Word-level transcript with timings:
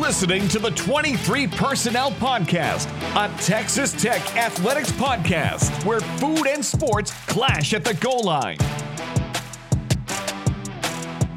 Listening 0.00 0.46
to 0.48 0.58
the 0.58 0.70
23 0.70 1.46
Personnel 1.46 2.10
Podcast, 2.12 2.86
a 3.16 3.42
Texas 3.42 3.92
Tech 3.92 4.36
athletics 4.36 4.92
podcast 4.92 5.84
where 5.84 6.00
food 6.00 6.46
and 6.46 6.64
sports 6.64 7.12
clash 7.26 7.72
at 7.72 7.84
the 7.84 7.94
goal 7.94 8.22
line. 8.22 8.58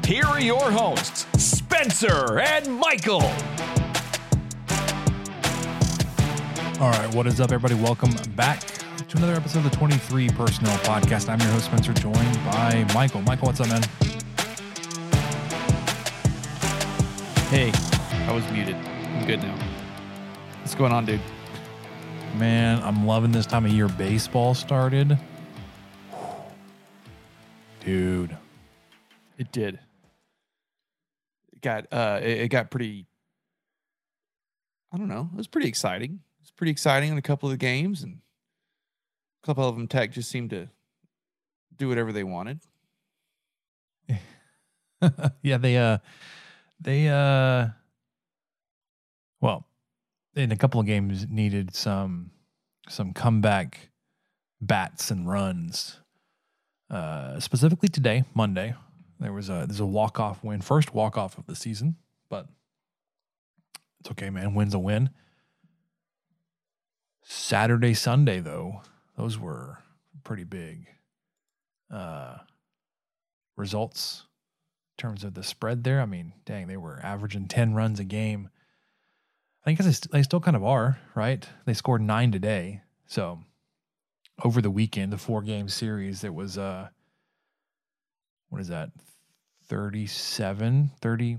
Here 0.04 0.24
are 0.24 0.40
your 0.40 0.70
hosts, 0.70 1.26
Spencer 1.42 2.40
and 2.40 2.76
Michael. 2.76 3.22
All 6.80 6.90
right, 6.90 7.14
what 7.14 7.26
is 7.26 7.40
up, 7.40 7.52
everybody? 7.52 7.74
Welcome 7.74 8.12
back 8.36 8.60
to 8.60 9.16
another 9.16 9.34
episode 9.34 9.64
of 9.64 9.70
the 9.70 9.76
23 9.76 10.28
Personnel 10.30 10.76
Podcast. 10.78 11.28
I'm 11.28 11.40
your 11.40 11.50
host, 11.50 11.66
Spencer, 11.66 11.92
joined 11.94 12.34
by 12.44 12.86
Michael. 12.94 13.22
Michael, 13.22 13.46
what's 13.46 13.60
up, 13.60 13.68
man? 13.68 13.82
Hey, 17.50 17.72
I 18.30 18.32
was 18.32 18.48
muted. 18.52 18.76
I'm 18.76 19.26
good 19.26 19.42
now. 19.42 19.58
What's 20.60 20.76
going 20.76 20.92
on, 20.92 21.04
dude? 21.04 21.20
Man, 22.36 22.80
I'm 22.84 23.04
loving 23.04 23.32
this 23.32 23.44
time 23.44 23.66
of 23.66 23.72
year 23.72 23.88
baseball 23.88 24.54
started. 24.54 25.18
Dude, 27.84 28.36
It 29.36 29.50
did. 29.50 29.80
It 31.52 31.60
got 31.60 31.92
uh 31.92 32.20
it, 32.22 32.42
it 32.42 32.48
got 32.50 32.70
pretty 32.70 33.08
I 34.92 34.96
don't 34.96 35.08
know. 35.08 35.28
It 35.32 35.36
was 35.36 35.48
pretty 35.48 35.66
exciting. 35.66 36.20
It 36.38 36.42
was 36.42 36.52
pretty 36.52 36.70
exciting 36.70 37.10
in 37.10 37.18
a 37.18 37.22
couple 37.22 37.48
of 37.48 37.52
the 37.52 37.58
games 37.58 38.04
and 38.04 38.20
a 39.42 39.46
couple 39.46 39.68
of 39.68 39.74
them 39.74 39.88
tech 39.88 40.12
just 40.12 40.30
seemed 40.30 40.50
to 40.50 40.68
do 41.76 41.88
whatever 41.88 42.12
they 42.12 42.22
wanted. 42.22 42.60
yeah, 45.42 45.58
they 45.58 45.76
uh 45.76 45.98
they 46.80 47.08
uh 47.08 47.70
well, 49.40 49.66
in 50.34 50.52
a 50.52 50.56
couple 50.56 50.80
of 50.80 50.86
games 50.86 51.26
needed 51.28 51.74
some 51.74 52.30
some 52.88 53.12
comeback 53.12 53.90
bats 54.60 55.10
and 55.10 55.28
runs. 55.28 55.98
Uh 56.90 57.38
specifically 57.40 57.88
today, 57.88 58.24
Monday, 58.34 58.74
there 59.18 59.32
was 59.32 59.48
a 59.48 59.64
there's 59.66 59.80
a 59.80 59.86
walk-off 59.86 60.42
win, 60.42 60.60
first 60.60 60.94
walk-off 60.94 61.38
of 61.38 61.46
the 61.46 61.56
season, 61.56 61.96
but 62.28 62.46
it's 64.00 64.10
okay, 64.10 64.30
man. 64.30 64.54
Win's 64.54 64.74
a 64.74 64.78
win. 64.78 65.10
Saturday, 67.22 67.94
Sunday 67.94 68.40
though, 68.40 68.82
those 69.16 69.38
were 69.38 69.78
pretty 70.24 70.44
big 70.44 70.86
uh 71.92 72.38
results 73.56 74.24
in 74.96 75.02
terms 75.02 75.22
of 75.24 75.34
the 75.34 75.42
spread 75.42 75.84
there. 75.84 76.00
I 76.00 76.06
mean, 76.06 76.32
dang, 76.44 76.66
they 76.66 76.76
were 76.76 77.00
averaging 77.02 77.46
10 77.46 77.74
runs 77.74 78.00
a 78.00 78.04
game. 78.04 78.48
I 79.64 79.72
guess 79.72 79.86
they, 79.86 79.92
st- 79.92 80.12
they 80.12 80.22
still 80.22 80.40
kind 80.40 80.56
of 80.56 80.64
are, 80.64 80.98
right? 81.14 81.46
They 81.66 81.74
scored 81.74 82.00
nine 82.02 82.32
today. 82.32 82.82
So 83.06 83.40
over 84.42 84.62
the 84.62 84.70
weekend, 84.70 85.12
the 85.12 85.18
four 85.18 85.42
game 85.42 85.68
series, 85.68 86.24
it 86.24 86.34
was, 86.34 86.56
uh, 86.56 86.88
what 88.48 88.60
is 88.60 88.68
that? 88.68 88.90
37, 89.68 90.90
30. 91.00 91.38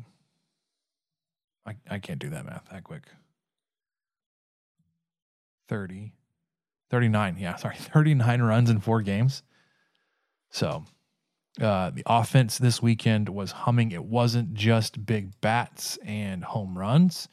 I, 1.66 1.76
I 1.90 2.00
can't 2.00 2.20
do 2.20 2.30
that 2.30 2.46
math 2.46 2.68
that 2.72 2.84
quick. 2.84 3.04
30, 5.68 6.14
39. 6.90 7.38
Yeah, 7.40 7.56
sorry. 7.58 7.76
39 7.76 8.42
runs 8.42 8.70
in 8.70 8.80
four 8.80 9.02
games. 9.02 9.44
So 10.52 10.86
uh, 11.59 11.90
the 11.90 12.03
offense 12.06 12.58
this 12.58 12.82
weekend 12.82 13.30
was 13.30 13.52
humming. 13.52 13.92
It 13.92 14.03
wasn't 14.03 14.53
just 14.53 15.06
big 15.06 15.40
bats 15.42 15.98
and 16.06 16.44
home 16.44 16.78
runs. 16.78 17.28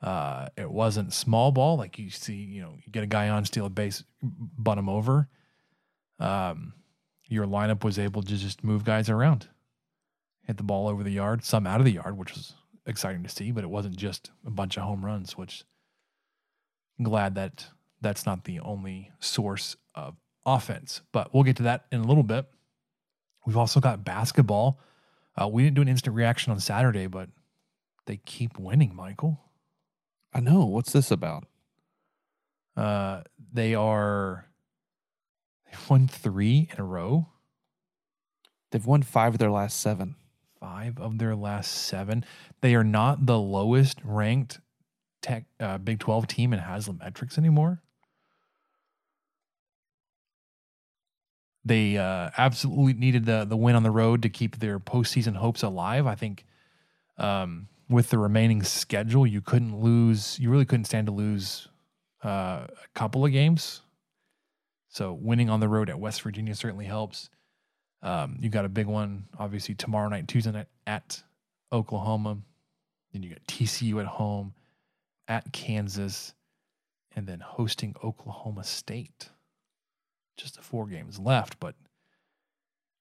Uh, 0.00 0.46
it 0.56 0.70
wasn't 0.70 1.12
small 1.12 1.50
ball 1.50 1.76
like 1.76 1.98
you 1.98 2.10
see. 2.10 2.34
You 2.34 2.62
know, 2.62 2.74
you 2.84 2.92
get 2.92 3.02
a 3.02 3.08
guy 3.08 3.28
on, 3.28 3.44
steal 3.44 3.66
a 3.66 3.70
base, 3.70 4.04
butt 4.22 4.78
him 4.78 4.88
over. 4.88 5.28
Um, 6.20 6.74
your 7.28 7.46
lineup 7.46 7.84
was 7.84 7.98
able 7.98 8.22
to 8.22 8.36
just 8.36 8.64
move 8.64 8.84
guys 8.84 9.10
around, 9.10 9.48
hit 10.46 10.56
the 10.56 10.62
ball 10.62 10.88
over 10.88 11.02
the 11.02 11.10
yard, 11.10 11.44
some 11.44 11.66
out 11.66 11.80
of 11.80 11.84
the 11.84 11.92
yard, 11.92 12.16
which 12.16 12.34
was 12.34 12.54
exciting 12.86 13.22
to 13.22 13.28
see. 13.28 13.50
But 13.50 13.64
it 13.64 13.70
wasn't 13.70 13.96
just 13.96 14.30
a 14.46 14.50
bunch 14.50 14.76
of 14.76 14.84
home 14.84 15.04
runs. 15.04 15.36
Which 15.36 15.64
I'm 16.98 17.04
glad 17.04 17.34
that 17.34 17.66
that's 18.00 18.24
not 18.24 18.44
the 18.44 18.60
only 18.60 19.10
source 19.18 19.76
of 19.94 20.16
offense. 20.46 21.02
But 21.12 21.34
we'll 21.34 21.42
get 21.42 21.56
to 21.56 21.64
that 21.64 21.86
in 21.90 22.00
a 22.00 22.06
little 22.06 22.22
bit. 22.22 22.46
We've 23.46 23.56
also 23.56 23.80
got 23.80 24.04
basketball. 24.04 24.80
Uh, 25.40 25.48
we 25.48 25.64
didn't 25.64 25.76
do 25.76 25.82
an 25.82 25.88
instant 25.88 26.14
reaction 26.16 26.52
on 26.52 26.60
Saturday, 26.60 27.06
but 27.06 27.28
they 28.06 28.16
keep 28.16 28.58
winning, 28.58 28.94
Michael. 28.94 29.40
I 30.38 30.40
know. 30.40 30.64
What's 30.64 30.92
this 30.92 31.10
about? 31.10 31.46
Uh, 32.76 33.22
they 33.52 33.74
are 33.74 34.46
they've 35.66 35.90
won 35.90 36.06
three 36.06 36.68
in 36.72 36.78
a 36.80 36.84
row, 36.84 37.26
They've 38.70 38.86
won 38.86 39.02
5 39.02 39.34
of 39.34 39.38
their 39.38 39.50
last 39.50 39.80
7. 39.80 40.14
five 40.60 41.00
of 41.00 41.18
their 41.18 41.34
last 41.34 41.72
seven. 41.72 42.24
They 42.60 42.76
are 42.76 42.84
not 42.84 43.26
the 43.26 43.38
lowest 43.38 43.98
ranked 44.04 44.60
tech 45.22 45.46
uh, 45.58 45.78
Big 45.78 45.98
Twelve 45.98 46.28
team 46.28 46.52
in 46.52 46.60
Haslam 46.60 46.98
metrics 46.98 47.36
anymore. 47.36 47.82
They 51.64 51.96
uh, 51.96 52.30
absolutely 52.38 52.94
needed 52.94 53.26
the 53.26 53.44
the 53.44 53.56
win 53.56 53.74
on 53.74 53.82
the 53.82 53.90
road 53.90 54.22
to 54.22 54.28
keep 54.28 54.58
their 54.58 54.78
postseason 54.78 55.34
hopes 55.36 55.62
alive. 55.64 56.06
I 56.06 56.14
think 56.14 56.44
um, 57.18 57.68
with 57.88 58.10
the 58.10 58.18
remaining 58.18 58.62
schedule, 58.62 59.26
you 59.26 59.40
couldn't 59.40 59.78
lose. 59.80 60.38
You 60.38 60.50
really 60.50 60.64
couldn't 60.64 60.84
stand 60.84 61.06
to 61.06 61.12
lose 61.12 61.68
uh, 62.24 62.66
a 62.68 62.88
couple 62.94 63.24
of 63.24 63.32
games. 63.32 63.82
So 64.88 65.12
winning 65.12 65.50
on 65.50 65.60
the 65.60 65.68
road 65.68 65.90
at 65.90 65.98
West 65.98 66.22
Virginia 66.22 66.54
certainly 66.54 66.86
helps. 66.86 67.30
Um, 68.02 68.36
you 68.40 68.48
got 68.48 68.64
a 68.64 68.68
big 68.68 68.86
one, 68.86 69.24
obviously 69.38 69.74
tomorrow 69.74 70.08
night, 70.08 70.28
Tuesday 70.28 70.52
night 70.52 70.68
at 70.86 71.22
Oklahoma. 71.72 72.38
Then 73.12 73.22
you 73.22 73.30
got 73.30 73.44
TCU 73.46 74.00
at 74.00 74.06
home, 74.06 74.54
at 75.26 75.52
Kansas, 75.52 76.34
and 77.16 77.26
then 77.26 77.40
hosting 77.40 77.94
Oklahoma 78.04 78.64
State. 78.64 79.30
Just 80.36 80.56
the 80.56 80.62
four 80.62 80.86
games 80.86 81.18
left, 81.18 81.58
but 81.58 81.74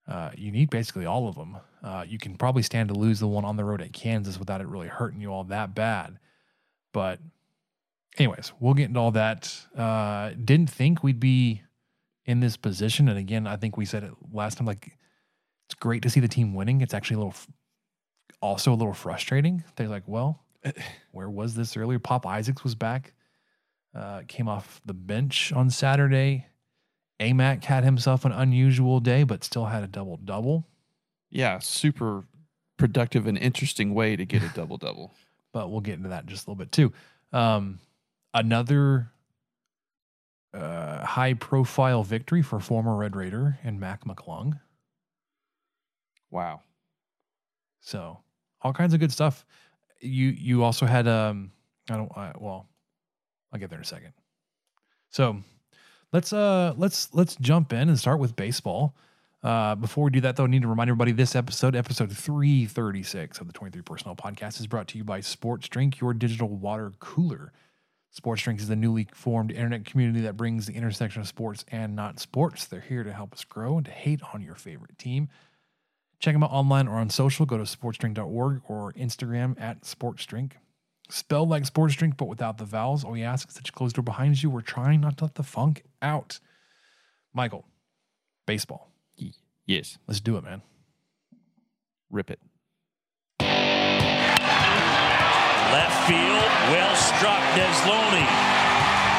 uh, 0.07 0.31
you 0.37 0.51
need 0.51 0.69
basically 0.69 1.05
all 1.05 1.27
of 1.27 1.35
them. 1.35 1.57
Uh, 1.83 2.05
you 2.07 2.17
can 2.17 2.35
probably 2.35 2.63
stand 2.63 2.89
to 2.89 2.95
lose 2.95 3.19
the 3.19 3.27
one 3.27 3.45
on 3.45 3.57
the 3.57 3.65
road 3.65 3.81
at 3.81 3.93
Kansas 3.93 4.39
without 4.39 4.61
it 4.61 4.67
really 4.67 4.87
hurting 4.87 5.21
you 5.21 5.29
all 5.29 5.43
that 5.45 5.75
bad. 5.75 6.17
But, 6.93 7.19
anyways, 8.17 8.53
we'll 8.59 8.73
get 8.73 8.85
into 8.85 8.99
all 8.99 9.11
that. 9.11 9.53
Uh, 9.75 10.31
didn't 10.43 10.69
think 10.69 11.03
we'd 11.03 11.19
be 11.19 11.61
in 12.25 12.39
this 12.39 12.57
position. 12.57 13.09
And 13.09 13.17
again, 13.17 13.47
I 13.47 13.57
think 13.57 13.77
we 13.77 13.85
said 13.85 14.03
it 14.03 14.11
last 14.31 14.57
time 14.57 14.67
like, 14.67 14.97
it's 15.65 15.75
great 15.75 16.03
to 16.03 16.09
see 16.09 16.21
the 16.21 16.27
team 16.27 16.53
winning. 16.53 16.81
It's 16.81 16.93
actually 16.93 17.15
a 17.15 17.19
little, 17.19 17.33
f- 17.33 17.47
also 18.41 18.71
a 18.71 18.75
little 18.75 18.93
frustrating. 18.93 19.63
They're 19.75 19.89
like, 19.89 20.07
well, 20.07 20.43
where 21.11 21.29
was 21.29 21.55
this 21.55 21.75
earlier? 21.75 21.99
Pop 21.99 22.25
Isaacs 22.25 22.63
was 22.63 22.75
back, 22.75 23.13
uh, 23.93 24.21
came 24.27 24.47
off 24.47 24.81
the 24.85 24.93
bench 24.93 25.51
on 25.51 25.69
Saturday. 25.69 26.47
Aimaq 27.19 27.63
had 27.63 27.83
himself 27.83 28.25
an 28.25 28.31
unusual 28.31 28.99
day, 28.99 29.23
but 29.23 29.43
still 29.43 29.65
had 29.65 29.83
a 29.83 29.87
double 29.87 30.17
double. 30.17 30.67
Yeah, 31.29 31.59
super 31.59 32.25
productive 32.77 33.27
and 33.27 33.37
interesting 33.37 33.93
way 33.93 34.15
to 34.15 34.25
get 34.25 34.43
a 34.43 34.49
double 34.55 34.77
double. 34.77 35.13
But 35.51 35.71
we'll 35.71 35.81
get 35.81 35.95
into 35.95 36.09
that 36.09 36.23
in 36.23 36.29
just 36.29 36.47
a 36.47 36.51
little 36.51 36.63
bit 36.63 36.71
too. 36.71 36.93
Um, 37.33 37.79
another 38.33 39.11
uh, 40.53 41.05
high 41.05 41.33
profile 41.33 42.03
victory 42.03 42.41
for 42.41 42.59
former 42.59 42.95
Red 42.95 43.15
Raider 43.15 43.57
and 43.63 43.79
Mac 43.79 44.05
McClung. 44.05 44.59
Wow. 46.29 46.61
So 47.79 48.19
all 48.61 48.73
kinds 48.73 48.93
of 48.93 48.99
good 48.99 49.11
stuff. 49.11 49.45
You 49.99 50.27
you 50.27 50.63
also 50.63 50.85
had 50.85 51.07
um 51.07 51.51
I 51.89 51.95
don't 51.95 52.11
I, 52.15 52.33
well 52.37 52.67
I'll 53.51 53.59
get 53.59 53.69
there 53.69 53.79
in 53.79 53.83
a 53.83 53.87
second. 53.87 54.13
So 55.09 55.41
let's 56.13 56.33
uh 56.33 56.73
let's 56.77 57.13
let's 57.13 57.35
jump 57.37 57.73
in 57.73 57.89
and 57.89 57.99
start 57.99 58.19
with 58.19 58.35
baseball. 58.35 58.95
Uh, 59.43 59.75
before 59.75 60.03
we 60.03 60.09
do 60.09 60.19
that, 60.21 60.35
though, 60.35 60.45
I 60.45 60.47
need 60.47 60.63
to 60.63 60.67
remind 60.67 60.89
everybody 60.89 61.11
this 61.11 61.35
episode, 61.35 61.75
episode 61.75 62.11
336 62.11 63.39
of 63.39 63.47
the 63.47 63.53
23 63.53 63.81
Personnel 63.83 64.15
Podcast, 64.15 64.59
is 64.59 64.67
brought 64.67 64.87
to 64.89 64.97
you 64.97 65.03
by 65.03 65.21
Sports 65.21 65.69
Drink, 65.69 65.99
your 65.99 66.13
digital 66.13 66.49
water 66.49 66.91
cooler. 66.99 67.53
Sports 68.09 68.41
Drink 68.41 68.59
is 68.59 68.67
the 68.67 68.75
newly 68.75 69.07
formed 69.13 69.51
internet 69.51 69.85
community 69.85 70.21
that 70.21 70.37
brings 70.37 70.65
the 70.65 70.73
intersection 70.73 71.21
of 71.21 71.27
sports 71.27 71.63
and 71.71 71.95
not 71.95 72.19
sports. 72.19 72.65
They're 72.65 72.81
here 72.81 73.03
to 73.03 73.13
help 73.13 73.33
us 73.33 73.43
grow 73.43 73.77
and 73.77 73.85
to 73.85 73.91
hate 73.91 74.21
on 74.33 74.41
your 74.41 74.55
favorite 74.55 74.97
team. 74.97 75.29
Check 76.19 76.33
them 76.33 76.43
out 76.43 76.51
online 76.51 76.87
or 76.87 76.95
on 76.95 77.11
social. 77.11 77.45
Go 77.45 77.57
to 77.57 77.63
sportsdrink.org 77.63 78.61
or 78.67 78.91
Instagram 78.93 79.59
at 79.61 79.81
sportsdrink. 79.81 80.53
Spelled 81.09 81.47
like 81.49 81.65
sports 81.65 81.95
drink, 81.95 82.17
but 82.17 82.27
without 82.27 82.57
the 82.57 82.65
vowels. 82.65 83.03
Oh, 83.03 83.07
All 83.07 83.13
we 83.13 83.23
ask 83.23 83.47
is 83.47 83.55
that 83.55 83.65
you 83.67 83.71
close 83.71 83.91
the 83.93 83.97
door 83.97 84.03
behind 84.03 84.43
you. 84.43 84.49
We're 84.49 84.61
trying 84.61 85.01
not 85.01 85.17
to 85.17 85.25
let 85.25 85.35
the 85.35 85.43
funk 85.43 85.83
out. 86.01 86.39
Michael, 87.33 87.65
baseball. 88.45 88.91
Yes. 89.65 89.97
Let's 90.07 90.21
do 90.21 90.37
it, 90.37 90.43
man. 90.43 90.61
Rip 92.09 92.31
it. 92.31 92.39
Left 95.77 96.07
field, 96.07 96.47
well 96.71 96.95
struck. 96.95 97.43
Desloni 97.51 98.23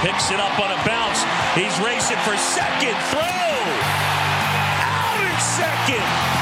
picks 0.01 0.31
it 0.31 0.41
up 0.41 0.59
on 0.59 0.71
a 0.73 0.81
bounce. 0.87 1.23
He's 1.55 1.79
racing 1.85 2.17
for 2.25 2.37
second. 2.37 2.97
Throw! 3.13 3.21
Out 4.81 5.21
in 5.21 5.39
second! 5.41 6.38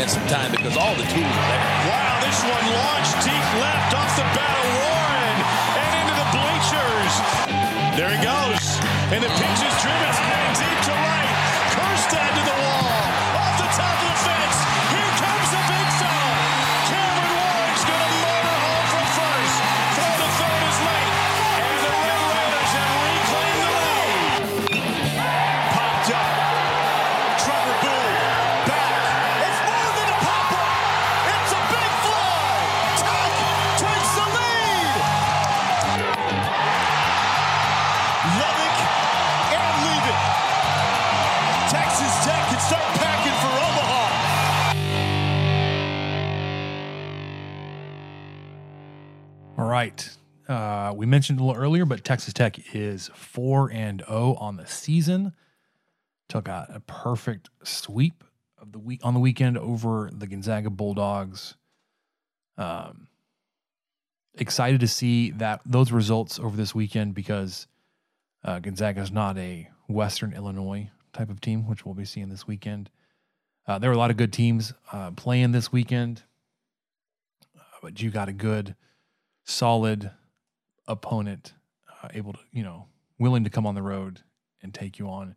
And 0.00 0.10
some 0.10 0.26
time 0.28 0.50
because 0.50 0.76
all 0.78 0.94
the 0.96 1.04
tools 1.12 1.36
are 1.36 1.48
there. 1.52 1.64
Wow, 1.92 2.20
this 2.24 2.40
one 2.40 2.66
launched 2.72 3.20
deep 3.20 3.46
left 3.60 3.92
off 3.92 4.16
the 4.16 4.24
bat 4.32 4.56
of 4.56 4.68
Warren 4.80 5.36
and 5.76 5.92
into 6.00 6.14
the 6.16 6.28
bleachers. 6.32 7.14
There 8.00 8.08
he 8.08 8.20
goes, 8.24 8.64
and 9.12 9.20
the 9.20 9.28
pitch 9.28 9.60
is 9.60 9.76
driven 9.84 10.10
deep 10.56 10.80
to 10.84 10.92
right. 10.92 11.09
Right. 49.80 50.10
Uh, 50.46 50.92
we 50.94 51.06
mentioned 51.06 51.40
a 51.40 51.44
little 51.44 51.60
earlier, 51.60 51.86
but 51.86 52.04
Texas 52.04 52.34
Tech 52.34 52.74
is 52.74 53.08
4 53.14 53.70
and 53.72 54.02
0 54.06 54.36
on 54.38 54.56
the 54.56 54.66
season. 54.66 55.32
Took 56.28 56.48
a, 56.48 56.66
a 56.74 56.80
perfect 56.80 57.48
sweep 57.64 58.24
of 58.58 58.72
the 58.72 58.78
week 58.78 59.00
on 59.02 59.14
the 59.14 59.20
weekend 59.20 59.56
over 59.56 60.10
the 60.12 60.26
Gonzaga 60.26 60.68
Bulldogs. 60.68 61.56
Um, 62.58 63.08
excited 64.34 64.80
to 64.80 64.88
see 64.88 65.30
that 65.32 65.62
those 65.64 65.92
results 65.92 66.38
over 66.38 66.56
this 66.56 66.74
weekend 66.74 67.14
because 67.14 67.66
uh, 68.44 68.58
Gonzaga 68.58 69.00
is 69.00 69.10
not 69.10 69.38
a 69.38 69.70
Western 69.88 70.34
Illinois 70.34 70.90
type 71.14 71.30
of 71.30 71.40
team, 71.40 71.66
which 71.66 71.86
we'll 71.86 71.94
be 71.94 72.04
seeing 72.04 72.28
this 72.28 72.46
weekend. 72.46 72.90
Uh, 73.66 73.78
there 73.78 73.88
were 73.88 73.96
a 73.96 73.98
lot 73.98 74.10
of 74.10 74.18
good 74.18 74.32
teams 74.32 74.74
uh, 74.92 75.10
playing 75.12 75.52
this 75.52 75.72
weekend, 75.72 76.22
uh, 77.56 77.62
but 77.82 78.02
you 78.02 78.10
got 78.10 78.28
a 78.28 78.32
good, 78.32 78.74
solid 79.50 80.10
opponent, 80.86 81.52
uh, 82.02 82.08
able 82.14 82.32
to, 82.32 82.38
you 82.52 82.62
know, 82.62 82.86
willing 83.18 83.44
to 83.44 83.50
come 83.50 83.66
on 83.66 83.74
the 83.74 83.82
road 83.82 84.20
and 84.62 84.72
take 84.72 84.98
you 84.98 85.08
on. 85.08 85.34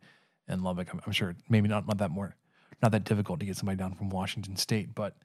And 0.48 0.62
Lubbock, 0.62 0.92
I'm, 0.92 1.00
I'm 1.06 1.12
sure 1.12 1.34
maybe 1.48 1.68
not, 1.68 1.86
not 1.86 1.98
that 1.98 2.10
more, 2.10 2.36
not 2.82 2.92
that 2.92 3.04
difficult 3.04 3.40
to 3.40 3.46
get 3.46 3.56
somebody 3.56 3.76
down 3.76 3.94
from 3.94 4.10
Washington 4.10 4.56
State, 4.56 4.94
but 4.94 5.16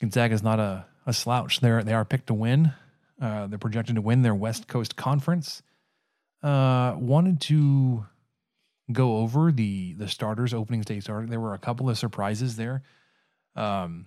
Gonzaga 0.00 0.34
is 0.34 0.42
not 0.42 0.58
a, 0.58 0.86
a 1.06 1.12
slouch. 1.12 1.60
They're 1.60 1.82
they 1.82 1.92
are 1.92 2.04
picked 2.04 2.28
to 2.28 2.34
win. 2.34 2.72
Uh, 3.20 3.46
they're 3.46 3.58
projected 3.58 3.96
to 3.96 4.00
win 4.00 4.22
their 4.22 4.34
West 4.34 4.66
Coast 4.66 4.96
Conference. 4.96 5.62
Uh, 6.42 6.94
wanted 6.96 7.40
to 7.42 8.06
go 8.90 9.18
over 9.18 9.52
the 9.52 9.92
the 9.94 10.08
starters 10.08 10.54
opening 10.54 10.80
day 10.80 11.00
starter. 11.00 11.26
There 11.26 11.40
were 11.40 11.52
a 11.52 11.58
couple 11.58 11.90
of 11.90 11.98
surprises 11.98 12.56
there, 12.56 12.82
um, 13.56 14.06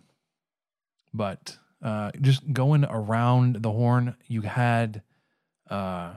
but 1.14 1.58
uh, 1.84 2.12
just 2.22 2.52
going 2.54 2.86
around 2.86 3.58
the 3.62 3.72
horn, 3.72 4.16
you 4.28 4.42
had 4.42 5.04
uh, 5.70 6.14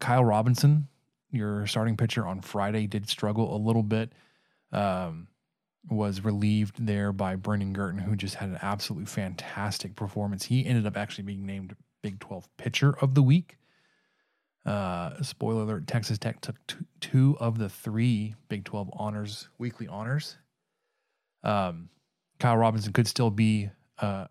Kyle 0.00 0.24
Robinson, 0.24 0.88
your 1.30 1.66
starting 1.66 1.98
pitcher 1.98 2.26
on 2.26 2.40
Friday, 2.40 2.86
did 2.86 3.08
struggle 3.08 3.54
a 3.54 3.58
little 3.58 3.82
bit. 3.82 4.12
Um, 4.72 5.28
was 5.90 6.24
relieved 6.24 6.86
there 6.86 7.12
by 7.12 7.36
Brendan 7.36 7.72
Girton, 7.72 7.98
who 7.98 8.16
just 8.16 8.36
had 8.36 8.48
an 8.48 8.58
absolutely 8.62 9.06
fantastic 9.06 9.96
performance. 9.96 10.44
He 10.44 10.64
ended 10.64 10.86
up 10.86 10.96
actually 10.96 11.24
being 11.24 11.44
named 11.44 11.74
Big 12.02 12.18
12 12.20 12.48
Pitcher 12.56 12.96
of 13.00 13.14
the 13.14 13.22
Week. 13.22 13.58
Uh, 14.64 15.20
spoiler 15.22 15.62
alert: 15.62 15.86
Texas 15.88 16.18
Tech 16.18 16.40
took 16.40 16.56
two, 16.68 16.86
two 17.00 17.36
of 17.40 17.58
the 17.58 17.68
three 17.68 18.34
Big 18.48 18.64
12 18.64 18.90
honors, 18.94 19.48
weekly 19.58 19.88
honors. 19.88 20.38
Um, 21.42 21.88
Kyle 22.38 22.56
Robinson 22.56 22.92
could 22.92 23.08
still 23.08 23.30
be 23.30 23.70
uh, 23.98 24.26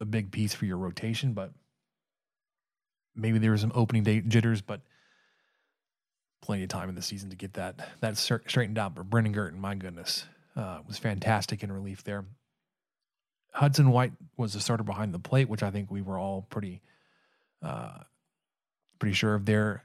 a 0.00 0.04
big 0.04 0.30
piece 0.30 0.54
for 0.54 0.64
your 0.66 0.76
rotation, 0.76 1.32
but 1.32 1.52
maybe 3.14 3.38
there 3.38 3.52
was 3.52 3.60
some 3.60 3.72
opening 3.74 4.02
day 4.02 4.20
jitters, 4.20 4.60
but 4.60 4.80
plenty 6.42 6.62
of 6.62 6.68
time 6.68 6.88
in 6.88 6.94
the 6.94 7.02
season 7.02 7.30
to 7.30 7.36
get 7.36 7.54
that 7.54 7.88
that 8.00 8.16
straightened 8.16 8.78
out. 8.78 8.94
But 8.94 9.08
Brendan 9.08 9.32
Girton, 9.32 9.60
my 9.60 9.74
goodness, 9.74 10.26
uh, 10.56 10.78
was 10.86 10.98
fantastic 10.98 11.62
in 11.62 11.72
relief 11.72 12.04
there. 12.04 12.24
Hudson 13.52 13.90
White 13.90 14.12
was 14.36 14.52
the 14.52 14.60
starter 14.60 14.82
behind 14.82 15.14
the 15.14 15.18
plate, 15.18 15.48
which 15.48 15.62
I 15.62 15.70
think 15.70 15.90
we 15.90 16.02
were 16.02 16.18
all 16.18 16.42
pretty 16.42 16.82
uh, 17.62 17.98
pretty 18.98 19.14
sure 19.14 19.34
of 19.34 19.46
there. 19.46 19.84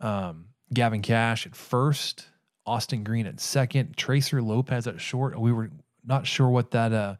Um, 0.00 0.46
Gavin 0.74 1.02
Kash 1.02 1.46
at 1.46 1.54
first, 1.54 2.26
Austin 2.66 3.04
Green 3.04 3.26
at 3.26 3.40
second, 3.40 3.96
Tracer 3.96 4.42
Lopez 4.42 4.86
at 4.86 5.00
short. 5.00 5.38
We 5.38 5.52
were 5.52 5.70
not 6.04 6.26
sure 6.26 6.48
what 6.48 6.72
that 6.72 6.92
uh, 6.92 7.16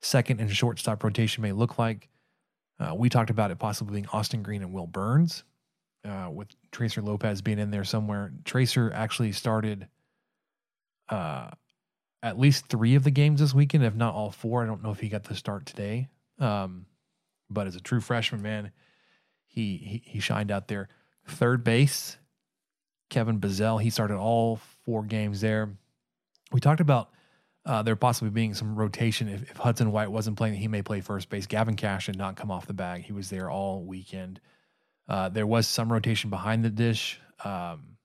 second 0.00 0.40
and 0.40 0.50
shortstop 0.54 1.02
rotation 1.02 1.42
may 1.42 1.52
look 1.52 1.78
like. 1.78 2.08
Uh, 2.80 2.94
we 2.94 3.08
talked 3.08 3.30
about 3.30 3.50
it 3.50 3.58
possibly 3.58 3.94
being 3.94 4.06
Austin 4.12 4.42
Green 4.42 4.62
and 4.62 4.72
Will 4.72 4.86
Burns, 4.86 5.42
uh, 6.04 6.28
with 6.32 6.48
Tracer 6.70 7.02
Lopez 7.02 7.42
being 7.42 7.58
in 7.58 7.70
there 7.70 7.84
somewhere. 7.84 8.32
Tracer 8.44 8.92
actually 8.94 9.32
started 9.32 9.88
uh, 11.08 11.50
at 12.22 12.38
least 12.38 12.66
three 12.68 12.94
of 12.94 13.04
the 13.04 13.10
games 13.10 13.40
this 13.40 13.54
weekend, 13.54 13.84
if 13.84 13.94
not 13.94 14.14
all 14.14 14.30
four. 14.30 14.62
I 14.62 14.66
don't 14.66 14.82
know 14.82 14.90
if 14.90 15.00
he 15.00 15.08
got 15.08 15.24
the 15.24 15.34
start 15.34 15.66
today, 15.66 16.08
um, 16.38 16.86
but 17.50 17.66
as 17.66 17.76
a 17.76 17.80
true 17.80 18.00
freshman, 18.00 18.42
man, 18.42 18.70
he, 19.46 19.76
he 19.76 20.02
he 20.04 20.20
shined 20.20 20.50
out 20.50 20.68
there. 20.68 20.88
Third 21.26 21.64
base, 21.64 22.16
Kevin 23.10 23.40
Bazzell. 23.40 23.82
He 23.82 23.90
started 23.90 24.16
all 24.16 24.60
four 24.84 25.02
games 25.02 25.40
there. 25.40 25.76
We 26.52 26.60
talked 26.60 26.80
about 26.80 27.10
uh, 27.68 27.82
there 27.82 27.94
possibly 27.96 28.30
being 28.30 28.54
some 28.54 28.74
rotation 28.74 29.28
if, 29.28 29.42
if 29.42 29.56
Hudson 29.58 29.92
White 29.92 30.10
wasn't 30.10 30.38
playing. 30.38 30.54
He 30.54 30.68
may 30.68 30.80
play 30.80 31.02
first 31.02 31.28
base. 31.28 31.46
Gavin 31.46 31.76
Kash 31.76 32.06
did 32.06 32.16
not 32.16 32.34
come 32.34 32.50
off 32.50 32.66
the 32.66 32.72
bag. 32.72 33.02
He 33.02 33.12
was 33.12 33.28
there 33.28 33.50
all 33.50 33.82
weekend. 33.82 34.40
Uh, 35.06 35.28
there 35.28 35.46
was 35.46 35.66
some 35.68 35.92
rotation 35.92 36.30
behind 36.30 36.64
the 36.64 36.70
dish 36.70 37.20
um, 37.44 37.98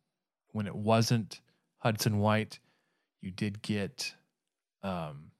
when 0.52 0.68
it 0.68 0.76
wasn't 0.76 1.40
Hudson 1.78 2.20
White. 2.20 2.60
You 3.22 3.32
did 3.32 3.62
get. 3.62 4.14
Um, 4.84 5.32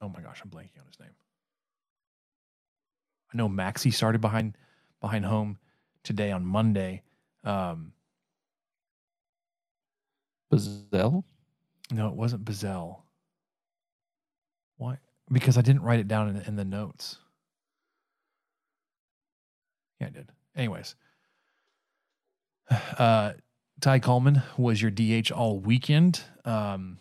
oh 0.00 0.08
my 0.08 0.20
gosh, 0.20 0.40
I'm 0.42 0.50
blanking 0.50 0.80
on 0.80 0.86
his 0.88 0.98
name. 0.98 1.14
I 3.32 3.36
know 3.36 3.48
Maxi 3.48 3.94
started 3.94 4.20
behind 4.20 4.56
behind 5.00 5.24
home 5.24 5.58
today 6.02 6.32
on 6.32 6.44
Monday. 6.44 7.02
Um, 7.44 7.92
Bazzell? 10.52 11.22
No, 11.90 12.08
it 12.08 12.14
wasn't 12.14 12.44
Bazzell. 12.44 13.02
Why? 14.76 14.98
Because 15.30 15.56
I 15.56 15.62
didn't 15.62 15.82
write 15.82 16.00
it 16.00 16.08
down 16.08 16.28
in, 16.28 16.36
in 16.42 16.56
the 16.56 16.64
notes. 16.64 17.18
Yeah, 20.00 20.08
I 20.08 20.10
did. 20.10 20.28
Anyways, 20.54 20.94
uh, 22.98 23.32
Ty 23.80 23.98
Coleman 24.00 24.42
was 24.56 24.80
your 24.80 24.90
DH 24.90 25.30
all 25.30 25.58
weekend. 25.58 26.22
Um, 26.44 26.98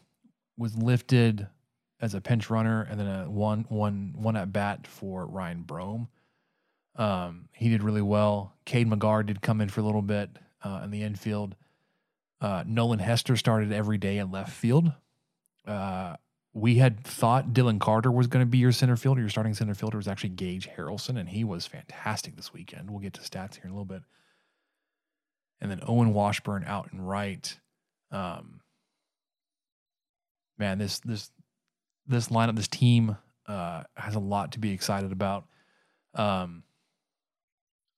was 0.58 0.76
lifted 0.76 1.48
as 2.02 2.14
a 2.14 2.22
pinch 2.22 2.50
runner, 2.50 2.84
and 2.90 3.00
then 3.00 3.08
a 3.08 3.30
one 3.30 3.66
one 3.70 4.14
one 4.16 4.36
at 4.36 4.54
bat 4.54 4.88
for 4.88 5.26
Ryan 5.26 5.64
Brome. 5.64 6.08
Um, 6.96 7.50
he 7.54 7.70
did 7.70 7.84
really 7.84 8.02
well. 8.02 8.54
Cade 8.66 8.90
McGar 8.90 9.26
did 9.26 9.42
come 9.42 9.62
in 9.62 9.70
for 9.70 9.82
a 9.82 9.84
little 9.84 10.02
bit 10.02 10.30
uh, 10.64 10.82
in 10.84 10.92
the 10.92 11.04
infield. 11.04 11.56
Uh, 12.46 12.64
Nolan 12.68 13.00
Hester 13.00 13.36
started 13.38 13.72
every 13.72 13.98
day 13.98 14.20
at 14.20 14.30
left 14.30 14.52
field. 14.52 14.92
Uh, 15.66 16.16
we 16.54 16.76
had 16.76 17.04
thought 17.04 17.54
Dylan 17.54 17.80
Carter 17.80 18.12
was 18.12 18.28
going 18.28 18.46
to 18.46 18.48
be 18.48 18.60
your 18.60 18.72
center 18.72 18.96
fielder. 18.96 19.20
Your 19.20 19.32
starting 19.32 19.56
center 19.56 19.74
fielder 19.74 19.98
was 19.98 20.08
actually 20.08 20.30
Gage 20.30 20.70
Harrelson, 20.70 21.18
and 21.20 21.28
he 21.28 21.44
was 21.44 21.66
fantastic 21.66 22.36
this 22.36 22.54
weekend. 22.54 22.92
We'll 22.92 23.00
get 23.00 23.14
to 23.16 23.22
stats 23.22 23.56
here 23.56 23.64
in 23.64 23.72
a 23.72 23.74
little 23.74 23.84
bit. 23.84 24.04
And 25.60 25.72
then 25.72 25.82
Owen 25.88 26.14
Washburn 26.14 26.64
out 26.68 26.92
and 26.92 27.10
right. 27.10 27.60
Um, 28.12 28.62
man, 30.60 30.78
this 30.78 31.00
this 31.00 31.32
this 32.06 32.28
lineup, 32.28 32.58
this 32.58 32.68
team 32.68 33.18
uh, 33.48 33.86
has 33.96 34.14
a 34.14 34.20
lot 34.20 34.52
to 34.52 34.60
be 34.60 34.72
excited 34.72 35.12
about. 35.12 35.46
Um, 36.14 36.62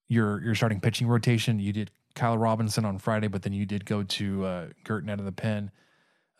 your 0.08 0.42
your 0.42 0.54
starting 0.54 0.80
pitching 0.80 1.06
rotation, 1.06 1.58
you 1.58 1.74
did 1.74 1.90
Kyle 2.18 2.36
Robinson 2.36 2.84
on 2.84 2.98
Friday, 2.98 3.28
but 3.28 3.42
then 3.42 3.52
you 3.52 3.64
did 3.64 3.86
go 3.86 4.02
to 4.02 4.44
uh, 4.44 4.66
Girton 4.84 5.08
out 5.08 5.20
of 5.20 5.24
the 5.24 5.32
pen. 5.32 5.70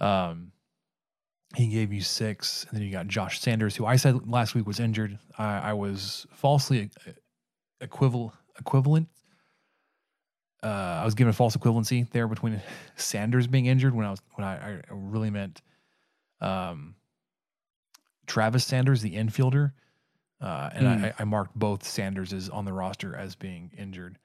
Um, 0.00 0.52
he 1.54 1.68
gave 1.68 1.92
you 1.92 2.02
six, 2.02 2.66
and 2.68 2.76
then 2.76 2.84
you 2.84 2.92
got 2.92 3.06
Josh 3.06 3.40
Sanders, 3.40 3.74
who 3.76 3.86
I 3.86 3.96
said 3.96 4.28
last 4.28 4.54
week 4.54 4.66
was 4.66 4.80
injured. 4.80 5.18
I, 5.38 5.70
I 5.70 5.72
was 5.72 6.26
falsely 6.32 6.90
equivalent 7.80 8.34
equivalent. 8.58 9.08
Uh, 10.62 10.66
I 11.00 11.04
was 11.04 11.14
given 11.14 11.30
a 11.30 11.32
false 11.32 11.56
equivalency 11.56 12.10
there 12.10 12.26
between 12.26 12.60
Sanders 12.96 13.46
being 13.46 13.66
injured 13.66 13.94
when 13.94 14.04
I 14.04 14.10
was 14.10 14.20
when 14.34 14.46
I, 14.46 14.74
I 14.74 14.80
really 14.90 15.30
meant 15.30 15.62
um, 16.40 16.96
Travis 18.26 18.64
Sanders, 18.64 19.00
the 19.00 19.14
infielder, 19.14 19.72
uh, 20.40 20.70
and 20.74 20.86
Mm. 20.86 21.04
I, 21.04 21.14
I 21.20 21.24
marked 21.24 21.54
both 21.54 21.84
Sanderses 21.84 22.52
on 22.52 22.64
the 22.64 22.72
roster 22.72 23.14
as 23.14 23.36
being 23.36 23.70
injured. 23.78 24.18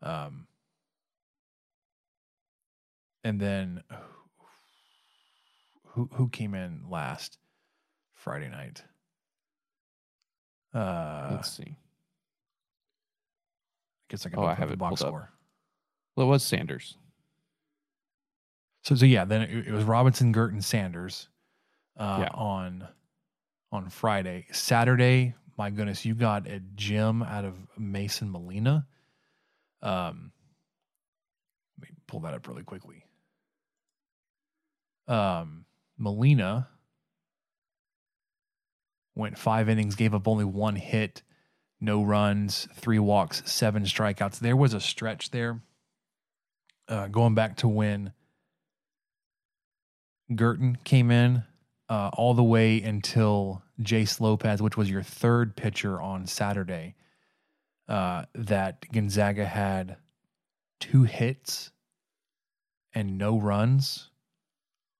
Um, 0.00 0.46
and 3.24 3.40
then 3.40 3.82
who 5.88 6.08
who 6.12 6.28
came 6.28 6.54
in 6.54 6.84
last 6.88 7.38
Friday 8.14 8.48
night? 8.48 8.82
Uh, 10.72 11.28
Let's 11.32 11.50
see. 11.52 11.62
I 11.68 11.76
guess 14.10 14.26
I 14.26 14.28
can 14.30 14.38
Oh, 14.38 14.44
I 14.44 14.54
have 14.54 14.68
the 14.68 14.74
it 14.74 14.78
box 14.78 15.02
pulled 15.02 15.14
up. 15.14 15.28
Well, 16.16 16.26
it 16.26 16.30
was 16.30 16.42
Sanders. 16.44 16.96
So 18.82 18.94
so 18.94 19.06
yeah, 19.06 19.24
then 19.24 19.42
it, 19.42 19.68
it 19.68 19.72
was 19.72 19.84
Robinson, 19.84 20.30
Girton, 20.32 20.60
Sanders 20.60 21.28
uh, 21.96 22.18
Yeah. 22.22 22.28
on 22.34 22.86
on 23.72 23.88
Friday. 23.88 24.46
Saturday, 24.52 25.34
my 25.56 25.70
goodness, 25.70 26.04
you 26.04 26.14
got 26.14 26.46
a 26.46 26.60
Jim 26.74 27.22
out 27.22 27.44
of 27.44 27.54
Mason 27.78 28.30
Molina. 28.30 28.86
Um, 29.82 30.32
let 31.80 31.88
me 31.90 31.96
pull 32.06 32.20
that 32.20 32.34
up 32.34 32.46
really 32.46 32.62
quickly. 32.62 33.03
Um, 35.06 35.66
Molina 35.98 36.68
went 39.14 39.38
five 39.38 39.68
innings, 39.68 39.94
gave 39.94 40.14
up 40.14 40.26
only 40.26 40.44
one 40.44 40.76
hit, 40.76 41.22
no 41.80 42.02
runs, 42.02 42.68
three 42.74 42.98
walks, 42.98 43.42
seven 43.50 43.84
strikeouts. 43.84 44.38
There 44.38 44.56
was 44.56 44.74
a 44.74 44.80
stretch 44.80 45.30
there, 45.30 45.60
uh, 46.88 47.08
going 47.08 47.34
back 47.34 47.56
to 47.58 47.68
when 47.68 48.12
Girton 50.34 50.76
came 50.84 51.10
in, 51.10 51.44
uh, 51.88 52.10
all 52.14 52.34
the 52.34 52.42
way 52.42 52.80
until 52.82 53.62
Jace 53.80 54.20
Lopez, 54.20 54.62
which 54.62 54.76
was 54.76 54.90
your 54.90 55.02
third 55.02 55.56
pitcher 55.56 56.00
on 56.00 56.26
Saturday, 56.26 56.96
uh, 57.88 58.24
that 58.34 58.90
Gonzaga 58.90 59.44
had 59.44 59.98
two 60.80 61.02
hits 61.02 61.70
and 62.94 63.18
no 63.18 63.38
runs 63.38 64.10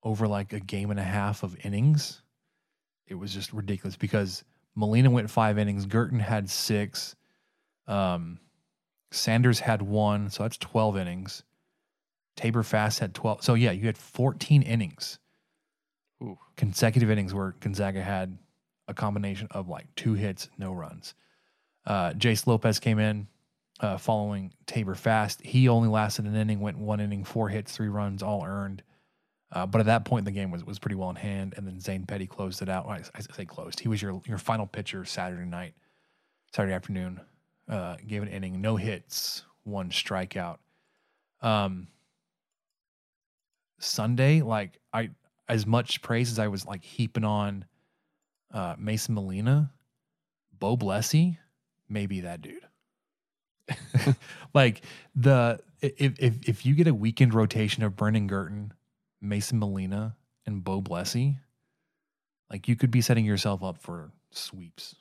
over 0.05 0.29
like 0.29 0.53
a 0.53 0.61
game 0.61 0.91
and 0.91 1.01
a 1.01 1.05
half 1.05 1.43
of 1.43 1.57
innings. 1.65 2.23
It 3.07 3.15
was 3.15 3.33
just 3.33 3.53
ridiculous 3.53 3.97
because 3.97 4.45
Molina 4.75 5.11
went 5.11 5.31
five 5.31 5.59
innings, 5.59 5.87
Girton 5.87 6.21
had 6.21 6.49
six, 6.49 7.17
um, 7.87 8.39
Sanders 9.11 9.61
had 9.61 9.81
one, 9.83 10.31
so 10.31 10.43
that's 10.43 10.59
12 10.59 10.97
innings. 10.99 11.43
Tabor 12.37 12.65
Fast 12.65 12.99
had 12.99 13.15
12. 13.15 13.45
So, 13.45 13.55
yeah, 13.55 13.71
you 13.71 13.87
had 13.87 13.97
14 13.97 14.63
innings, 14.63 15.19
Ooh. 16.23 16.39
consecutive 16.57 17.11
innings 17.11 17.33
where 17.33 17.55
Gonzaga 17.61 18.03
had 18.03 18.37
a 18.89 18.95
combination 18.95 19.49
of 19.53 19.69
like 19.69 19.87
two 19.95 20.15
hits, 20.15 20.49
no 20.59 20.73
runs. 20.73 21.15
Uh, 21.87 22.11
Jace 22.13 22.47
Lopez 22.47 22.81
came 22.81 22.99
in 22.99 23.29
uh, 23.81 23.99
following 23.99 24.53
Tabor 24.67 24.95
Fast. 24.95 25.41
He 25.43 25.69
only 25.69 25.89
lasted 25.89 26.25
an 26.25 26.35
inning, 26.35 26.61
went 26.61 26.79
one 26.79 27.01
inning, 27.01 27.25
four 27.25 27.49
hits, 27.49 27.77
three 27.77 27.89
runs, 27.89 28.23
all 28.23 28.45
earned. 28.45 28.83
Uh, 29.55 29.65
but 29.65 29.81
at 29.81 29.87
that 29.87 30.05
point, 30.05 30.25
the 30.25 30.33
game 30.33 30.51
was 30.51 30.65
was 30.65 30.81
pretty 30.81 30.97
well 30.97 31.11
in 31.11 31.17
hand, 31.17 31.55
and 31.57 31.65
then 31.67 31.81
Zane 31.81 32.05
Petty 32.05 32.27
closed 32.27 32.61
it 32.61 32.69
out. 32.69 32.87
Well, 32.87 32.97
I, 32.97 33.19
I 33.19 33.21
say 33.21 33.45
closed. 33.45 33.79
He 33.79 33.87
was 33.87 34.03
your 34.03 34.21
your 34.27 34.39
final 34.39 34.67
pitcher 34.67 35.05
Saturday 35.05 35.45
night, 35.45 35.75
Saturday 36.53 36.75
afternoon. 36.75 37.21
Uh, 37.69 37.97
gave 38.07 38.23
an 38.23 38.29
inning, 38.29 38.61
no 38.61 38.77
hits, 38.77 39.45
one 39.63 39.91
strikeout. 39.91 40.59
Um, 41.41 41.87
Sunday, 43.79 44.43
like 44.43 44.81
I, 44.93 45.11
as 45.49 45.67
much 45.67 46.03
praise 46.03 46.33
as 46.33 46.39
I 46.41 46.49
was 46.49 46.67
like 46.67 46.83
heaping 46.83 47.25
on 47.25 47.65
uh, 48.53 48.75
Mason 48.77 49.15
Molina, 49.15 49.73
Bo 50.59 50.77
Blessy, 50.77 51.39
maybe 51.89 52.21
that 52.23 52.43
dude. 52.43 52.67
like 54.55 54.83
the 55.15 55.61
if 55.81 56.19
if 56.19 56.49
if 56.49 56.67
you 56.67 56.75
get 56.75 56.89
a 56.89 56.95
weekend 56.95 57.35
rotation 57.35 57.85
of 57.85 57.95
Brendan 57.95 58.27
Girton, 58.27 58.73
Mason 59.25 59.59
Molina, 59.59 60.17
and 60.47 60.63
Bo 60.63 60.81
Blessy, 60.81 61.37
like 62.51 62.69
you 62.69 62.77
could 62.77 62.91
be 62.91 63.01
setting 63.01 63.25
yourself 63.25 63.63
up 63.63 63.79
for 63.79 64.13
sweeps 64.31 64.95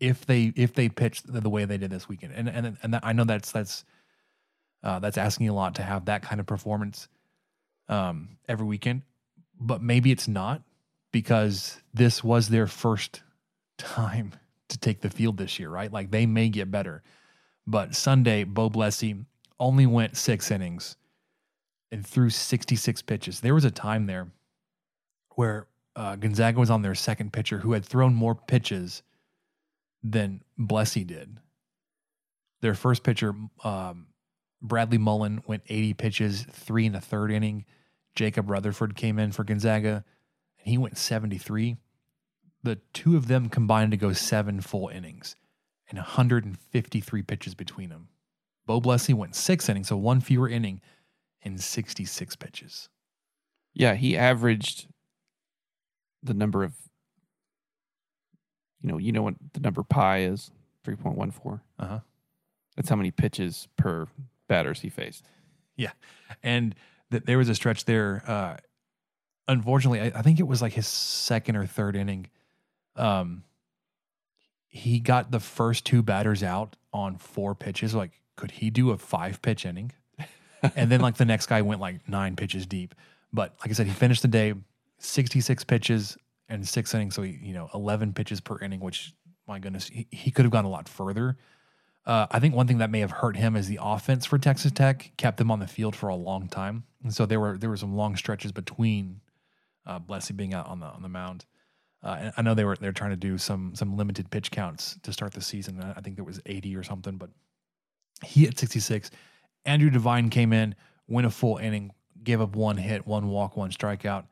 if 0.00 0.26
they 0.26 0.52
if 0.56 0.74
they 0.74 0.88
pitch 0.88 1.22
the, 1.22 1.40
the 1.40 1.50
way 1.50 1.64
they 1.64 1.78
did 1.78 1.90
this 1.90 2.08
weekend. 2.08 2.34
And 2.34 2.48
and 2.48 2.76
and 2.82 3.00
I 3.02 3.12
know 3.12 3.24
that's 3.24 3.52
that's 3.52 3.84
uh, 4.82 4.98
that's 4.98 5.16
asking 5.16 5.48
a 5.48 5.54
lot 5.54 5.76
to 5.76 5.82
have 5.82 6.06
that 6.06 6.22
kind 6.22 6.40
of 6.40 6.46
performance 6.46 7.08
um, 7.88 8.36
every 8.48 8.66
weekend, 8.66 9.02
but 9.60 9.80
maybe 9.80 10.10
it's 10.10 10.26
not 10.26 10.62
because 11.12 11.80
this 11.94 12.24
was 12.24 12.48
their 12.48 12.66
first 12.66 13.22
time 13.78 14.32
to 14.68 14.78
take 14.78 15.00
the 15.00 15.10
field 15.10 15.36
this 15.36 15.58
year, 15.58 15.68
right? 15.68 15.92
Like 15.92 16.10
they 16.10 16.26
may 16.26 16.48
get 16.48 16.70
better. 16.70 17.02
But 17.66 17.94
Sunday, 17.94 18.44
Bo 18.44 18.70
Blessy 18.70 19.24
only 19.60 19.86
went 19.86 20.16
six 20.16 20.50
innings 20.50 20.96
and 21.92 22.04
threw 22.04 22.30
66 22.30 23.02
pitches. 23.02 23.40
There 23.40 23.54
was 23.54 23.66
a 23.66 23.70
time 23.70 24.06
there 24.06 24.28
where 25.36 25.68
uh, 25.94 26.16
Gonzaga 26.16 26.58
was 26.58 26.70
on 26.70 26.82
their 26.82 26.94
second 26.94 27.32
pitcher 27.32 27.58
who 27.58 27.72
had 27.72 27.84
thrown 27.84 28.14
more 28.14 28.34
pitches 28.34 29.02
than 30.02 30.42
Blessy 30.58 31.06
did. 31.06 31.36
Their 32.62 32.74
first 32.74 33.02
pitcher, 33.02 33.34
um, 33.62 34.06
Bradley 34.62 34.98
Mullen, 34.98 35.42
went 35.46 35.62
80 35.68 35.94
pitches, 35.94 36.46
three 36.50 36.86
in 36.86 36.94
a 36.94 37.00
third 37.00 37.30
inning. 37.30 37.66
Jacob 38.14 38.48
Rutherford 38.48 38.96
came 38.96 39.18
in 39.18 39.32
for 39.32 39.44
Gonzaga, 39.44 40.04
and 40.58 40.68
he 40.68 40.78
went 40.78 40.96
73. 40.96 41.76
The 42.62 42.78
two 42.92 43.16
of 43.16 43.28
them 43.28 43.48
combined 43.48 43.90
to 43.90 43.96
go 43.96 44.12
seven 44.12 44.60
full 44.60 44.88
innings 44.88 45.36
and 45.88 45.98
153 45.98 47.22
pitches 47.22 47.54
between 47.54 47.90
them. 47.90 48.08
Bo 48.64 48.80
Blessy 48.80 49.12
went 49.12 49.34
six 49.34 49.68
innings, 49.68 49.88
so 49.88 49.96
one 49.96 50.20
fewer 50.20 50.48
inning 50.48 50.80
and 51.44 51.60
66 51.60 52.36
pitches. 52.36 52.88
Yeah, 53.74 53.94
he 53.94 54.16
averaged 54.16 54.86
the 56.22 56.34
number 56.34 56.62
of 56.62 56.74
you 58.82 58.90
know, 58.90 58.98
you 58.98 59.12
know 59.12 59.22
what 59.22 59.34
the 59.52 59.60
number 59.60 59.82
pi 59.82 60.22
is? 60.22 60.50
3.14. 60.84 61.60
Uh-huh. 61.78 62.00
That's 62.76 62.88
how 62.88 62.96
many 62.96 63.10
pitches 63.10 63.68
per 63.76 64.08
batters 64.48 64.80
he 64.80 64.88
faced. 64.88 65.24
Yeah. 65.76 65.92
And 66.42 66.74
th- 67.10 67.24
there 67.24 67.38
was 67.38 67.48
a 67.48 67.54
stretch 67.54 67.84
there. 67.84 68.22
Uh, 68.26 68.56
unfortunately, 69.46 70.00
I, 70.00 70.18
I 70.18 70.22
think 70.22 70.40
it 70.40 70.46
was 70.48 70.60
like 70.60 70.72
his 70.72 70.86
second 70.86 71.56
or 71.56 71.66
third 71.66 71.94
inning. 71.94 72.26
Um, 72.96 73.44
he 74.66 74.98
got 74.98 75.30
the 75.30 75.40
first 75.40 75.84
two 75.86 76.02
batters 76.02 76.42
out 76.42 76.76
on 76.92 77.16
four 77.16 77.54
pitches. 77.54 77.94
Like, 77.94 78.20
could 78.36 78.50
he 78.50 78.70
do 78.70 78.90
a 78.90 78.98
five 78.98 79.40
pitch 79.42 79.64
inning? 79.64 79.92
And 80.76 80.90
then, 80.90 81.00
like, 81.00 81.16
the 81.16 81.24
next 81.24 81.46
guy 81.46 81.62
went 81.62 81.80
like 81.80 82.08
nine 82.08 82.36
pitches 82.36 82.66
deep. 82.66 82.94
But 83.32 83.54
like 83.60 83.70
I 83.70 83.72
said, 83.72 83.86
he 83.86 83.92
finished 83.92 84.22
the 84.22 84.28
day 84.28 84.54
66 84.98 85.64
pitches 85.64 86.16
and 86.48 86.66
six 86.66 86.94
innings. 86.94 87.14
So, 87.14 87.22
he, 87.22 87.38
you 87.42 87.54
know, 87.54 87.70
11 87.74 88.12
pitches 88.12 88.40
per 88.40 88.58
inning, 88.58 88.80
which, 88.80 89.14
my 89.46 89.58
goodness, 89.58 89.88
he, 89.88 90.06
he 90.10 90.30
could 90.30 90.44
have 90.44 90.52
gone 90.52 90.64
a 90.64 90.70
lot 90.70 90.88
further. 90.88 91.36
Uh, 92.04 92.26
I 92.30 92.40
think 92.40 92.54
one 92.54 92.66
thing 92.66 92.78
that 92.78 92.90
may 92.90 93.00
have 93.00 93.10
hurt 93.10 93.36
him 93.36 93.54
is 93.54 93.68
the 93.68 93.78
offense 93.80 94.26
for 94.26 94.38
Texas 94.38 94.72
Tech 94.72 95.12
kept 95.16 95.36
them 95.36 95.50
on 95.50 95.60
the 95.60 95.68
field 95.68 95.94
for 95.94 96.08
a 96.08 96.16
long 96.16 96.48
time, 96.48 96.82
and 97.04 97.14
so 97.14 97.26
there 97.26 97.38
were 97.38 97.56
there 97.56 97.70
were 97.70 97.76
some 97.76 97.94
long 97.94 98.16
stretches 98.16 98.50
between 98.50 99.20
uh, 99.86 100.00
Blessy 100.00 100.36
being 100.36 100.52
out 100.52 100.66
on 100.66 100.80
the 100.80 100.86
on 100.86 101.02
the 101.02 101.08
mound. 101.08 101.44
Uh, 102.02 102.16
and 102.18 102.32
I 102.36 102.42
know 102.42 102.54
they 102.54 102.64
were 102.64 102.76
they're 102.76 102.92
trying 102.92 103.10
to 103.10 103.16
do 103.16 103.38
some 103.38 103.76
some 103.76 103.96
limited 103.96 104.30
pitch 104.30 104.50
counts 104.50 104.98
to 105.04 105.12
start 105.12 105.32
the 105.32 105.40
season. 105.40 105.80
I 105.96 106.00
think 106.00 106.16
there 106.16 106.24
was 106.24 106.40
80 106.44 106.74
or 106.74 106.82
something, 106.82 107.16
but 107.16 107.30
he 108.24 108.44
hit 108.46 108.58
66. 108.58 109.10
Andrew 109.64 109.90
Devine 109.90 110.30
came 110.30 110.52
in, 110.52 110.74
went 111.06 111.26
a 111.26 111.30
full 111.30 111.58
inning, 111.58 111.92
gave 112.22 112.40
up 112.40 112.56
one 112.56 112.76
hit, 112.76 113.06
one 113.06 113.28
walk, 113.28 113.56
one 113.56 113.70
strikeout. 113.70 114.24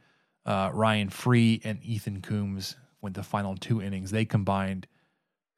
Uh, 0.44 0.70
Ryan 0.72 1.10
Free 1.10 1.60
and 1.64 1.82
Ethan 1.82 2.22
Coombs 2.22 2.76
went 3.00 3.14
the 3.14 3.22
final 3.22 3.56
two 3.56 3.82
innings. 3.82 4.10
They 4.10 4.25
combined 4.25 4.87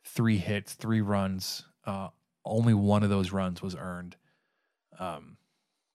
three 0.05 0.39
hits, 0.39 0.75
three 0.75 1.01
runs. 1.01 1.65
Uh, 1.85 2.09
only 2.45 2.75
one 2.75 3.03
of 3.03 3.11
those 3.11 3.33
runs 3.33 3.63
was 3.63 3.77
earned. 3.77 4.17
Um, 4.99 5.37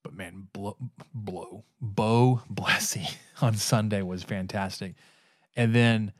but 0.02 0.14
man, 0.14 0.48
blow, 0.52 0.76
blow, 1.14 1.64
Bo 1.80 2.42
Blessy 2.52 3.14
on 3.42 3.54
Sunday 3.54 4.02
was 4.02 4.22
fantastic. 4.22 4.94
And 5.56 5.74
then 5.74 6.12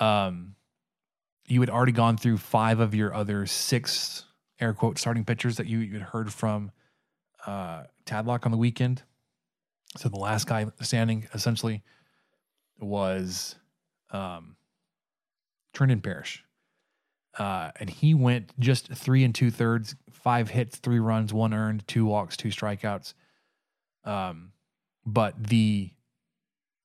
um, 0.00 0.54
you 1.46 1.60
had 1.60 1.70
already 1.70 1.92
gone 1.92 2.16
through 2.16 2.38
five 2.38 2.80
of 2.80 2.94
your 2.94 3.14
other 3.14 3.46
six 3.46 4.24
air 4.60 4.72
quote 4.72 4.98
starting 4.98 5.24
pitchers 5.24 5.56
that 5.56 5.66
you 5.66 5.78
you 5.80 5.94
had 5.94 6.02
heard 6.02 6.32
from 6.32 6.70
uh, 7.46 7.84
Tadlock 8.06 8.44
on 8.44 8.52
the 8.52 8.58
weekend. 8.58 9.02
So 9.96 10.08
the 10.08 10.18
last 10.18 10.46
guy 10.46 10.66
standing 10.80 11.28
essentially 11.34 11.82
was 12.80 13.56
um, 14.10 14.56
Trenton 15.72 16.00
Parrish. 16.00 16.44
Uh, 17.38 17.70
and 17.76 17.88
he 17.88 18.14
went 18.14 18.52
just 18.58 18.88
three 18.92 19.24
and 19.24 19.34
two 19.34 19.50
thirds, 19.50 19.94
five 20.10 20.50
hits, 20.50 20.76
three 20.76 20.98
runs, 20.98 21.32
one 21.32 21.54
earned, 21.54 21.86
two 21.88 22.04
walks, 22.04 22.36
two 22.36 22.48
strikeouts. 22.48 23.14
Um, 24.04 24.52
but 25.06 25.42
the 25.42 25.90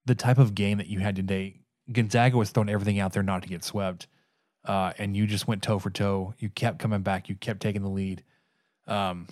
the 0.05 0.15
type 0.15 0.37
of 0.37 0.55
game 0.55 0.77
that 0.77 0.87
you 0.87 0.99
had 0.99 1.17
today, 1.17 1.59
Gonzaga 1.91 2.37
was 2.37 2.49
throwing 2.51 2.69
everything 2.69 2.99
out 2.99 3.11
there 3.11 3.23
not 3.23 3.41
to 3.41 3.49
get 3.49 3.63
swept, 3.63 4.07
uh, 4.63 4.93
and 4.97 5.17
you 5.17 5.27
just 5.27 5.49
went 5.49 5.63
toe 5.63 5.79
for 5.79 5.89
toe. 5.89 6.33
You 6.39 6.49
kept 6.49 6.79
coming 6.79 7.01
back. 7.01 7.27
You 7.27 7.35
kept 7.35 7.59
taking 7.59 7.81
the 7.81 7.89
lead. 7.89 8.23
Um, 8.87 9.27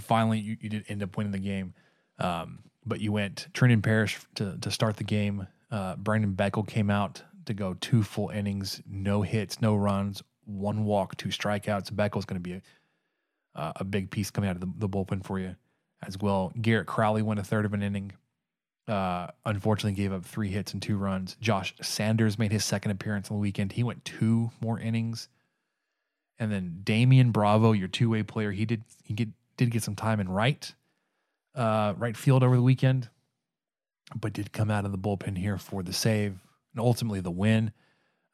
finally, 0.00 0.38
you, 0.38 0.56
you 0.60 0.68
did 0.68 0.84
end 0.88 1.02
up 1.02 1.16
winning 1.16 1.32
the 1.32 1.38
game, 1.38 1.74
um, 2.18 2.60
but 2.84 3.00
you 3.00 3.12
went 3.12 3.48
Trenton 3.52 3.82
Parrish 3.82 4.18
to 4.36 4.56
to 4.58 4.70
start 4.70 4.96
the 4.96 5.04
game. 5.04 5.46
Uh, 5.70 5.96
Brandon 5.96 6.34
Beckel 6.34 6.66
came 6.66 6.90
out 6.90 7.22
to 7.46 7.54
go 7.54 7.74
two 7.74 8.02
full 8.02 8.28
innings, 8.28 8.82
no 8.86 9.22
hits, 9.22 9.60
no 9.60 9.74
runs, 9.74 10.22
one 10.44 10.84
walk, 10.84 11.16
two 11.16 11.30
strikeouts. 11.30 11.90
Beckel's 11.90 12.24
going 12.24 12.40
to 12.40 12.40
be 12.40 12.54
a, 12.54 12.62
uh, 13.54 13.72
a 13.76 13.84
big 13.84 14.10
piece 14.10 14.30
coming 14.30 14.50
out 14.50 14.56
of 14.56 14.60
the, 14.60 14.72
the, 14.78 14.88
bullpen 14.88 15.24
for 15.24 15.38
you 15.38 15.56
as 16.06 16.18
well. 16.18 16.52
Garrett 16.60 16.86
Crowley 16.86 17.22
went 17.22 17.40
a 17.40 17.44
third 17.44 17.64
of 17.64 17.74
an 17.74 17.82
inning. 17.82 18.12
Uh, 18.88 19.28
unfortunately, 19.46 19.92
gave 19.92 20.12
up 20.12 20.24
three 20.24 20.50
hits 20.50 20.72
and 20.72 20.82
two 20.82 20.96
runs. 20.96 21.36
Josh 21.40 21.74
Sanders 21.80 22.38
made 22.38 22.50
his 22.50 22.64
second 22.64 22.90
appearance 22.90 23.30
on 23.30 23.36
the 23.36 23.40
weekend. 23.40 23.72
He 23.72 23.84
went 23.84 24.04
two 24.04 24.50
more 24.60 24.78
innings. 24.78 25.28
And 26.38 26.50
then 26.50 26.80
Damian 26.82 27.30
Bravo, 27.30 27.72
your 27.72 27.88
two 27.88 28.10
way 28.10 28.24
player, 28.24 28.50
he 28.50 28.64
did 28.64 28.82
he 29.04 29.14
get, 29.14 29.28
did 29.56 29.70
get 29.70 29.82
some 29.82 29.96
time 29.96 30.20
in 30.20 30.28
right 30.28 30.74
uh, 31.54 31.94
right 31.98 32.16
field 32.16 32.42
over 32.42 32.56
the 32.56 32.62
weekend, 32.62 33.08
but 34.14 34.32
did 34.32 34.52
come 34.52 34.70
out 34.70 34.84
of 34.84 34.92
the 34.92 34.98
bullpen 34.98 35.36
here 35.36 35.58
for 35.58 35.82
the 35.82 35.92
save 35.92 36.38
and 36.72 36.80
ultimately 36.80 37.20
the 37.20 37.30
win 37.30 37.72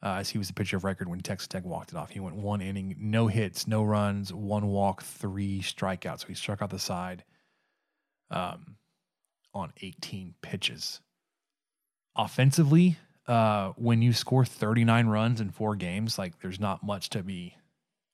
uh, 0.02 0.16
as 0.18 0.30
he 0.30 0.38
was 0.38 0.48
the 0.48 0.54
pitcher 0.54 0.76
of 0.76 0.84
record 0.84 1.08
when 1.08 1.20
Texas 1.20 1.48
Tech 1.48 1.64
walked 1.64 1.90
it 1.90 1.96
off. 1.96 2.10
He 2.10 2.20
went 2.20 2.36
one 2.36 2.60
inning, 2.60 2.96
no 2.98 3.26
hits, 3.26 3.66
no 3.66 3.82
runs, 3.82 4.32
one 4.32 4.68
walk, 4.68 5.02
three 5.02 5.60
strikeouts. 5.60 6.20
So 6.20 6.28
he 6.28 6.34
struck 6.34 6.62
out 6.62 6.70
the 6.70 6.78
side 6.78 7.24
um, 8.30 8.76
on 9.52 9.72
18 9.82 10.34
pitches. 10.40 11.00
Offensively, 12.14 12.96
uh, 13.26 13.72
when 13.76 14.02
you 14.02 14.12
score 14.12 14.44
39 14.44 15.08
runs 15.08 15.40
in 15.40 15.50
four 15.50 15.74
games, 15.76 16.18
like 16.18 16.40
there's 16.40 16.60
not 16.60 16.84
much 16.84 17.10
to 17.10 17.22
be 17.22 17.54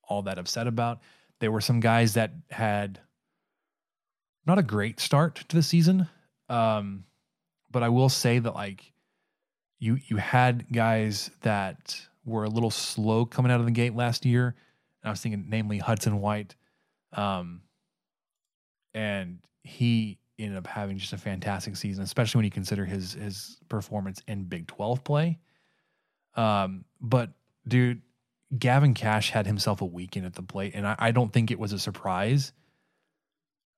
all 0.08 0.22
that 0.22 0.38
upset 0.38 0.66
about. 0.66 1.00
There 1.40 1.52
were 1.52 1.60
some 1.60 1.80
guys 1.80 2.14
that 2.14 2.32
had 2.50 3.00
not 4.46 4.58
a 4.58 4.62
great 4.62 5.00
start 5.00 5.36
to 5.48 5.56
the 5.56 5.62
season, 5.62 6.08
um, 6.48 7.04
but 7.70 7.82
I 7.82 7.88
will 7.88 8.08
say 8.08 8.38
that 8.38 8.54
like 8.54 8.92
you 9.78 9.98
you 10.06 10.16
had 10.16 10.66
guys 10.72 11.30
that 11.42 12.00
were 12.24 12.44
a 12.44 12.48
little 12.48 12.70
slow 12.70 13.26
coming 13.26 13.52
out 13.52 13.60
of 13.60 13.66
the 13.66 13.72
gate 13.72 13.94
last 13.94 14.24
year. 14.24 14.54
And 15.02 15.08
I 15.08 15.10
was 15.10 15.20
thinking, 15.20 15.46
namely 15.48 15.78
Hudson 15.78 16.20
White, 16.20 16.54
um, 17.12 17.60
and 18.94 19.38
he 19.62 20.18
ended 20.38 20.56
up 20.58 20.66
having 20.66 20.98
just 20.98 21.12
a 21.12 21.18
fantastic 21.18 21.76
season, 21.76 22.02
especially 22.02 22.38
when 22.38 22.44
you 22.44 22.50
consider 22.50 22.84
his 22.84 23.12
his 23.12 23.58
performance 23.68 24.22
in 24.26 24.44
Big 24.44 24.66
Twelve 24.66 25.04
play. 25.04 25.38
Um, 26.36 26.84
but 27.00 27.30
dude, 27.68 28.02
Gavin 28.58 28.94
Kash 28.94 29.30
had 29.30 29.46
himself 29.46 29.80
a 29.80 29.86
weekend 29.86 30.26
at 30.26 30.34
the 30.34 30.42
plate, 30.42 30.72
and 30.74 30.86
I, 30.86 30.96
I 30.98 31.10
don't 31.10 31.32
think 31.32 31.50
it 31.50 31.58
was 31.58 31.72
a 31.72 31.78
surprise. 31.78 32.52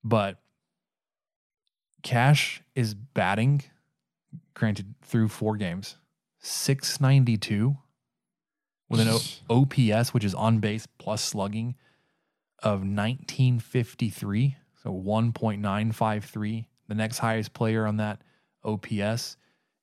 But 0.04 0.38
Kash 2.02 2.62
is 2.74 2.94
batting 2.94 3.62
granted 4.54 4.94
through 5.02 5.28
four 5.28 5.56
games, 5.56 5.96
692 6.40 7.76
with 8.88 9.00
an 9.00 9.08
o- 9.08 9.62
OPS, 9.62 10.14
which 10.14 10.24
is 10.24 10.34
on 10.34 10.58
base 10.58 10.86
plus 10.98 11.22
slugging 11.22 11.74
of 12.62 12.80
1953. 12.80 14.56
So 14.82 14.92
1.953. 14.92 16.66
The 16.88 16.94
next 16.94 17.18
highest 17.18 17.52
player 17.52 17.86
on 17.86 17.96
that 17.96 18.22
OPS 18.64 19.36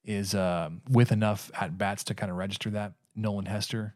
is 0.05 0.33
uh, 0.35 0.69
with 0.89 1.11
enough 1.11 1.51
at 1.59 1.77
bats 1.77 2.05
to 2.05 2.13
kind 2.15 2.31
of 2.31 2.37
register 2.37 2.69
that. 2.71 2.93
Nolan 3.15 3.45
Hester, 3.45 3.95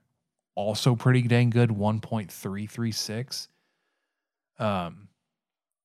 also 0.57 0.95
pretty 0.95 1.21
dang 1.21 1.49
good, 1.51 1.69
1.336. 1.69 3.47
Um, 4.59 5.07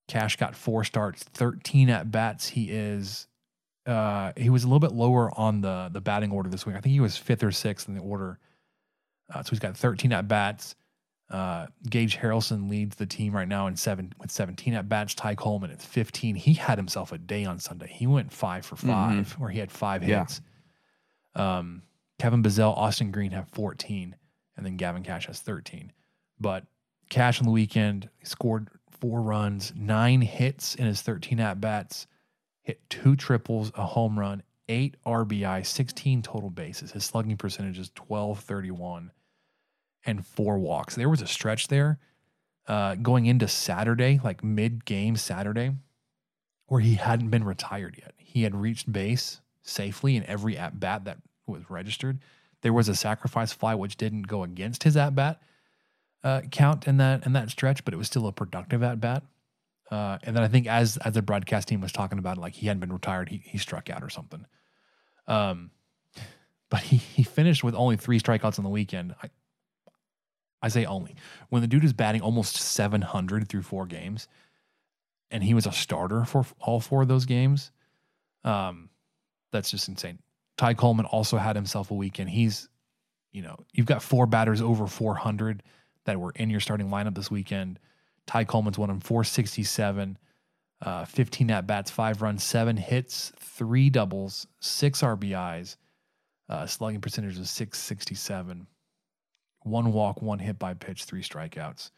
Kash 0.08 0.36
got 0.36 0.56
four 0.56 0.84
starts, 0.84 1.22
13 1.22 1.90
at 1.90 2.10
bats. 2.10 2.48
He 2.48 2.70
is 2.70 3.26
uh, 3.86 4.32
he 4.36 4.50
was 4.50 4.64
a 4.64 4.66
little 4.66 4.80
bit 4.80 4.92
lower 4.92 5.30
on 5.38 5.60
the 5.60 5.90
the 5.92 6.00
batting 6.00 6.30
order 6.32 6.48
this 6.48 6.64
week. 6.66 6.76
I 6.76 6.80
think 6.80 6.92
he 6.92 7.00
was 7.00 7.16
fifth 7.16 7.42
or 7.42 7.52
sixth 7.52 7.88
in 7.88 7.94
the 7.94 8.00
order. 8.00 8.38
Uh, 9.32 9.42
so 9.42 9.50
he's 9.50 9.58
got 9.58 9.76
13 9.76 10.12
at 10.12 10.28
bats. 10.28 10.74
Uh, 11.30 11.66
Gage 11.88 12.18
Harrelson 12.18 12.68
leads 12.68 12.96
the 12.96 13.06
team 13.06 13.34
right 13.34 13.48
now 13.48 13.66
in 13.66 13.76
seven 13.76 14.12
with 14.18 14.30
17 14.30 14.74
at 14.74 14.88
bats. 14.88 15.14
Ty 15.14 15.34
Coleman 15.36 15.70
at 15.70 15.80
15. 15.80 16.34
He 16.34 16.52
had 16.54 16.76
himself 16.78 17.12
a 17.12 17.18
day 17.18 17.44
on 17.46 17.58
Sunday. 17.58 17.88
He 17.90 18.06
went 18.06 18.30
five 18.32 18.66
for 18.66 18.76
5 18.76 18.88
Mm-hmm. 18.90 19.40
where 19.40 19.50
he 19.50 19.58
had 19.58 19.70
five 19.70 20.02
Yeah. 20.06 20.20
hits. 20.20 20.40
Um, 21.34 21.82
Kevin 22.18 22.42
Bazzell, 22.42 22.76
Austin 22.76 23.10
Green 23.10 23.30
have 23.32 23.48
14, 23.52 24.14
and 24.56 24.64
then 24.66 24.76
Gavin 24.76 25.02
Kash 25.02 25.26
has 25.26 25.40
13. 25.40 25.92
But 26.40 26.64
Kash 27.10 27.40
on 27.40 27.46
the 27.46 27.52
weekend 27.52 28.08
scored 28.22 28.68
four 28.90 29.20
runs, 29.22 29.72
nine 29.76 30.20
hits 30.20 30.74
in 30.74 30.86
his 30.86 31.02
13 31.02 31.40
at 31.40 31.60
bats 31.60 32.06
hit 32.62 32.88
two 32.88 33.16
triples, 33.16 33.72
a 33.74 33.84
home 33.84 34.18
run, 34.18 34.42
eight 34.68 34.96
RBI, 35.04 35.66
16 35.66 36.22
total 36.22 36.50
bases. 36.50 36.92
His 36.92 37.04
slugging 37.04 37.36
percentage 37.36 37.78
is 37.78 37.90
1231 37.96 39.10
and 40.06 40.26
four 40.26 40.58
walks. 40.58 40.94
There 40.94 41.08
was 41.08 41.22
a 41.22 41.26
stretch 41.26 41.68
there 41.68 41.98
uh, 42.66 42.94
going 42.96 43.26
into 43.26 43.48
Saturday, 43.48 44.20
like 44.22 44.42
mid 44.42 44.84
game 44.84 45.16
Saturday, 45.16 45.72
where 46.66 46.80
he 46.80 46.94
hadn't 46.94 47.30
been 47.30 47.44
retired 47.44 47.96
yet. 47.98 48.14
He 48.16 48.44
had 48.44 48.54
reached 48.54 48.90
base 48.90 49.40
safely 49.62 50.16
in 50.16 50.24
every 50.24 50.56
at 50.56 50.80
bat 50.80 51.04
that 51.04 51.18
was 51.46 51.68
registered. 51.68 52.20
There 52.62 52.72
was 52.72 52.88
a 52.88 52.94
sacrifice 52.94 53.52
fly 53.52 53.74
which 53.74 53.96
didn't 53.96 54.22
go 54.22 54.42
against 54.42 54.84
his 54.84 54.96
at 54.96 55.14
bat 55.14 55.40
uh, 56.24 56.42
count 56.50 56.86
in 56.86 56.98
that 56.98 57.26
in 57.26 57.32
that 57.32 57.50
stretch, 57.50 57.84
but 57.84 57.94
it 57.94 57.96
was 57.96 58.06
still 58.06 58.26
a 58.26 58.32
productive 58.32 58.82
at 58.82 59.00
bat. 59.00 59.24
Uh, 59.90 60.18
and 60.22 60.34
then 60.36 60.42
I 60.42 60.48
think 60.48 60.66
as 60.66 60.96
as 60.98 61.14
the 61.14 61.22
broadcast 61.22 61.68
team 61.68 61.80
was 61.80 61.92
talking 61.92 62.18
about 62.18 62.38
like 62.38 62.54
he 62.54 62.66
hadn't 62.66 62.80
been 62.80 62.92
retired, 62.92 63.28
he 63.28 63.42
he 63.44 63.58
struck 63.58 63.90
out 63.90 64.02
or 64.02 64.10
something. 64.10 64.46
Um, 65.26 65.70
but 66.70 66.80
he 66.80 66.96
he 66.96 67.22
finished 67.22 67.64
with 67.64 67.74
only 67.74 67.96
three 67.96 68.20
strikeouts 68.20 68.58
on 68.58 68.64
the 68.64 68.70
weekend. 68.70 69.14
I 69.22 69.30
I 70.62 70.68
say 70.68 70.84
only 70.84 71.16
when 71.48 71.60
the 71.60 71.68
dude 71.68 71.84
is 71.84 71.92
batting 71.92 72.22
almost 72.22 72.56
700 72.56 73.48
through 73.48 73.62
four 73.62 73.86
games, 73.86 74.28
and 75.30 75.42
he 75.42 75.54
was 75.54 75.66
a 75.66 75.72
starter 75.72 76.24
for 76.24 76.46
all 76.60 76.80
four 76.80 77.02
of 77.02 77.08
those 77.08 77.26
games. 77.26 77.72
Um, 78.44 78.90
that's 79.50 79.70
just 79.70 79.88
insane. 79.88 80.20
Ty 80.62 80.74
Coleman 80.74 81.06
also 81.06 81.38
had 81.38 81.56
himself 81.56 81.90
a 81.90 81.94
weekend. 81.94 82.30
He's, 82.30 82.68
you 83.32 83.42
know, 83.42 83.56
you've 83.72 83.86
got 83.86 84.00
four 84.00 84.26
batters 84.26 84.62
over 84.62 84.86
400 84.86 85.60
that 86.04 86.20
were 86.20 86.30
in 86.36 86.50
your 86.50 86.60
starting 86.60 86.88
lineup 86.88 87.16
this 87.16 87.32
weekend. 87.32 87.80
Ty 88.28 88.44
Coleman's 88.44 88.78
of 88.78 88.86
them, 88.86 89.00
467, 89.00 90.16
uh, 90.82 91.04
15 91.04 91.50
at 91.50 91.66
bats, 91.66 91.90
five 91.90 92.22
runs, 92.22 92.44
seven 92.44 92.76
hits, 92.76 93.32
three 93.40 93.90
doubles, 93.90 94.46
six 94.60 95.02
RBIs, 95.02 95.74
uh, 96.48 96.64
slugging 96.66 97.00
percentage 97.00 97.40
of 97.40 97.48
667, 97.48 98.68
one 99.62 99.92
walk, 99.92 100.22
one 100.22 100.38
hit 100.38 100.60
by 100.60 100.74
pitch, 100.74 101.06
three 101.06 101.24
strikeouts. 101.24 101.90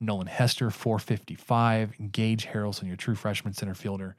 Nolan 0.00 0.28
Hester, 0.28 0.70
455. 0.70 2.12
Gage 2.12 2.46
Harrelson, 2.46 2.86
your 2.86 2.94
true 2.94 3.16
freshman 3.16 3.54
center 3.54 3.74
fielder. 3.74 4.14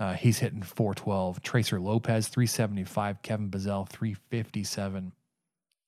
Uh, 0.00 0.14
he's 0.14 0.38
hitting 0.40 0.62
412. 0.62 1.42
Tracer 1.42 1.78
Lopez, 1.78 2.28
375. 2.28 3.22
Kevin 3.22 3.50
Bazzell, 3.50 3.88
357. 3.88 5.12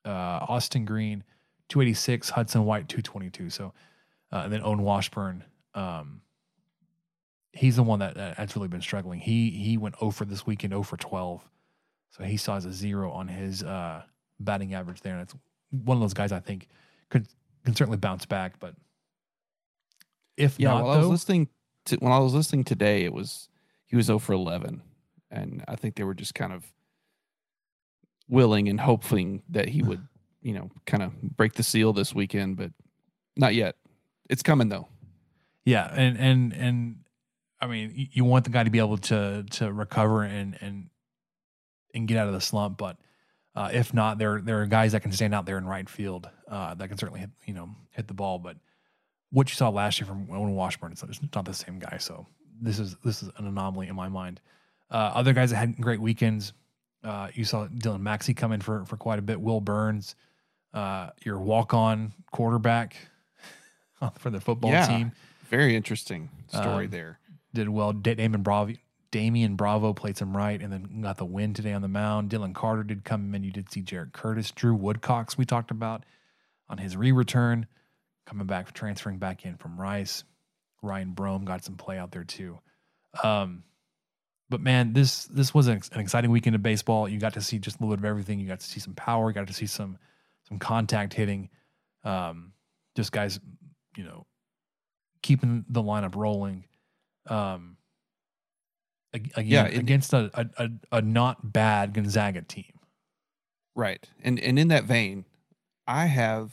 uh, 0.05 0.11
Austin 0.49 0.85
Green, 0.85 1.25
286, 1.69 2.31
Hudson 2.31 2.65
White, 2.65 2.89
222. 2.89 3.51
So, 3.51 3.73
uh, 4.33 4.43
and 4.45 4.53
then 4.53 4.61
Owen 4.63 4.83
Washburn, 4.83 5.45
um, 5.75 6.21
he's 7.53 7.77
the 7.77 7.83
one 7.83 8.01
that, 8.01 8.15
that's 8.15 8.57
really 8.57 8.69
been 8.69 8.83
struggling. 8.83 9.21
He 9.21 9.51
he 9.51 9.79
went 9.79 9.99
0 9.99 10.11
for 10.11 10.25
this 10.25 10.47
weekend, 10.47 10.73
0 10.73 10.83
for 10.83 10.97
12. 10.97 11.49
So 12.11 12.25
he 12.25 12.37
saw 12.37 12.57
as 12.57 12.67
a 12.67 12.73
zero 12.73 13.11
on 13.13 13.29
his 13.29 13.63
uh, 13.63 14.03
batting 14.41 14.75
average 14.75 15.01
there. 15.01 15.15
And 15.15 15.23
it's 15.23 15.35
one 15.71 15.97
of 15.97 16.03
those 16.03 16.15
guys 16.15 16.33
I 16.33 16.41
think 16.41 16.69
could 17.09 17.27
can 17.65 17.75
certainly 17.75 17.99
bounce 17.99 18.27
back, 18.27 18.59
but 18.61 18.75
if 20.37 20.59
Yeah, 20.59 20.71
not, 20.71 20.85
while 20.85 20.93
I 20.93 20.99
was 20.99 21.09
listening 21.09 21.49
to 21.87 21.97
when 21.97 22.13
I 22.13 22.19
was 22.19 22.35
listening 22.35 22.65
today, 22.65 23.05
it 23.05 23.13
was 23.13 23.49
he 23.93 23.97
was 23.97 24.07
0 24.07 24.21
for 24.21 24.33
11, 24.33 24.83
and 25.31 25.63
I 25.69 25.77
think 25.77 25.97
they 25.97 26.03
were 26.03 26.15
just 26.15 26.35
kind 26.35 26.55
of 26.55 26.65
willing 28.27 28.71
and 28.71 28.81
hoping 28.81 29.43
that 29.51 29.69
he 29.69 29.83
would, 29.83 30.01
you 30.41 30.55
know, 30.55 30.71
kind 30.87 31.03
of 31.03 31.21
break 31.21 31.53
the 31.53 31.63
seal 31.63 31.93
this 31.93 32.15
weekend, 32.15 32.57
but 32.57 32.73
not 33.37 33.55
yet. 33.55 33.77
It's 34.31 34.43
coming 34.43 34.71
though. 34.71 34.89
Yeah, 35.67 35.93
and 35.95 36.19
and 36.19 36.53
and 36.55 36.97
I 37.61 37.67
mean, 37.67 38.09
you, 38.13 38.25
want 38.25 38.45
the 38.45 38.51
guy 38.51 38.65
to 38.65 38.71
be 38.71 38.79
able 38.79 38.97
to 38.97 39.45
to 39.51 39.71
recover 39.71 40.23
and 40.23 40.57
and 40.63 40.89
and 41.95 42.09
get 42.09 42.17
out 42.17 42.29
of 42.29 42.33
the 42.33 42.41
slump, 42.41 42.79
but 42.79 42.97
uh, 43.55 43.69
if 43.75 43.93
not, 43.93 44.17
there 44.17 44.41
there 44.41 44.63
are 44.63 44.67
guys 44.67 44.93
that 44.93 45.03
can 45.03 45.13
stand 45.13 45.35
out 45.35 45.45
there 45.45 45.59
in 45.59 45.67
right 45.67 45.89
field 45.89 46.31
uh, 46.49 46.73
that 46.75 46.89
can 46.89 46.97
certainly 46.97 47.21
hit 47.21 47.31
you 47.45 47.53
know 47.53 47.69
hit 47.91 48.09
the 48.09 48.15
ball. 48.15 48.39
But 48.39 48.57
what 49.31 49.51
you 49.51 49.55
saw 49.55 49.69
last 49.69 50.01
year 50.01 50.07
from 50.07 50.29
Owen 50.31 50.55
Washburn, 50.55 50.93
it's, 50.93 51.03
it's 51.03 51.21
not 51.35 51.45
the 51.45 51.53
same 51.53 51.79
guy. 51.79 51.99
So 51.99 52.27
this 52.63 52.79
is 52.79 52.97
this 53.05 53.23
is 53.23 53.29
an 53.37 53.47
anomaly 53.47 53.89
in 53.89 53.95
my 53.97 54.09
mind. 54.09 54.41
Uh, 54.91 55.11
other 55.15 55.33
guys 55.33 55.51
that 55.51 55.57
had 55.57 55.77
great 55.81 56.01
weekends. 56.01 56.53
Uh, 57.05 57.29
you 57.35 57.45
saw 57.45 57.67
Dylan 57.67 58.01
Maxey 58.01 58.33
come 58.35 58.53
in 58.53 58.61
for 58.61 58.85
for 58.85 58.97
quite 58.97 59.19
a 59.19 59.23
bit. 59.23 59.41
Will 59.41 59.61
Burns, 59.61 60.15
uh, 60.73 61.11
your 61.25 61.39
walk 61.41 61.75
on 61.75 62.13
quarterback 62.31 62.97
for 64.19 64.31
the 64.31 64.41
football 64.41 64.71
Yeah. 64.71 64.87
team 64.87 65.13
Very 65.51 65.77
interesting 65.77 66.31
story 66.49 66.87
Um, 66.87 66.91
there. 66.91 67.19
did 67.55 67.69
well. 67.69 67.93
Da- 67.93 68.15
Damon 68.15 68.43
Bravo, 68.43 68.75
Damian 69.11 69.57
Bravo 69.57 69.93
played 69.93 70.17
some 70.17 70.35
right, 70.37 70.61
and 70.63 70.73
then 70.73 71.03
got 71.03 71.17
the 71.19 71.25
win 71.27 71.53
today 71.55 71.73
on 71.75 71.83
the 71.83 71.89
mound. 71.89 72.31
Dylan 72.31 72.55
Carter 72.55 72.83
did 72.85 73.05
come 73.05 73.35
in. 73.35 73.45
You 73.45 73.51
did 73.51 73.71
see 73.71 73.83
Jarrett 73.83 74.13
Curtis, 74.13 74.51
Drew 74.53 74.75
Woodcox. 74.75 75.37
We 75.37 75.45
talked 75.45 75.71
about 75.71 76.05
on 76.71 76.79
his 76.79 76.97
re-return, 76.97 77.67
coming 78.25 78.47
back, 78.47 78.73
transferring 78.73 79.19
back 79.19 79.45
in 79.45 79.57
from 79.57 79.79
Rice. 79.79 80.25
Ryan 80.83 81.13
Brome 81.13 81.45
got 81.45 81.65
some 81.65 81.77
play 81.77 81.99
out 81.99 82.11
there 82.11 82.25
too. 82.25 82.59
Um, 83.23 83.63
but 84.51 84.61
man, 84.61 84.93
this 84.93 85.25
this 85.27 85.55
was 85.55 85.69
an, 85.69 85.81
exciting 85.95 86.31
weekend 86.31 86.55
of 86.57 86.63
baseball. 86.63 87.09
You 87.09 87.19
got 87.19 87.35
to 87.35 87.41
see 87.41 87.59
just 87.59 87.79
a 87.79 87.83
little 87.83 87.97
bit 87.97 88.01
of 88.01 88.05
everything. 88.05 88.39
You 88.39 88.47
got 88.47 88.61
to 88.61 88.67
see 88.67 88.81
some 88.81 88.95
power. 88.95 89.31
You 89.31 89.35
got 89.35 89.47
to 89.47 89.53
see 89.55 89.67
some 89.67 89.97
some 90.49 90.59
contact 90.59 91.15
hitting. 91.15 91.49
Um, 92.05 92.53
just 92.97 93.13
guys, 93.13 93.41
you 93.97 94.05
know, 94.05 94.27
keeping 95.23 95.65
the 95.69 95.83
lineup 95.83 96.17
rolling. 96.17 96.65
Um, 97.29 97.77
again, 99.15 99.47
Yeah, 99.47 99.65
it- 99.67 99.79
against 99.79 100.13
a, 100.13 100.31
a, 100.35 100.47
a, 100.65 100.71
a 100.99 101.03
not 101.03 101.53
bad 101.53 101.95
Gonzaga 101.95 102.43
team. 102.43 102.79
Right. 103.75 104.07
And 104.23 104.39
and 104.41 104.59
in 104.59 104.69
that 104.69 104.85
vein, 104.85 105.25
I 105.87 106.07
have 106.07 106.53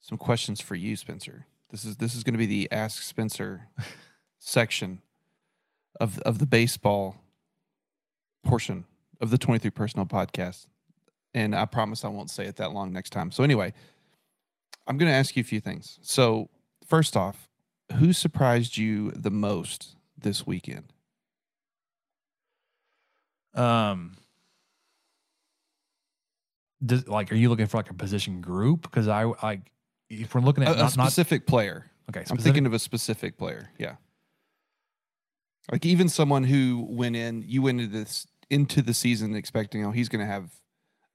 some 0.00 0.18
questions 0.18 0.60
for 0.60 0.74
you, 0.74 0.94
Spencer. 0.96 1.46
This 1.70 1.84
is 1.84 1.96
this 1.96 2.14
is 2.14 2.22
going 2.22 2.34
to 2.34 2.38
be 2.38 2.46
the 2.46 2.68
Ask 2.70 3.02
Spencer 3.02 3.68
section 4.38 5.02
of 6.00 6.18
of 6.20 6.38
the 6.38 6.46
baseball 6.46 7.16
portion 8.44 8.84
of 9.20 9.30
the 9.30 9.38
23 9.38 9.70
Personnel 9.70 10.06
podcast. 10.06 10.66
And 11.34 11.54
I 11.54 11.64
promise 11.66 12.04
I 12.04 12.08
won't 12.08 12.30
say 12.30 12.46
it 12.46 12.56
that 12.56 12.72
long 12.72 12.92
next 12.92 13.10
time. 13.10 13.30
So 13.30 13.42
anyway, 13.44 13.72
I'm 14.86 14.96
going 14.96 15.10
to 15.10 15.16
ask 15.16 15.36
you 15.36 15.40
a 15.40 15.44
few 15.44 15.60
things. 15.60 15.98
So, 16.02 16.48
first 16.86 17.16
off, 17.16 17.48
who 17.98 18.12
surprised 18.12 18.76
you 18.76 19.10
the 19.10 19.30
most 19.30 19.96
this 20.16 20.46
weekend? 20.46 20.92
Um, 23.54 24.16
does, 26.84 27.08
like, 27.08 27.32
are 27.32 27.36
you 27.36 27.48
looking 27.48 27.66
for 27.66 27.78
like 27.78 27.90
a 27.90 27.94
position 27.94 28.40
group? 28.40 28.82
Because 28.82 29.08
I 29.08 29.24
like 29.24 29.72
if 30.10 30.34
we're 30.34 30.40
looking 30.40 30.64
at 30.64 30.74
a 30.74 30.78
not, 30.78 30.96
not 30.96 31.06
specific 31.12 31.46
player. 31.46 31.90
okay, 32.10 32.24
I'm 32.30 32.36
thinking 32.38 32.66
of 32.66 32.72
a 32.72 32.78
specific 32.78 33.36
player. 33.38 33.70
Yeah. 33.78 33.96
Like 35.72 35.84
even 35.84 36.08
someone 36.08 36.44
who 36.44 36.86
went 36.88 37.16
in, 37.16 37.42
you 37.46 37.62
went 37.62 37.80
into 37.80 37.92
this 37.98 38.26
into 38.50 38.80
the 38.82 38.94
season 38.94 39.34
expecting, 39.34 39.84
oh, 39.84 39.90
he's 39.90 40.08
going 40.08 40.24
to 40.24 40.30
have 40.30 40.50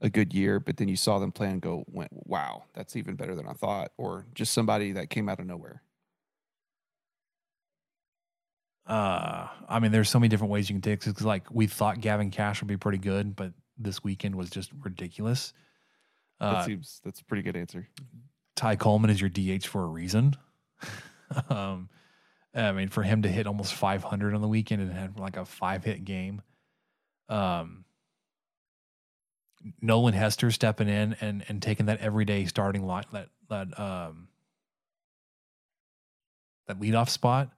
a 0.01 0.09
good 0.09 0.33
year, 0.33 0.59
but 0.59 0.75
then 0.77 0.89
you 0.89 0.97
saw 0.97 1.19
them 1.19 1.31
play 1.31 1.47
and 1.47 1.61
go, 1.61 1.85
went, 1.87 2.11
wow, 2.11 2.63
that's 2.73 2.95
even 2.97 3.15
better 3.15 3.35
than 3.35 3.47
I 3.47 3.53
thought, 3.53 3.91
or 3.97 4.25
just 4.33 4.51
somebody 4.51 4.91
that 4.93 5.09
came 5.09 5.29
out 5.29 5.39
of 5.39 5.45
nowhere. 5.45 5.81
uh, 8.87 9.47
I 9.69 9.79
mean, 9.79 9.91
there's 9.91 10.09
so 10.09 10.19
many 10.19 10.27
different 10.27 10.51
ways 10.51 10.69
you 10.69 10.73
can 10.75 10.81
take 10.81 10.99
this. 11.01 11.13
Because 11.13 11.25
like 11.25 11.49
we 11.51 11.67
thought 11.67 12.01
Gavin 12.01 12.31
Kash 12.31 12.61
would 12.61 12.67
be 12.67 12.77
pretty 12.77 12.97
good, 12.97 13.35
but 13.35 13.53
this 13.77 14.03
weekend 14.03 14.35
was 14.35 14.49
just 14.49 14.71
ridiculous. 14.81 15.53
That 16.39 16.45
Uh, 16.55 16.65
seems 16.65 16.99
that's 17.05 17.21
a 17.21 17.25
pretty 17.25 17.43
good 17.43 17.55
answer. 17.55 17.87
Ty 18.55 18.75
Coleman 18.75 19.09
is 19.09 19.21
your 19.21 19.29
DH 19.29 19.65
for 19.65 19.83
a 19.83 19.87
reason. 19.87 20.35
um, 21.49 21.89
I 22.53 22.71
mean, 22.73 22.89
for 22.89 23.03
him 23.03 23.21
to 23.21 23.29
hit 23.29 23.47
almost 23.47 23.73
500 23.73 24.33
on 24.33 24.41
the 24.41 24.47
weekend 24.47 24.81
and 24.81 24.91
have 24.91 25.17
like 25.17 25.37
a 25.37 25.45
five 25.45 25.83
hit 25.83 26.03
game. 26.03 26.41
Um, 27.29 27.85
Nolan 29.81 30.13
Hester 30.13 30.51
stepping 30.51 30.89
in 30.89 31.15
and 31.21 31.45
and 31.47 31.61
taking 31.61 31.85
that 31.85 31.99
everyday 31.99 32.45
starting 32.45 32.85
line 32.85 33.03
that 33.13 33.29
that 33.49 33.79
um 33.79 34.27
that 36.67 36.79
leadoff 36.79 37.09
spot. 37.09 37.49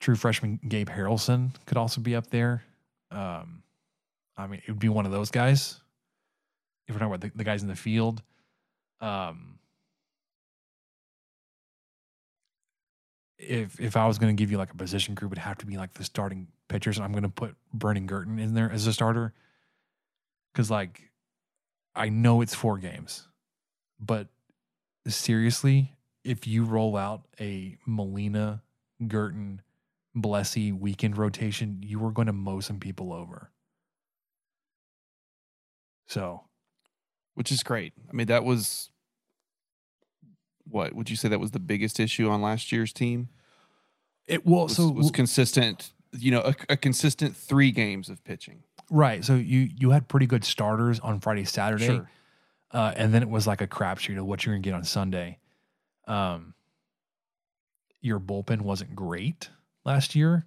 True 0.00 0.16
freshman 0.16 0.60
Gabe 0.68 0.88
Harrelson 0.88 1.54
could 1.66 1.78
also 1.78 2.00
be 2.00 2.14
up 2.14 2.28
there. 2.28 2.62
Um, 3.10 3.62
I 4.36 4.46
mean, 4.46 4.60
it 4.66 4.70
would 4.70 4.80
be 4.80 4.88
one 4.88 5.06
of 5.06 5.12
those 5.12 5.30
guys. 5.30 5.80
If 6.86 6.94
we're 6.94 6.98
talking 6.98 7.14
about 7.14 7.20
the, 7.20 7.32
the 7.34 7.44
guys 7.44 7.62
in 7.62 7.68
the 7.68 7.76
field, 7.76 8.22
um, 9.00 9.53
if 13.48 13.80
if 13.80 13.96
I 13.96 14.06
was 14.06 14.18
going 14.18 14.36
to 14.36 14.40
give 14.40 14.50
you 14.50 14.58
like 14.58 14.72
a 14.72 14.76
position 14.76 15.14
group, 15.14 15.32
it'd 15.32 15.42
have 15.44 15.58
to 15.58 15.66
be 15.66 15.76
like 15.76 15.94
the 15.94 16.04
starting 16.04 16.48
pitchers. 16.68 16.96
And 16.96 17.04
I'm 17.04 17.12
going 17.12 17.24
to 17.24 17.28
put 17.28 17.56
Brennan 17.72 18.06
Girton 18.06 18.38
in 18.38 18.54
there 18.54 18.70
as 18.70 18.86
a 18.86 18.92
starter 18.92 19.34
because, 20.52 20.70
like, 20.70 21.10
I 21.94 22.08
know 22.08 22.40
it's 22.40 22.54
four 22.54 22.78
games, 22.78 23.28
but 24.00 24.28
seriously, 25.06 25.96
if 26.24 26.46
you 26.46 26.64
roll 26.64 26.96
out 26.96 27.26
a 27.40 27.76
Molina, 27.86 28.62
Girton, 29.06 29.62
Blessy 30.16 30.72
weekend 30.72 31.18
rotation, 31.18 31.80
you 31.82 32.04
are 32.06 32.10
going 32.12 32.26
to 32.26 32.32
mow 32.32 32.60
some 32.60 32.80
people 32.80 33.12
over. 33.12 33.50
So 36.06 36.44
Which 37.34 37.50
is 37.52 37.62
great. 37.62 37.92
I 38.08 38.12
mean, 38.12 38.28
that 38.28 38.44
was 38.44 38.90
what 40.68 40.94
would 40.94 41.10
you 41.10 41.16
say 41.16 41.28
that 41.28 41.40
was 41.40 41.50
the 41.52 41.60
biggest 41.60 42.00
issue 42.00 42.28
on 42.28 42.42
last 42.42 42.72
year's 42.72 42.92
team? 42.92 43.28
it 44.26 44.46
well, 44.46 44.64
Was, 44.64 44.76
so 44.76 44.88
was 44.90 45.10
consistent, 45.10 45.92
you 46.12 46.30
know, 46.30 46.40
a, 46.40 46.54
a 46.70 46.76
consistent 46.76 47.36
three 47.36 47.70
games 47.70 48.08
of 48.08 48.24
pitching. 48.24 48.62
right. 48.90 49.24
So 49.24 49.34
you 49.34 49.68
you 49.78 49.90
had 49.90 50.08
pretty 50.08 50.26
good 50.26 50.44
starters 50.44 50.98
on 51.00 51.20
Friday, 51.20 51.44
Saturday. 51.44 51.86
Sure. 51.86 52.10
uh, 52.70 52.92
and 52.96 53.12
then 53.12 53.22
it 53.22 53.28
was 53.28 53.46
like 53.46 53.60
a 53.60 53.66
crapshoot 53.66 54.18
of 54.18 54.24
what 54.24 54.44
you're 54.46 54.54
gonna 54.54 54.62
get 54.62 54.74
on 54.74 54.84
Sunday. 54.84 55.38
Um, 56.06 56.54
your 58.00 58.20
bullpen 58.20 58.62
wasn't 58.62 58.94
great 58.94 59.50
last 59.84 60.14
year. 60.14 60.44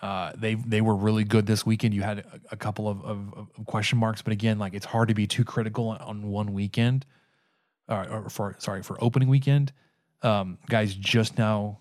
Uh, 0.00 0.32
they 0.36 0.54
they 0.54 0.80
were 0.80 0.96
really 0.96 1.24
good 1.24 1.46
this 1.46 1.64
weekend. 1.64 1.94
You 1.94 2.02
had 2.02 2.18
a, 2.20 2.40
a 2.52 2.56
couple 2.56 2.88
of, 2.88 3.04
of, 3.04 3.48
of 3.56 3.66
question 3.66 3.98
marks, 3.98 4.20
but 4.20 4.32
again, 4.32 4.58
like 4.58 4.74
it's 4.74 4.86
hard 4.86 5.08
to 5.08 5.14
be 5.14 5.26
too 5.26 5.44
critical 5.44 5.88
on, 5.90 5.98
on 5.98 6.22
one 6.28 6.52
weekend, 6.52 7.06
or 7.88 8.28
for 8.28 8.56
sorry 8.58 8.82
for 8.82 9.02
opening 9.02 9.28
weekend. 9.28 9.72
Um, 10.22 10.58
guys, 10.68 10.94
just 10.94 11.38
now 11.38 11.80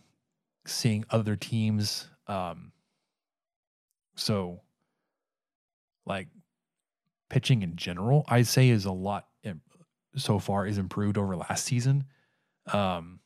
seeing 0.66 1.06
other 1.10 1.36
teams. 1.36 2.08
Um, 2.28 2.72
so, 4.16 4.62
like 6.06 6.28
pitching 7.30 7.62
in 7.62 7.76
general, 7.76 8.26
I'd 8.28 8.48
say 8.48 8.70
is 8.70 8.86
a 8.86 8.92
lot 8.92 9.28
so 10.16 10.40
far 10.40 10.66
is 10.66 10.78
improved 10.78 11.18
over 11.18 11.36
last 11.36 11.66
season. 11.66 12.06
Um, 12.72 13.20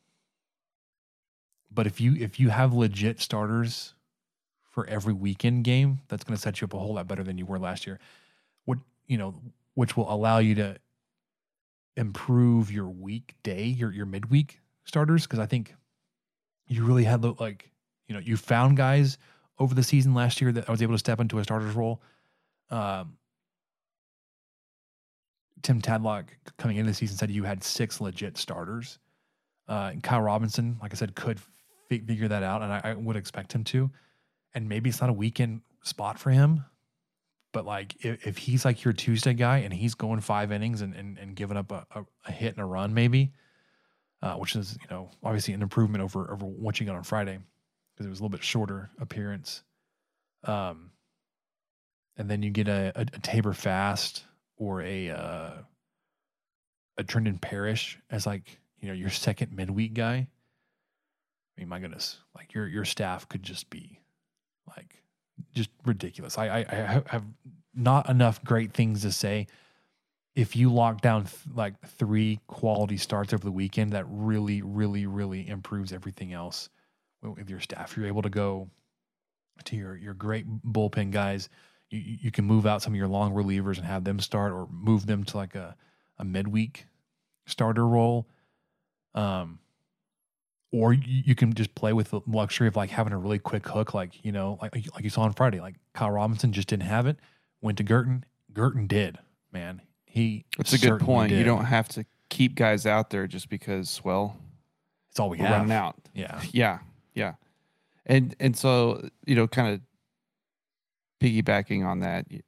but 1.70 1.86
if 1.86 2.00
you 2.00 2.14
if 2.14 2.40
you 2.40 2.48
have 2.48 2.72
legit 2.72 3.20
starters 3.20 3.94
for 4.70 4.86
every 4.86 5.12
weekend 5.12 5.64
game, 5.64 6.00
that's 6.08 6.24
going 6.24 6.36
to 6.36 6.40
set 6.40 6.60
you 6.60 6.66
up 6.66 6.74
a 6.74 6.78
whole 6.78 6.94
lot 6.94 7.08
better 7.08 7.22
than 7.22 7.38
you 7.38 7.46
were 7.46 7.58
last 7.58 7.86
year. 7.86 7.98
What 8.64 8.78
you 9.06 9.18
know, 9.18 9.34
which 9.74 9.96
will 9.96 10.10
allow 10.12 10.38
you 10.38 10.54
to 10.56 10.76
improve 11.96 12.70
your 12.70 12.88
weekday, 12.88 13.64
your 13.64 13.92
your 13.92 14.06
midweek 14.06 14.60
starters, 14.84 15.24
because 15.24 15.38
I 15.38 15.46
think 15.46 15.74
you 16.68 16.84
really 16.84 17.04
had 17.04 17.24
like 17.40 17.70
you 18.08 18.14
know 18.14 18.20
you 18.20 18.36
found 18.36 18.76
guys 18.76 19.18
over 19.58 19.74
the 19.74 19.82
season 19.82 20.14
last 20.14 20.40
year 20.40 20.52
that 20.52 20.68
I 20.68 20.72
was 20.72 20.82
able 20.82 20.94
to 20.94 20.98
step 20.98 21.20
into 21.20 21.38
a 21.38 21.44
starter's 21.44 21.74
role. 21.74 22.02
Um, 22.70 23.16
Tim 25.62 25.80
Tadlock 25.80 26.28
coming 26.58 26.76
into 26.76 26.90
the 26.90 26.94
season 26.94 27.16
said 27.16 27.30
you 27.30 27.44
had 27.44 27.64
six 27.64 28.00
legit 28.00 28.36
starters. 28.36 28.98
Uh, 29.68 29.90
and 29.92 30.02
Kyle 30.02 30.20
Robinson, 30.20 30.76
like 30.80 30.92
I 30.92 30.96
said, 30.96 31.14
could 31.16 31.40
fi- 31.88 31.98
figure 31.98 32.28
that 32.28 32.42
out, 32.42 32.62
and 32.62 32.72
I, 32.72 32.80
I 32.84 32.94
would 32.94 33.16
expect 33.16 33.52
him 33.52 33.64
to. 33.64 33.90
And 34.54 34.68
maybe 34.68 34.90
it's 34.90 35.00
not 35.00 35.10
a 35.10 35.14
weekend 35.14 35.62
spot 35.82 36.18
for 36.18 36.30
him, 36.30 36.64
but 37.56 37.64
like 37.64 38.04
if, 38.04 38.26
if 38.26 38.36
he's 38.36 38.66
like 38.66 38.84
your 38.84 38.92
Tuesday 38.92 39.32
guy 39.32 39.60
and 39.60 39.72
he's 39.72 39.94
going 39.94 40.20
five 40.20 40.52
innings 40.52 40.82
and, 40.82 40.94
and, 40.94 41.16
and 41.16 41.34
giving 41.34 41.56
up 41.56 41.72
a, 41.72 41.86
a, 41.94 42.04
a 42.26 42.30
hit 42.30 42.52
and 42.52 42.60
a 42.62 42.66
run, 42.66 42.92
maybe, 42.92 43.32
uh, 44.20 44.34
which 44.34 44.54
is 44.54 44.76
you 44.78 44.86
know 44.90 45.08
obviously 45.24 45.54
an 45.54 45.62
improvement 45.62 46.04
over 46.04 46.30
over 46.30 46.44
what 46.44 46.78
you 46.78 46.84
got 46.84 46.96
on 46.96 47.02
Friday 47.02 47.38
because 47.94 48.04
it 48.04 48.10
was 48.10 48.20
a 48.20 48.22
little 48.22 48.36
bit 48.36 48.44
shorter 48.44 48.90
appearance. 49.00 49.62
Um, 50.44 50.90
and 52.18 52.28
then 52.28 52.42
you 52.42 52.50
get 52.50 52.68
a, 52.68 52.92
a, 52.94 53.00
a 53.00 53.20
Tabor 53.20 53.54
Fast 53.54 54.24
or 54.58 54.82
a 54.82 55.08
uh, 55.08 55.52
a 56.98 57.04
Trenton 57.04 57.38
Parrish 57.38 57.98
as 58.10 58.26
like 58.26 58.60
you 58.80 58.88
know 58.88 58.94
your 58.94 59.08
second 59.08 59.56
midweek 59.56 59.94
guy. 59.94 60.16
I 60.26 60.28
mean, 61.56 61.70
my 61.70 61.78
goodness, 61.78 62.18
like 62.36 62.52
your 62.52 62.68
your 62.68 62.84
staff 62.84 63.26
could 63.30 63.42
just 63.42 63.70
be 63.70 63.98
like 64.76 65.02
just 65.54 65.70
ridiculous. 65.84 66.38
I 66.38 66.46
I, 66.46 66.58
I 66.60 67.02
have 67.08 67.24
not 67.74 68.08
enough 68.08 68.42
great 68.44 68.72
things 68.72 69.02
to 69.02 69.12
say. 69.12 69.46
If 70.34 70.54
you 70.54 70.70
lock 70.70 71.00
down 71.00 71.24
th- 71.24 71.54
like 71.54 71.74
three 71.86 72.40
quality 72.46 72.98
starts 72.98 73.32
over 73.32 73.42
the 73.42 73.50
weekend, 73.50 73.92
that 73.92 74.04
really, 74.08 74.60
really, 74.62 75.06
really 75.06 75.48
improves 75.48 75.92
everything 75.92 76.32
else 76.32 76.68
with 77.22 77.48
your 77.48 77.60
staff. 77.60 77.96
You're 77.96 78.06
able 78.06 78.22
to 78.22 78.30
go 78.30 78.68
to 79.64 79.76
your 79.76 79.96
your 79.96 80.14
great 80.14 80.46
bullpen 80.62 81.10
guys. 81.10 81.48
You 81.90 82.00
you 82.22 82.30
can 82.30 82.44
move 82.44 82.66
out 82.66 82.82
some 82.82 82.92
of 82.92 82.96
your 82.96 83.08
long 83.08 83.32
relievers 83.32 83.78
and 83.78 83.86
have 83.86 84.04
them 84.04 84.20
start, 84.20 84.52
or 84.52 84.68
move 84.70 85.06
them 85.06 85.24
to 85.24 85.36
like 85.36 85.54
a 85.54 85.74
a 86.18 86.24
midweek 86.24 86.86
starter 87.46 87.86
role. 87.86 88.28
Um, 89.14 89.58
or 90.80 90.92
you, 90.92 91.22
you 91.26 91.34
can 91.34 91.54
just 91.54 91.74
play 91.74 91.92
with 91.92 92.10
the 92.10 92.20
luxury 92.26 92.68
of 92.68 92.76
like 92.76 92.90
having 92.90 93.12
a 93.12 93.18
really 93.18 93.38
quick 93.38 93.66
hook, 93.66 93.94
like 93.94 94.24
you 94.24 94.32
know, 94.32 94.58
like 94.60 94.74
like 94.94 95.04
you 95.04 95.10
saw 95.10 95.22
on 95.22 95.32
Friday. 95.32 95.60
Like 95.60 95.76
Kyle 95.94 96.10
Robinson 96.10 96.52
just 96.52 96.68
didn't 96.68 96.84
have 96.84 97.06
it. 97.06 97.16
Went 97.60 97.78
to 97.78 97.84
Girton. 97.84 98.24
Girton 98.52 98.86
did. 98.86 99.18
Man, 99.52 99.80
he. 100.04 100.44
It's 100.58 100.72
a 100.72 100.78
good 100.78 101.00
point. 101.00 101.32
You 101.32 101.44
don't 101.44 101.64
have 101.64 101.88
to 101.90 102.04
keep 102.28 102.54
guys 102.54 102.84
out 102.86 103.10
there 103.10 103.26
just 103.26 103.48
because, 103.48 104.00
well, 104.04 104.36
It's 105.10 105.18
all 105.20 105.30
we 105.30 105.38
have. 105.38 105.50
running 105.50 105.72
out. 105.72 105.96
Yeah. 106.14 106.40
Yeah, 106.52 106.78
yeah, 107.14 107.34
and 108.04 108.34
and 108.40 108.56
so 108.56 109.08
you 109.26 109.34
know, 109.34 109.46
kind 109.46 109.74
of 109.74 109.80
piggybacking 111.20 111.84
on 111.86 112.00
that, 112.00 112.30
you, 112.30 112.40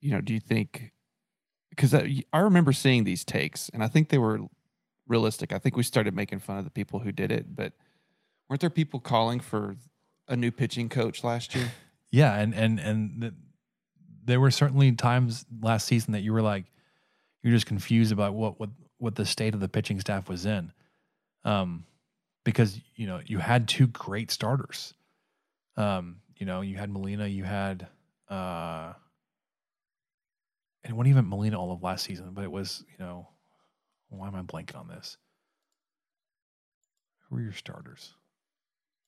you 0.00 0.10
know, 0.10 0.20
do 0.20 0.32
you 0.34 0.40
think? 0.40 0.92
Because 1.70 1.94
I, 1.94 2.22
I 2.32 2.38
remember 2.38 2.72
seeing 2.72 3.04
these 3.04 3.24
takes, 3.24 3.68
and 3.68 3.82
I 3.84 3.88
think 3.88 4.08
they 4.08 4.18
were 4.18 4.40
realistic. 5.06 5.52
I 5.52 5.58
think 5.58 5.76
we 5.76 5.82
started 5.82 6.14
making 6.14 6.40
fun 6.40 6.58
of 6.58 6.64
the 6.64 6.70
people 6.70 7.00
who 7.00 7.12
did 7.12 7.30
it, 7.32 7.54
but 7.54 7.72
weren't 8.48 8.60
there 8.60 8.70
people 8.70 9.00
calling 9.00 9.40
for 9.40 9.76
a 10.28 10.36
new 10.36 10.50
pitching 10.50 10.88
coach 10.88 11.24
last 11.24 11.54
year? 11.54 11.72
Yeah, 12.12 12.38
and 12.38 12.54
and 12.54 12.78
and 12.78 13.20
th- 13.20 13.32
there 14.24 14.38
were 14.38 14.52
certainly 14.52 14.92
times 14.92 15.44
last 15.60 15.86
season 15.86 16.12
that 16.12 16.22
you 16.22 16.32
were 16.32 16.40
like, 16.40 16.64
you're 17.42 17.52
just 17.52 17.66
confused 17.66 18.12
about 18.12 18.32
what 18.32 18.60
what 18.60 18.70
what 18.98 19.16
the 19.16 19.26
state 19.26 19.54
of 19.54 19.60
the 19.60 19.68
pitching 19.68 20.00
staff 20.00 20.28
was 20.28 20.46
in, 20.46 20.72
um, 21.44 21.84
because 22.44 22.80
you 22.94 23.08
know 23.08 23.20
you 23.26 23.38
had 23.38 23.66
two 23.66 23.88
great 23.88 24.30
starters, 24.30 24.94
um, 25.76 26.20
you 26.36 26.46
know 26.46 26.60
you 26.60 26.76
had 26.76 26.90
Molina, 26.90 27.26
you 27.26 27.42
had, 27.42 27.88
uh, 28.30 28.92
and 30.84 30.92
it 30.92 30.96
wasn't 30.96 31.10
even 31.10 31.28
Molina 31.28 31.60
all 31.60 31.72
of 31.72 31.82
last 31.82 32.04
season, 32.04 32.30
but 32.32 32.44
it 32.44 32.52
was 32.52 32.84
you 32.88 33.04
know, 33.04 33.28
why 34.08 34.28
am 34.28 34.34
I 34.34 34.42
blanking 34.42 34.78
on 34.78 34.88
this? 34.88 35.16
Who 37.28 37.36
were 37.36 37.42
your 37.42 37.52
starters? 37.52 38.14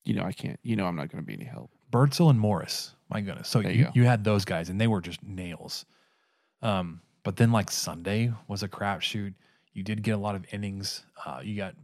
You 0.03 0.15
know, 0.15 0.23
I 0.23 0.31
can't. 0.31 0.59
You 0.63 0.75
know, 0.75 0.85
I'm 0.85 0.95
not 0.95 1.09
going 1.11 1.23
to 1.23 1.25
be 1.25 1.33
any 1.33 1.45
help. 1.45 1.71
Birdsell 1.91 2.29
and 2.29 2.39
Morris. 2.39 2.93
My 3.09 3.21
goodness. 3.21 3.47
So 3.47 3.59
you, 3.59 3.69
you 3.69 3.87
you, 3.93 4.03
had 4.05 4.23
those 4.23 4.45
guys 4.45 4.69
and 4.69 4.79
they 4.79 4.87
were 4.87 5.01
just 5.01 5.23
nails. 5.23 5.85
Um, 6.61 7.01
but 7.23 7.35
then 7.35 7.51
like 7.51 7.71
Sunday 7.71 8.31
was 8.47 8.63
a 8.63 8.67
crapshoot. 8.67 9.33
You 9.73 9.83
did 9.83 10.03
get 10.03 10.11
a 10.11 10.17
lot 10.17 10.35
of 10.35 10.45
innings. 10.51 11.03
Uh, 11.25 11.41
you 11.43 11.55
got 11.55 11.75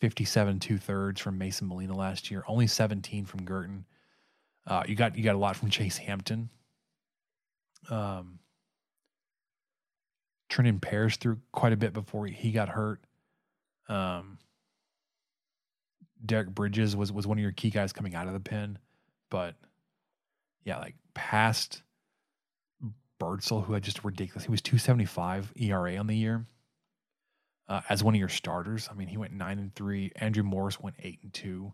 57 0.00 0.58
two 0.58 0.78
thirds 0.78 1.20
from 1.20 1.38
Mason 1.38 1.68
Molina 1.68 1.94
last 1.94 2.30
year, 2.30 2.44
only 2.48 2.66
17 2.66 3.24
from 3.26 3.44
Girton. 3.44 3.84
Uh, 4.66 4.82
you 4.86 4.94
got 4.94 5.16
you 5.16 5.24
got 5.24 5.34
a 5.34 5.38
lot 5.38 5.56
from 5.56 5.70
Chase 5.70 5.96
Hampton. 5.96 6.50
Um, 7.90 8.38
Trenton 10.50 10.80
Parrish 10.80 11.16
threw 11.16 11.38
quite 11.52 11.72
a 11.72 11.76
bit 11.76 11.94
before 11.94 12.26
he, 12.26 12.34
he 12.34 12.52
got 12.52 12.68
hurt. 12.68 13.00
Um, 13.88 14.38
Derek 16.24 16.50
Bridges 16.50 16.94
was 16.94 17.10
was 17.12 17.26
one 17.26 17.38
of 17.38 17.42
your 17.42 17.52
key 17.52 17.70
guys 17.70 17.92
coming 17.94 18.14
out 18.14 18.26
of 18.26 18.34
the 18.34 18.40
pen, 18.40 18.78
but 19.30 19.54
yeah, 20.64 20.78
like 20.78 20.96
past 21.14 21.82
Birdsell, 23.18 23.64
who 23.64 23.72
had 23.72 23.82
just 23.82 24.04
ridiculous. 24.04 24.44
He 24.44 24.50
was 24.50 24.60
two 24.60 24.76
seventy 24.76 25.06
five 25.06 25.50
ERA 25.56 25.96
on 25.96 26.06
the 26.06 26.16
year. 26.16 26.44
Uh, 27.68 27.80
as 27.88 28.02
one 28.02 28.14
of 28.14 28.18
your 28.18 28.28
starters, 28.28 28.88
I 28.90 28.94
mean, 28.94 29.06
he 29.06 29.16
went 29.16 29.32
nine 29.32 29.60
and 29.60 29.74
three. 29.74 30.10
Andrew 30.16 30.42
Morris 30.42 30.80
went 30.80 30.96
eight 30.98 31.20
and 31.22 31.32
two. 31.32 31.72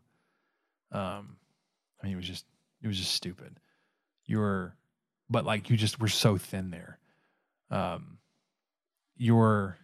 Um, 0.93 1.39
I 2.01 2.05
mean, 2.07 2.13
it 2.13 2.17
was 2.17 2.27
just 2.27 2.45
it 2.83 2.87
was 2.87 2.99
just 2.99 3.13
stupid. 3.13 3.59
You 4.27 4.39
were, 4.39 4.77
but 5.31 5.45
like 5.45 5.71
you 5.71 5.77
just 5.77 5.99
were 5.99 6.09
so 6.09 6.37
thin 6.37 6.71
there. 6.71 6.99
Um, 7.71 8.19
your 9.17 9.79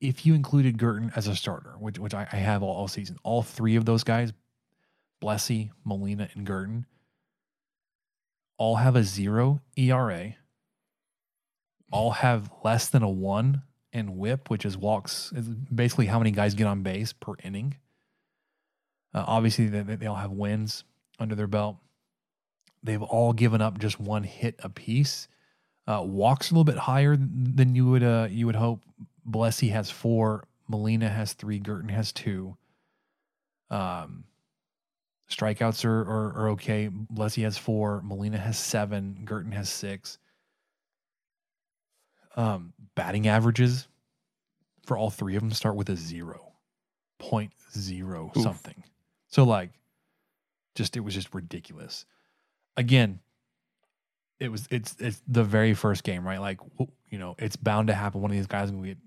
if 0.00 0.24
you 0.24 0.34
included 0.34 0.78
Girton 0.78 1.12
as 1.14 1.26
a 1.26 1.36
starter, 1.36 1.74
which 1.78 1.98
which 1.98 2.14
I, 2.14 2.26
I 2.32 2.36
have 2.36 2.62
all, 2.62 2.74
all 2.74 2.88
season, 2.88 3.18
all 3.22 3.42
three 3.42 3.76
of 3.76 3.84
those 3.84 4.04
guys, 4.04 4.32
Blessy, 5.22 5.70
Molina, 5.84 6.28
and 6.34 6.46
Girton, 6.46 6.86
all 8.56 8.76
have 8.76 8.96
a 8.96 9.02
zero 9.02 9.60
ERA. 9.76 10.34
All 11.92 12.12
have 12.12 12.50
less 12.62 12.88
than 12.88 13.02
a 13.02 13.08
one 13.08 13.62
in 13.92 14.16
WHIP, 14.16 14.48
which 14.48 14.64
is 14.64 14.76
walks, 14.76 15.32
is 15.34 15.48
basically 15.48 16.06
how 16.06 16.18
many 16.18 16.30
guys 16.30 16.54
get 16.54 16.68
on 16.68 16.82
base 16.82 17.12
per 17.12 17.34
inning. 17.42 17.76
Uh, 19.12 19.24
obviously, 19.26 19.66
they, 19.66 19.82
they 19.82 20.06
all 20.06 20.14
have 20.14 20.30
wins 20.30 20.84
under 21.18 21.34
their 21.34 21.48
belt. 21.48 21.78
They've 22.82 23.02
all 23.02 23.32
given 23.32 23.60
up 23.60 23.78
just 23.78 24.00
one 24.00 24.22
hit 24.22 24.56
apiece. 24.60 25.28
Uh, 25.86 26.02
walks 26.04 26.50
a 26.50 26.54
little 26.54 26.64
bit 26.64 26.76
higher 26.76 27.16
than 27.16 27.74
you 27.74 27.86
would 27.90 28.02
uh, 28.02 28.28
you 28.30 28.46
would 28.46 28.56
hope. 28.56 28.82
Blessy 29.28 29.70
has 29.70 29.90
four. 29.90 30.44
Molina 30.68 31.08
has 31.08 31.32
three. 31.32 31.58
Girton 31.58 31.88
has 31.88 32.12
two. 32.12 32.56
Um, 33.70 34.24
strikeouts 35.30 35.84
are, 35.84 36.00
are, 36.00 36.32
are 36.36 36.48
okay. 36.50 36.90
Blessy 37.12 37.42
has 37.42 37.58
four. 37.58 38.02
Molina 38.04 38.38
has 38.38 38.58
seven. 38.58 39.22
Girton 39.24 39.52
has 39.52 39.68
six. 39.68 40.18
Um, 42.36 42.72
batting 42.94 43.26
averages 43.26 43.88
for 44.86 44.96
all 44.96 45.10
three 45.10 45.36
of 45.36 45.42
them 45.42 45.52
start 45.52 45.76
with 45.76 45.88
a 45.90 45.96
zero, 45.96 46.52
point 47.18 47.52
zero 47.76 48.30
Oof. 48.36 48.42
something. 48.42 48.82
So 49.28 49.44
like, 49.44 49.70
just 50.74 50.96
it 50.96 51.00
was 51.00 51.14
just 51.14 51.34
ridiculous. 51.34 52.06
Again, 52.76 53.20
it 54.38 54.50
was 54.50 54.66
it's 54.70 54.96
it's 54.98 55.22
the 55.28 55.44
very 55.44 55.74
first 55.74 56.04
game, 56.04 56.26
right? 56.26 56.40
Like 56.40 56.60
you 57.10 57.18
know, 57.18 57.34
it's 57.38 57.56
bound 57.56 57.88
to 57.88 57.94
happen. 57.94 58.22
One 58.22 58.30
of 58.30 58.36
these 58.36 58.46
guys 58.46 58.72
will 58.72 58.82
get 58.82 58.98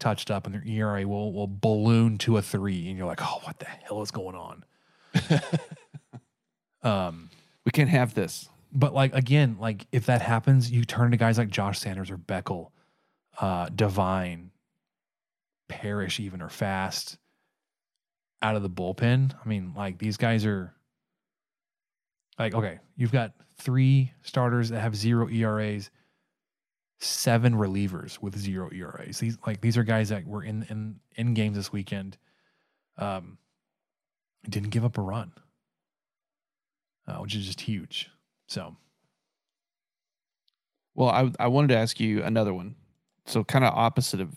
touched 0.00 0.30
up, 0.30 0.46
and 0.46 0.54
their 0.54 0.64
ERA 0.66 1.06
will 1.06 1.32
will 1.32 1.46
balloon 1.48 2.18
to 2.18 2.36
a 2.38 2.42
three, 2.42 2.88
and 2.88 2.96
you're 2.96 3.06
like, 3.06 3.20
oh, 3.22 3.40
what 3.44 3.58
the 3.58 3.66
hell 3.66 4.02
is 4.02 4.10
going 4.10 4.34
on? 4.36 4.64
um, 6.82 7.30
We 7.64 7.70
can't 7.72 7.90
have 7.90 8.14
this. 8.14 8.48
but 8.72 8.94
like 8.94 9.14
again, 9.14 9.56
like 9.60 9.86
if 9.92 10.06
that 10.06 10.22
happens, 10.22 10.70
you 10.70 10.84
turn 10.84 11.10
to 11.12 11.16
guys 11.16 11.38
like 11.38 11.48
Josh 11.50 11.78
Sanders 11.78 12.10
or 12.10 12.18
Beckel, 12.18 12.70
uh, 13.40 13.68
Devine, 13.74 14.50
Parrish, 15.68 16.20
even 16.20 16.42
or 16.42 16.48
Fast 16.48 17.18
out 18.42 18.56
of 18.56 18.62
the 18.62 18.70
bullpen. 18.70 19.34
I 19.44 19.48
mean, 19.48 19.72
like 19.76 19.98
these 19.98 20.16
guys 20.16 20.44
are 20.46 20.72
like 22.38 22.54
okay, 22.54 22.78
you've 22.96 23.12
got 23.12 23.32
three 23.58 24.12
starters 24.22 24.70
that 24.70 24.80
have 24.80 24.96
zero 24.96 25.28
ERAs, 25.28 25.90
seven 26.98 27.54
relievers 27.54 28.20
with 28.20 28.36
zero 28.38 28.70
ERAs. 28.72 29.18
These 29.18 29.38
like 29.46 29.60
these 29.60 29.76
are 29.76 29.84
guys 29.84 30.10
that 30.10 30.26
were 30.26 30.42
in 30.44 30.64
in 30.70 31.00
in 31.16 31.34
games 31.34 31.56
this 31.56 31.72
weekend. 31.72 32.18
Um, 32.98 33.38
didn't 34.48 34.70
give 34.70 34.84
up 34.84 34.98
a 34.98 35.02
run, 35.02 35.32
uh, 37.06 37.16
which 37.16 37.34
is 37.34 37.46
just 37.46 37.60
huge. 37.62 38.10
So 38.48 38.76
Well, 40.94 41.10
I 41.10 41.30
I 41.38 41.48
wanted 41.48 41.68
to 41.68 41.76
ask 41.76 42.00
you 42.00 42.22
another 42.22 42.54
one. 42.54 42.76
So 43.26 43.44
kind 43.44 43.64
of 43.64 43.74
opposite 43.74 44.20
of, 44.20 44.34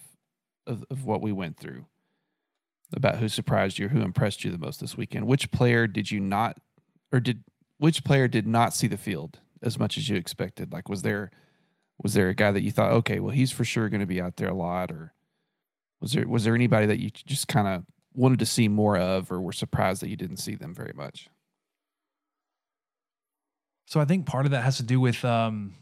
of 0.68 0.86
of 0.90 1.06
what 1.06 1.22
we 1.22 1.32
went 1.32 1.58
through 1.58 1.86
about 2.96 3.18
who 3.18 3.30
surprised 3.30 3.80
you 3.80 3.86
or 3.88 3.90
who 3.90 4.02
impressed 4.02 4.44
you 4.44 4.52
the 4.52 4.58
most 4.58 4.80
this 4.82 4.98
weekend. 4.98 5.28
Which 5.28 5.52
player 5.52 5.88
did 5.88 6.12
you 6.12 6.20
not 6.20 6.58
or 7.12 7.20
did 7.20 7.44
which 7.82 8.04
player 8.04 8.28
did 8.28 8.46
not 8.46 8.76
see 8.76 8.86
the 8.86 8.96
field 8.96 9.40
as 9.64 9.80
much 9.80 9.98
as 9.98 10.08
you 10.08 10.16
expected? 10.16 10.72
Like, 10.72 10.88
was 10.88 11.02
there 11.02 11.32
was 11.98 12.14
there 12.14 12.30
a 12.30 12.36
guy 12.36 12.52
that 12.52 12.62
you 12.62 12.72
thought, 12.72 12.92
okay, 12.92 13.20
well, 13.20 13.34
he's 13.34 13.52
for 13.52 13.66
sure 13.66 13.90
going 13.90 14.02
to 14.02 14.06
be 14.06 14.22
out 14.22 14.36
there 14.36 14.50
a 14.50 14.54
lot, 14.54 14.92
or 14.92 15.16
was 16.00 16.12
there 16.12 16.28
was 16.28 16.44
there 16.44 16.54
anybody 16.54 16.86
that 16.86 17.00
you 17.00 17.10
just 17.10 17.48
kind 17.48 17.68
of 17.68 17.84
wanted 18.14 18.38
to 18.38 18.46
see 18.46 18.68
more 18.68 19.00
of, 19.00 19.32
or 19.32 19.42
were 19.42 19.52
surprised 19.52 20.04
that 20.04 20.10
you 20.10 20.16
didn't 20.16 20.38
see 20.38 20.54
them 20.54 20.76
very 20.76 20.94
much? 20.94 21.28
So 23.88 24.00
I 24.00 24.06
think 24.06 24.28
part 24.28 24.46
of 24.46 24.52
that 24.52 24.64
has 24.64 24.78
to 24.78 24.84
do 24.84 25.00
with 25.00 25.26
um 25.26 25.74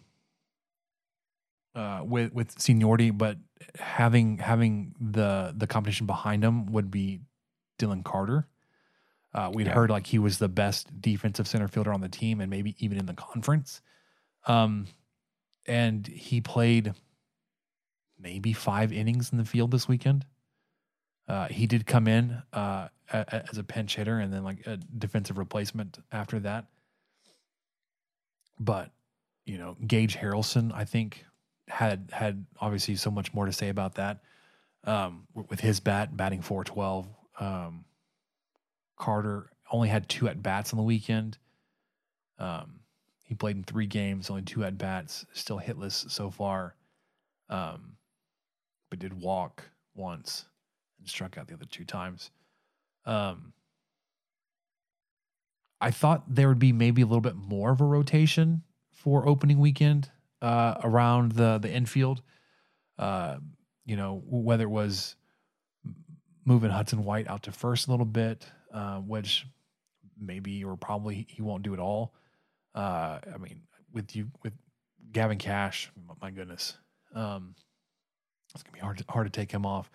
uh 1.75 2.03
with 2.05 2.31
with 2.31 2.57
seniority, 2.61 3.11
but 3.11 3.35
having 3.77 4.37
having 4.37 4.95
the 5.01 5.53
the 5.53 5.67
competition 5.67 6.05
behind 6.05 6.45
him 6.45 6.67
would 6.67 6.91
be 6.91 7.19
Dylan 7.77 8.05
Carter. 8.05 8.47
Uh, 9.33 9.51
we'd 9.53 9.67
Yeah. 9.67 9.73
heard 9.73 9.89
like 9.89 10.07
he 10.07 10.17
was 10.19 10.39
the 10.39 10.49
best 10.49 10.99
defensive 11.01 11.47
center 11.47 11.67
fielder 11.67 11.93
on 11.93 12.01
the 12.01 12.09
team 12.09 12.41
and 12.41 12.49
maybe 12.49 12.75
even 12.83 12.97
in 12.97 13.05
the 13.05 13.13
conference. 13.13 13.81
Um, 14.47 14.87
and 15.67 16.05
he 16.07 16.41
played 16.41 16.93
maybe 18.17 18.53
five 18.53 18.91
innings 18.91 19.31
in 19.31 19.37
the 19.37 19.45
field 19.45 19.71
this 19.71 19.87
weekend. 19.87 20.25
Uh, 21.27 21.47
he 21.47 21.67
did 21.67 21.85
come 21.85 22.07
in 22.07 22.41
uh, 22.53 22.87
as 23.11 23.57
a 23.59 23.63
pinch 23.63 23.95
hitter 23.95 24.17
and 24.19 24.33
then 24.33 24.43
like 24.43 24.65
a 24.65 24.77
defensive 24.77 25.37
replacement 25.37 25.99
after 26.11 26.39
that. 26.39 26.65
But 28.59 28.91
you 29.45 29.57
know, 29.57 29.77
Gage 29.85 30.17
Harrelson, 30.17 30.71
I 30.73 30.85
think 30.85 31.25
had 31.67 32.09
had 32.11 32.45
obviously 32.59 32.95
so 32.95 33.09
much 33.11 33.33
more 33.33 33.45
to 33.45 33.53
say 33.53 33.69
about 33.69 33.95
that. 33.95 34.21
Um, 34.85 35.27
with 35.33 35.59
his 35.59 35.79
bat 35.79 36.15
batting 36.15 36.41
412, 36.41 37.07
um, 37.39 37.85
Carter 38.99 39.49
only 39.71 39.89
had 39.89 40.07
two 40.07 40.27
at 40.27 40.43
bats 40.43 40.73
on 40.73 40.77
the 40.77 40.83
weekend. 40.83 41.37
Um, 42.37 42.81
he 43.23 43.33
played 43.33 43.55
in 43.55 43.63
three 43.63 43.87
games, 43.87 44.29
only 44.29 44.43
two 44.43 44.63
at 44.63 44.77
bats, 44.77 45.25
still 45.33 45.59
hitless 45.59 46.09
so 46.11 46.29
far. 46.29 46.75
Um, 47.49 47.95
but 48.89 48.99
did 48.99 49.13
walk 49.13 49.63
once 49.95 50.45
and 50.99 51.07
struck 51.07 51.37
out 51.37 51.47
the 51.47 51.53
other 51.53 51.65
two 51.65 51.85
times. 51.85 52.31
Um, 53.05 53.53
I 55.81 55.91
thought 55.91 56.23
there 56.27 56.47
would 56.49 56.59
be 56.59 56.73
maybe 56.73 57.01
a 57.01 57.05
little 57.05 57.21
bit 57.21 57.35
more 57.35 57.71
of 57.71 57.81
a 57.81 57.85
rotation 57.85 58.63
for 58.91 59.27
opening 59.27 59.59
weekend 59.59 60.11
uh, 60.41 60.75
around 60.83 61.33
the 61.33 61.57
the 61.57 61.71
infield. 61.71 62.21
Uh, 62.97 63.37
you 63.85 63.95
know, 63.95 64.21
whether 64.25 64.63
it 64.63 64.69
was 64.69 65.15
moving 66.45 66.69
Hudson 66.69 67.03
White 67.03 67.27
out 67.27 67.43
to 67.43 67.51
first 67.51 67.87
a 67.87 67.91
little 67.91 68.05
bit, 68.05 68.45
uh, 68.73 68.97
which 68.97 69.45
maybe 70.19 70.63
or 70.63 70.75
probably 70.77 71.25
he 71.29 71.41
won't 71.41 71.63
do 71.63 71.73
at 71.73 71.79
all. 71.79 72.13
Uh, 72.75 73.19
I 73.33 73.37
mean, 73.37 73.61
with 73.93 74.15
you 74.15 74.29
with 74.43 74.53
Gavin 75.11 75.37
Kash, 75.37 75.91
my 76.21 76.31
goodness, 76.31 76.77
um, 77.15 77.55
it's 78.53 78.63
gonna 78.63 78.73
be 78.73 78.79
hard 78.79 78.97
to, 78.99 79.05
hard 79.09 79.27
to 79.27 79.31
take 79.31 79.51
him 79.51 79.65
off. 79.65 79.89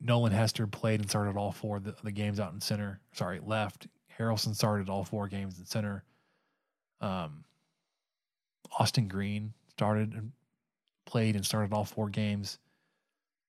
Nolan 0.00 0.32
Hester 0.32 0.66
played 0.66 1.00
and 1.00 1.08
started 1.10 1.36
all 1.36 1.52
four 1.52 1.78
of 1.78 1.84
the, 1.84 1.94
the 2.04 2.12
games 2.12 2.38
out 2.38 2.52
in 2.52 2.60
center. 2.60 3.00
Sorry, 3.12 3.40
left. 3.44 3.88
Harrelson 4.18 4.54
started 4.54 4.88
all 4.88 5.04
four 5.04 5.28
games 5.28 5.58
in 5.58 5.66
center. 5.66 6.04
Um, 7.00 7.44
Austin 8.78 9.08
Green 9.08 9.52
started 9.70 10.12
and 10.14 10.32
played 11.04 11.34
and 11.34 11.44
started 11.44 11.72
all 11.72 11.84
four 11.84 12.08
games. 12.08 12.58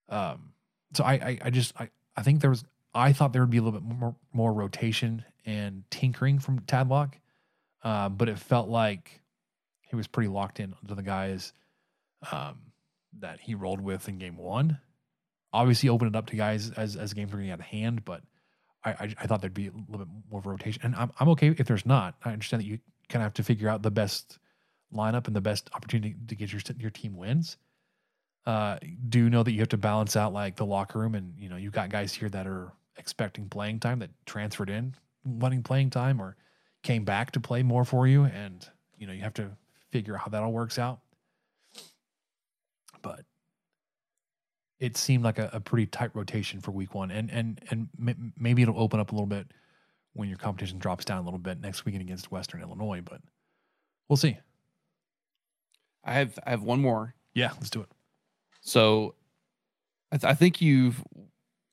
Um, 0.10 0.54
so 0.94 1.04
I, 1.04 1.14
I, 1.14 1.38
I 1.44 1.50
just, 1.50 1.80
I, 1.80 1.90
I 2.16 2.24
think 2.24 2.42
there 2.42 2.50
was, 2.50 2.64
I 2.94 3.14
thought 3.14 3.34
there 3.34 3.42
would 3.42 3.50
be 3.50 3.58
a 3.58 3.62
little 3.62 3.80
bit 3.80 3.98
more, 3.98 4.16
more 4.34 4.54
rotation 4.54 5.26
and 5.46 5.84
tinkering 5.90 6.40
from 6.40 6.60
Tadlock, 6.62 7.14
uh, 7.84 8.10
but 8.10 8.30
it 8.30 8.38
felt 8.38 8.70
like 8.70 9.22
he 9.82 9.96
was 9.96 10.08
pretty 10.08 10.30
locked 10.30 10.60
in 10.60 10.76
to 10.88 10.96
the 10.96 11.04
guys 11.04 11.54
um, 12.32 12.58
that 13.20 13.40
he 13.40 13.56
rolled 13.56 13.82
with 13.82 14.08
in 14.08 14.18
game 14.18 14.38
one. 14.38 14.80
Obviously, 15.52 15.90
opened 15.90 16.16
it 16.16 16.18
up 16.18 16.28
to 16.28 16.36
guys 16.36 16.72
as 16.72 16.96
as 16.96 17.14
games 17.14 17.32
were 17.32 17.38
getting 17.38 17.52
out 17.52 17.60
of 17.60 17.66
hand, 17.66 18.04
but 18.06 18.22
I, 18.84 18.92
I, 18.92 19.16
I 19.22 19.28
thought 19.28 19.42
there'd 19.42 19.54
be 19.54 19.68
a 19.68 19.72
little 19.72 20.06
bit 20.06 20.08
more 20.30 20.40
of 20.40 20.46
a 20.46 20.50
rotation, 20.50 20.82
and 20.84 20.96
I'm 20.96 21.12
I'm 21.20 21.30
okay 21.30 21.50
if 21.50 21.68
there's 21.68 21.86
not. 21.86 22.16
I 22.24 22.32
understand 22.32 22.62
that 22.62 22.68
you 22.68 22.80
kind 23.10 23.22
of 23.22 23.28
have 23.28 23.34
to 23.36 23.44
figure 23.44 23.70
out 23.70 23.84
the 23.84 23.92
best 23.92 24.40
lineup 24.94 25.28
and 25.28 25.36
the 25.36 25.42
best 25.42 25.70
opportunity 25.74 26.16
to 26.28 26.36
get 26.36 26.52
your 26.52 26.62
your 26.78 26.90
team 26.90 27.16
wins. 27.16 27.58
Uh, 28.46 28.78
do 29.10 29.30
know 29.30 29.44
that 29.44 29.52
you 29.52 29.60
have 29.60 29.70
to 29.70 29.78
balance 29.78 30.16
out 30.16 30.34
like 30.34 30.56
the 30.56 30.66
locker 30.66 31.00
room, 31.00 31.16
and 31.16 31.34
you 31.38 31.50
know 31.50 31.56
you've 31.56 31.74
got 31.74 31.90
guys 31.90 32.14
here 32.14 32.30
that 32.30 32.48
are 32.48 32.74
expecting 32.98 33.50
playing 33.50 33.80
time 33.80 34.00
that 34.00 34.12
transferred 34.26 34.70
in 34.70 34.96
wanting 35.26 35.64
playing 35.64 35.90
time 35.90 36.22
or 36.22 36.36
came 36.84 37.04
back 37.06 37.32
to 37.32 37.40
play 37.40 37.64
more 37.64 37.86
for 37.86 38.08
you, 38.08 38.26
and 38.26 38.68
you 38.98 39.08
know 39.08 39.14
you 39.14 39.22
have 39.22 39.34
to 39.36 39.50
figure 39.92 40.16
out 40.16 40.22
how 40.22 40.30
that 40.30 40.44
all 40.44 40.52
works 40.52 40.78
out. 40.78 41.00
But 43.02 43.22
it 44.80 44.98
seemed 44.98 45.24
like 45.24 45.40
a, 45.40 45.50
a 45.54 45.60
pretty 45.60 45.86
tight 45.86 46.12
rotation 46.14 46.60
for 46.60 46.72
week 46.72 46.94
one, 46.94 47.12
and 47.12 47.32
and 47.32 47.62
and 47.70 47.88
m- 48.00 48.34
maybe 48.38 48.62
it'll 48.62 48.80
open 48.80 49.00
up 49.00 49.12
a 49.12 49.16
little 49.16 49.28
bit 49.28 49.48
when 50.14 50.30
your 50.30 50.38
competition 50.38 50.78
drops 50.78 51.06
down 51.06 51.20
a 51.20 51.24
little 51.24 51.40
bit 51.40 51.60
next 51.60 51.86
weekend 51.86 52.02
against 52.02 52.32
Western 52.32 52.62
Illinois, 52.62 53.02
but 53.02 53.22
we'll 54.08 54.18
see. 54.18 54.38
I 56.04 56.14
have 56.14 56.38
I 56.46 56.52
have 56.52 56.64
one 56.64 56.82
more. 56.82 57.16
Yeah, 57.34 57.52
let's 57.54 57.70
do 57.70 57.82
it. 57.82 57.90
So, 58.62 59.16
I, 60.12 60.18
th- 60.18 60.30
I 60.32 60.36
think 60.36 60.62
you've 60.62 61.04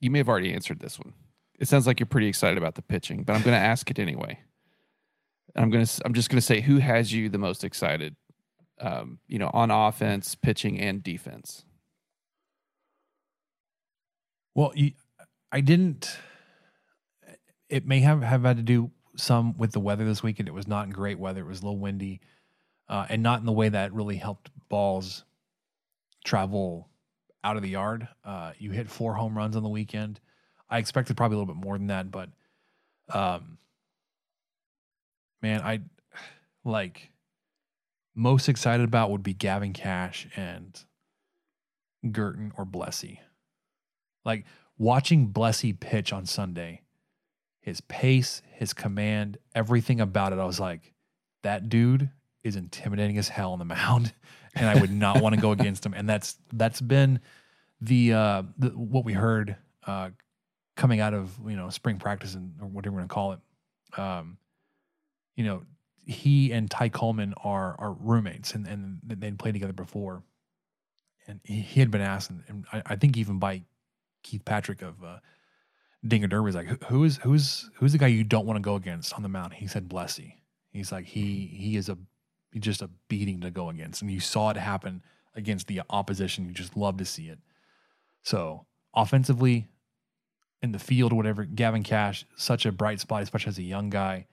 you 0.01 0.11
may 0.11 0.19
have 0.19 0.29
already 0.29 0.53
answered 0.53 0.81
this 0.81 0.99
one. 0.99 1.13
It 1.59 1.69
sounds 1.69 1.87
like 1.87 2.01
you're 2.01 2.07
pretty 2.07 2.29
excited 2.29 2.57
about 2.57 2.75
the 2.75 2.83
pitching, 2.83 3.23
but 3.23 3.35
I'm 3.35 3.43
going 3.43 3.55
to 3.57 3.63
ask 3.63 3.91
it 3.91 3.99
anyway. 3.99 4.39
I'm 5.55 5.71
going 5.71 5.85
to 5.85 6.03
I'm 6.05 6.15
just 6.15 6.31
going 6.31 6.39
to 6.39 6.47
say 6.47 6.61
who 6.61 6.79
has 6.79 7.13
you 7.13 7.29
the 7.29 7.39
most 7.39 7.65
excited? 7.65 8.17
Um, 8.81 9.19
you 9.29 9.39
know, 9.39 9.51
on 9.53 9.71
offense, 9.71 10.35
pitching, 10.35 10.81
and 10.81 11.03
defense. 11.03 11.65
Well, 14.55 14.73
you, 14.75 14.93
I 15.53 15.61
didn't. 15.61 16.17
It 17.69 17.87
may 17.87 18.01
have, 18.01 18.23
have 18.23 18.43
had 18.43 18.57
to 18.57 18.63
do 18.63 18.91
some 19.17 19.57
with 19.59 19.73
the 19.73 19.81
weather 19.81 20.05
this 20.05 20.23
weekend. 20.23 20.49
It 20.49 20.55
was 20.55 20.67
not 20.67 20.87
in 20.87 20.93
great 20.93 21.19
weather. 21.19 21.43
It 21.43 21.47
was 21.47 21.61
a 21.61 21.65
little 21.65 21.79
windy, 21.79 22.21
uh, 22.89 23.07
and 23.11 23.23
not 23.23 23.41
in 23.41 23.47
the 23.47 23.53
way 23.53 23.69
that 23.69 23.93
really 23.93 24.17
helped 24.17 24.51
balls 24.69 25.25
travel 26.25 26.90
out 27.43 27.57
of 27.57 27.63
the 27.63 27.69
yard. 27.69 28.09
Uh, 28.25 28.53
you 28.59 28.71
hit 28.71 28.89
four 28.89 29.15
home 29.15 29.37
runs 29.37 29.57
on 29.57 29.63
the 29.63 29.69
weekend. 29.69 30.21
I 30.69 30.79
expected 30.79 31.17
probably 31.17 31.37
a 31.37 31.41
little 31.41 31.55
bit 31.55 31.65
more 31.65 31.77
than 31.77 31.89
that, 31.89 32.11
but 32.11 32.31
um, 33.13 33.59
man, 35.43 35.63
I 35.63 35.81
like 36.65 37.11
most 38.15 38.49
excited 38.49 38.85
about 38.85 39.11
would 39.11 39.23
be 39.23 39.35
Gavin 39.35 39.73
Kash 39.73 40.29
and 40.37 40.79
Girton 42.11 42.53
or 42.57 42.65
Blessy. 42.65 43.19
Like 44.25 44.45
watching 44.79 45.33
Blessy 45.33 45.79
pitch 45.79 46.13
on 46.13 46.27
Sunday, 46.27 46.83
his 47.61 47.81
pace, 47.83 48.43
his 48.53 48.73
command, 48.73 49.39
everything 49.55 50.01
about 50.01 50.33
it, 50.33 50.39
I 50.39 50.45
was 50.45 50.61
like, 50.61 50.93
that 51.43 51.69
dude 51.69 52.11
is 52.43 52.57
intimidating 52.57 53.19
as 53.19 53.29
hell 53.29 53.53
on 53.53 53.59
the 53.59 53.65
mound, 53.67 54.13
and 54.55 54.67
I 54.67 54.81
would 54.81 54.91
not 54.93 55.21
want 55.21 55.35
to 55.35 55.41
go 55.41 55.53
against 55.59 55.85
him. 55.85 55.95
And 55.95 56.09
that's 56.09 56.37
that's 56.53 56.81
been 56.81 57.21
the 57.81 58.13
uh 58.13 58.43
the, 58.59 58.71
what 58.71 59.05
we 59.05 59.13
heard 59.13 59.57
uh 59.87 60.11
coming 60.77 61.01
out 61.01 61.15
of 61.15 61.39
you 61.47 61.57
know 61.57 61.69
spring 61.71 61.99
practice 61.99 62.35
and 62.35 62.55
or 62.61 62.67
whatever 62.69 62.95
we're 62.97 63.01
gonna 63.03 63.09
call 63.09 63.33
it. 63.33 63.41
Um, 63.99 64.39
you 65.37 65.45
know, 65.45 65.63
he 66.07 66.53
and 66.53 66.71
Ty 66.71 66.91
Coleman 66.91 67.35
are 67.45 67.77
are 67.79 67.93
roommates, 67.93 68.55
and 68.55 68.67
and 68.67 68.99
they'd 69.05 69.39
played 69.39 69.55
together 69.55 69.73
before. 69.73 70.23
And 71.27 71.39
he, 71.45 71.79
had 71.79 71.93
been 71.93 72.01
asked, 72.01 72.31
and, 72.31 72.43
and 72.49 72.65
I, 72.73 72.83
I 72.87 72.97
think 72.97 73.17
even 73.17 73.39
by 73.39 73.63
Keith 74.25 74.45
Patrick 74.45 74.83
of 74.83 75.03
uh, 75.05 75.19
Dinger 76.05 76.27
Derby 76.27 76.47
was 76.47 76.55
like, 76.57 76.67
"Who- 76.67 76.87
"Who 76.87 77.05
is 77.05 77.19
who's 77.19 77.71
who's 77.77 77.93
the 77.93 77.99
guy 77.99 78.09
you 78.09 78.25
don't 78.25 78.47
want 78.47 78.57
to 78.57 78.63
go 78.63 78.75
against 78.75 79.13
on 79.15 79.23
the 79.23 79.29
mound?" 79.29 79.53
He 79.55 79.67
said, 79.67 79.89
"Blessy." 79.89 80.35
He's 80.73 80.91
like 80.91 81.05
he 81.07 81.47
he 81.53 81.77
is 81.77 81.89
a 81.89 81.99
just 82.59 82.83
a 82.83 82.91
beating 83.09 83.41
to 83.41 83.51
go 83.51 83.69
against, 83.69 84.03
and 84.03 84.11
you 84.11 84.21
saw 84.21 84.51
it 84.51 84.57
happen 84.57 85.03
against 85.35 85.67
the 85.69 85.83
opposition. 85.91 86.47
You 86.47 86.53
just 86.53 86.77
love 86.77 86.97
to 86.99 87.05
see 87.05 87.29
it. 87.29 87.39
So 88.23 88.67
offensively, 88.95 89.69
in 90.63 90.73
the 90.73 90.79
field, 90.79 91.13
whatever, 91.13 91.45
Gavin 91.45 91.83
Kash, 91.83 92.27
such 92.37 92.67
a 92.67 92.73
bright 92.73 93.01
spot, 93.01 93.23
especially 93.23 93.51
as 93.51 93.59
a 93.59 93.63
young 93.63 93.91
guy, 93.91 94.27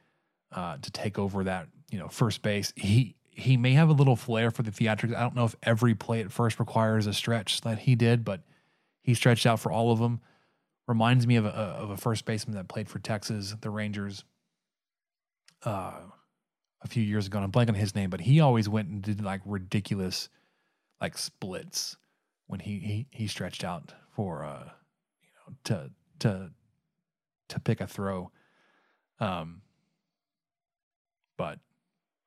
uh, 0.51 0.77
to 0.81 0.91
take 0.91 1.19
over 1.19 1.43
that 1.43 1.67
you 1.91 1.99
know 1.99 2.07
first 2.07 2.41
base. 2.41 2.73
He 2.75 3.15
he 3.29 3.55
may 3.55 3.73
have 3.73 3.89
a 3.89 3.93
little 3.93 4.15
flair 4.15 4.49
for 4.49 4.63
the 4.63 4.71
theatrics. 4.71 5.15
I 5.15 5.21
don't 5.21 5.35
know 5.35 5.45
if 5.45 5.55
every 5.61 5.93
play 5.93 6.21
at 6.21 6.31
first 6.31 6.59
requires 6.59 7.05
a 7.05 7.13
stretch 7.13 7.61
that 7.61 7.79
he 7.79 7.95
did, 7.95 8.25
but 8.25 8.41
he 9.03 9.13
stretched 9.13 9.45
out 9.45 9.59
for 9.59 9.71
all 9.71 9.91
of 9.91 9.99
them. 9.99 10.21
Reminds 10.87 11.27
me 11.27 11.35
of 11.35 11.45
a, 11.45 11.49
of 11.49 11.89
a 11.89 11.97
first 11.97 12.25
baseman 12.25 12.55
that 12.55 12.67
played 12.67 12.89
for 12.89 12.97
Texas, 12.97 13.53
the 13.61 13.69
Rangers, 13.69 14.23
uh, 15.63 15.99
a 16.81 16.87
few 16.87 17.03
years 17.03 17.27
ago. 17.27 17.37
And 17.37 17.45
I'm 17.45 17.51
blanking 17.51 17.69
on 17.69 17.75
his 17.75 17.95
name, 17.95 18.09
but 18.09 18.21
he 18.21 18.39
always 18.39 18.69
went 18.69 18.89
and 18.89 19.01
did 19.01 19.23
like 19.23 19.41
ridiculous, 19.45 20.29
like 21.01 21.17
splits 21.17 21.97
when 22.47 22.59
he 22.59 22.79
he 22.79 23.07
he 23.11 23.27
stretched 23.27 23.63
out 23.63 23.93
for 24.11 24.43
uh, 24.43 24.69
you 25.21 25.29
know, 25.35 25.55
to 25.65 25.91
to 26.19 26.51
to 27.49 27.59
pick 27.59 27.81
a 27.81 27.87
throw. 27.87 28.31
Um, 29.19 29.61
but 31.37 31.59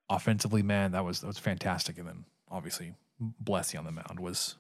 offensively, 0.09 0.63
man, 0.63 0.93
that 0.93 1.05
was 1.05 1.21
that 1.21 1.27
was 1.27 1.39
fantastic. 1.39 1.99
And 1.99 2.07
then 2.07 2.25
obviously, 2.51 2.95
Blessy 3.43 3.79
on 3.79 3.85
the 3.85 3.93
mound 3.93 4.21
was 4.21 4.57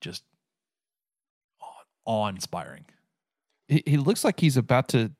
just 0.00 0.22
awe 2.04 2.28
inspiring. 2.28 2.86
He, 3.68 3.82
he 3.84 3.96
looks 3.98 4.24
like 4.24 4.40
he's 4.40 4.56
about 4.56 4.88
to 4.88 5.12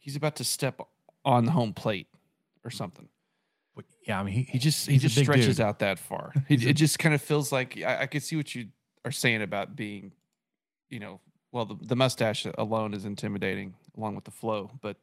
like 0.00 0.04
he's 0.04 0.16
about 0.16 0.36
to 0.36 0.44
step 0.44 0.80
on 1.24 1.44
the 1.44 1.50
home 1.52 1.72
plate 1.72 2.08
or 2.64 2.70
something. 2.70 3.08
But 3.76 3.84
yeah, 4.06 4.18
I 4.18 4.22
mean, 4.22 4.34
he, 4.34 4.42
He 4.42 4.58
just 4.58 4.88
he 4.88 4.98
just 4.98 5.16
stretches 5.16 5.56
dude. 5.56 5.66
out 5.66 5.78
that 5.80 5.98
far. 5.98 6.32
It, 6.48 6.64
it 6.64 6.72
just 6.74 6.98
kind 6.98 7.14
of 7.14 7.22
feels 7.22 7.52
like 7.52 7.78
I, 7.82 8.02
I 8.02 8.06
could 8.06 8.22
see 8.22 8.36
what 8.36 8.54
you 8.54 8.68
are 9.04 9.12
saying 9.12 9.42
about 9.42 9.76
being, 9.76 10.12
you 10.88 11.00
know, 11.00 11.20
well 11.52 11.64
the, 11.64 11.76
the 11.80 11.96
mustache 11.96 12.46
alone 12.58 12.94
is 12.94 13.04
intimidating 13.04 13.74
along 13.96 14.14
with 14.14 14.24
the 14.24 14.30
flow, 14.30 14.70
but 14.80 14.96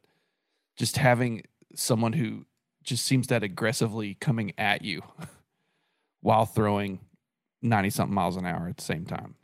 just 0.76 0.96
having 0.96 1.44
someone 1.74 2.12
who 2.12 2.44
just 2.82 3.04
seems 3.04 3.26
that 3.28 3.42
aggressively 3.42 4.14
coming 4.14 4.52
at 4.58 4.82
you 4.82 5.02
while 6.20 6.46
throwing 6.46 7.00
ninety 7.62 7.90
something 7.90 8.14
miles 8.14 8.36
an 8.36 8.46
hour 8.46 8.68
at 8.68 8.76
the 8.76 8.84
same 8.84 9.04
time. 9.04 9.34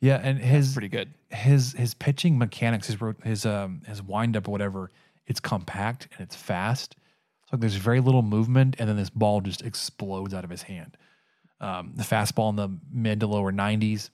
Yeah, 0.00 0.20
and 0.22 0.38
his 0.38 0.72
Pretty 0.72 0.88
good. 0.88 1.12
his 1.30 1.72
his 1.72 1.94
pitching 1.94 2.38
mechanics, 2.38 2.86
his 2.86 2.96
his 3.22 3.46
um 3.46 3.82
his 3.86 4.02
wind 4.02 4.36
up 4.36 4.48
or 4.48 4.50
whatever, 4.50 4.90
it's 5.26 5.40
compact 5.40 6.08
and 6.12 6.20
it's 6.22 6.34
fast. 6.36 6.96
So 7.50 7.56
there's 7.56 7.74
very 7.74 8.00
little 8.00 8.22
movement, 8.22 8.76
and 8.78 8.88
then 8.88 8.96
this 8.96 9.10
ball 9.10 9.40
just 9.40 9.62
explodes 9.62 10.32
out 10.34 10.44
of 10.44 10.50
his 10.50 10.62
hand. 10.62 10.96
Um, 11.60 11.92
the 11.96 12.04
fastball 12.04 12.48
in 12.50 12.56
the 12.56 12.70
mid 12.92 13.20
to 13.20 13.26
lower 13.26 13.52
90s, 13.52 14.10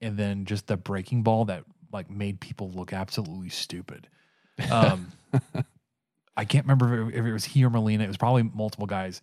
and 0.00 0.16
then 0.16 0.44
just 0.46 0.66
the 0.68 0.76
breaking 0.76 1.22
ball 1.22 1.44
that 1.46 1.64
like 1.92 2.08
made 2.10 2.40
people 2.40 2.70
look 2.70 2.92
absolutely 2.92 3.48
stupid. 3.50 4.08
Um, 4.70 5.12
I 6.36 6.44
can't 6.44 6.64
remember 6.64 7.08
if 7.08 7.14
it, 7.14 7.18
if 7.18 7.24
it 7.26 7.32
was 7.32 7.44
he 7.44 7.64
or 7.64 7.70
Molina. 7.70 8.04
It 8.04 8.08
was 8.08 8.16
probably 8.16 8.44
multiple 8.44 8.86
guys. 8.86 9.20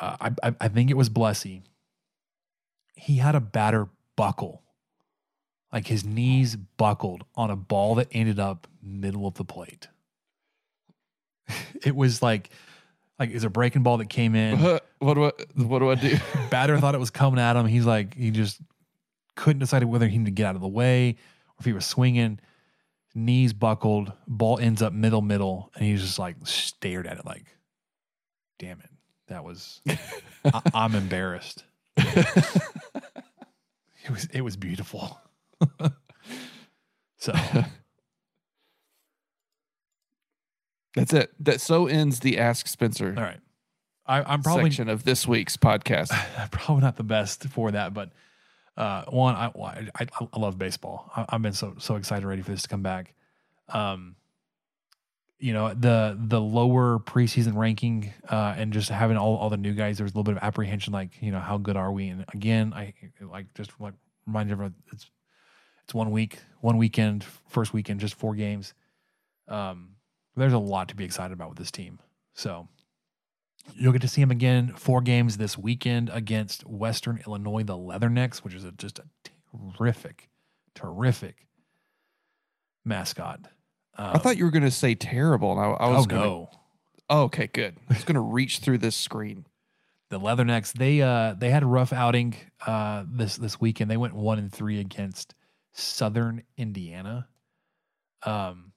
Uh, 0.00 0.16
I, 0.20 0.48
I 0.48 0.54
I 0.62 0.68
think 0.68 0.90
it 0.90 0.96
was 0.96 1.08
Blessy. 1.10 1.62
He 2.94 3.16
had 3.18 3.34
a 3.36 3.40
batter 3.40 3.88
buckle 4.16 4.62
like 5.72 5.86
his 5.86 6.04
knees 6.04 6.56
buckled 6.56 7.24
on 7.34 7.50
a 7.50 7.56
ball 7.56 7.96
that 7.96 8.08
ended 8.12 8.38
up 8.38 8.66
middle 8.82 9.26
of 9.26 9.34
the 9.34 9.44
plate. 9.44 9.88
it 11.84 11.94
was 11.94 12.22
like 12.22 12.50
like 13.18 13.30
it's 13.30 13.44
a 13.44 13.50
breaking 13.50 13.82
ball 13.82 13.98
that 13.98 14.08
came 14.08 14.34
in. 14.34 14.58
what 14.98 15.14
do 15.14 15.26
I 15.26 15.32
what 15.56 15.80
do 15.80 15.90
I 15.90 15.94
do? 15.96 16.16
Batter 16.50 16.78
thought 16.78 16.94
it 16.94 16.98
was 16.98 17.10
coming 17.10 17.40
at 17.40 17.56
him. 17.56 17.66
He's 17.66 17.86
like 17.86 18.14
he 18.14 18.30
just 18.30 18.60
couldn't 19.34 19.60
decide 19.60 19.84
whether 19.84 20.06
he 20.06 20.18
needed 20.18 20.26
to 20.26 20.32
get 20.32 20.46
out 20.46 20.54
of 20.54 20.60
the 20.60 20.68
way 20.68 21.10
or 21.10 21.56
if 21.60 21.64
he 21.64 21.72
was 21.72 21.86
swinging. 21.86 22.40
Knees 23.14 23.52
buckled, 23.52 24.12
ball 24.28 24.58
ends 24.58 24.82
up 24.82 24.92
middle 24.92 25.22
middle, 25.22 25.72
and 25.74 25.84
he's 25.84 26.02
just 26.02 26.18
like 26.18 26.36
stared 26.44 27.06
at 27.06 27.18
it 27.18 27.24
like, 27.24 27.46
"Damn 28.58 28.78
it, 28.80 28.90
that 29.26 29.42
was." 29.42 29.80
I, 30.44 30.62
I'm 30.72 30.94
embarrassed. 30.94 31.64
it 31.96 32.36
was 34.10 34.26
it 34.26 34.42
was 34.42 34.56
beautiful. 34.56 35.18
so 37.18 37.32
That's 40.94 41.12
it. 41.12 41.32
That 41.40 41.60
so 41.60 41.86
ends 41.86 42.20
the 42.20 42.38
Ask 42.38 42.66
Spencer 42.66 43.14
all 43.16 43.22
right, 43.22 43.40
I, 44.06 44.22
I'm 44.22 44.42
probably 44.42 44.70
section 44.70 44.88
of 44.88 45.04
this 45.04 45.28
week's 45.28 45.56
podcast. 45.56 46.10
probably 46.50 46.82
not 46.82 46.96
the 46.96 47.04
best 47.04 47.44
for 47.48 47.70
that, 47.70 47.94
but 47.94 48.10
uh, 48.76 49.04
one, 49.08 49.34
I, 49.34 49.50
I 49.98 50.06
I 50.32 50.38
love 50.38 50.58
baseball. 50.58 51.10
I, 51.14 51.26
I've 51.28 51.42
been 51.42 51.52
so 51.52 51.74
so 51.78 51.96
excited, 51.96 52.26
ready 52.26 52.42
for 52.42 52.50
this 52.50 52.62
to 52.62 52.68
come 52.68 52.82
back. 52.82 53.14
Um, 53.68 54.16
you 55.38 55.52
know 55.52 55.72
the 55.72 56.18
the 56.18 56.40
lower 56.40 56.98
preseason 56.98 57.54
ranking 57.54 58.12
uh, 58.28 58.54
and 58.56 58.72
just 58.72 58.88
having 58.88 59.16
all, 59.16 59.36
all 59.36 59.50
the 59.50 59.56
new 59.56 59.72
guys. 59.72 59.98
There's 59.98 60.10
a 60.10 60.14
little 60.14 60.24
bit 60.24 60.36
of 60.36 60.42
apprehension, 60.42 60.92
like 60.92 61.20
you 61.20 61.30
know 61.30 61.40
how 61.40 61.58
good 61.58 61.76
are 61.76 61.92
we? 61.92 62.08
And 62.08 62.24
again, 62.34 62.72
I 62.74 62.94
like 63.20 63.52
just 63.54 63.70
like 63.78 63.94
remind 64.26 64.50
everyone 64.50 64.74
it's 64.92 65.08
it's 65.88 65.94
one 65.94 66.10
week, 66.10 66.38
one 66.60 66.76
weekend, 66.76 67.24
first 67.48 67.72
weekend, 67.72 67.98
just 67.98 68.14
four 68.14 68.34
games. 68.34 68.74
Um, 69.48 69.92
there's 70.36 70.52
a 70.52 70.58
lot 70.58 70.88
to 70.88 70.94
be 70.94 71.04
excited 71.04 71.32
about 71.32 71.48
with 71.48 71.56
this 71.56 71.70
team. 71.70 71.98
So 72.34 72.68
You'll 73.74 73.92
get 73.92 74.02
to 74.02 74.08
see 74.08 74.20
him 74.22 74.30
again 74.30 74.72
four 74.76 75.00
games 75.02 75.36
this 75.36 75.58
weekend 75.58 76.10
against 76.10 76.66
Western 76.66 77.20
Illinois, 77.26 77.62
the 77.64 77.76
Leathernecks, 77.76 78.38
which 78.38 78.54
is 78.54 78.64
a, 78.64 78.72
just 78.72 78.98
a 78.98 79.04
terrific, 79.76 80.28
terrific 80.74 81.46
mascot. 82.84 83.40
Um, 83.96 84.12
I 84.14 84.18
thought 84.18 84.36
you 84.36 84.44
were 84.44 84.50
going 84.50 84.62
to 84.64 84.70
say 84.70 84.94
terrible, 84.94 85.52
and 85.52 85.60
I, 85.60 85.64
I 85.64 85.88
was 85.90 86.04
oh 86.04 86.06
gonna, 86.06 86.22
no, 86.22 86.50
Oh, 87.10 87.22
okay, 87.24 87.46
good. 87.46 87.76
I 87.90 87.94
was 87.94 88.04
going 88.04 88.14
to 88.14 88.20
reach 88.20 88.58
through 88.58 88.78
this 88.78 88.96
screen. 88.96 89.46
the 90.10 90.20
Leathernecks 90.20 90.72
they 90.72 91.02
uh 91.02 91.34
they 91.34 91.50
had 91.50 91.62
a 91.62 91.66
rough 91.66 91.92
outing 91.92 92.36
uh 92.66 93.04
this 93.06 93.36
this 93.36 93.60
weekend. 93.60 93.90
They 93.90 93.96
went 93.96 94.14
one 94.14 94.38
and 94.38 94.52
three 94.52 94.80
against 94.80 95.34
Southern 95.78 96.42
Indiana. 96.56 97.28
Um, 98.24 98.72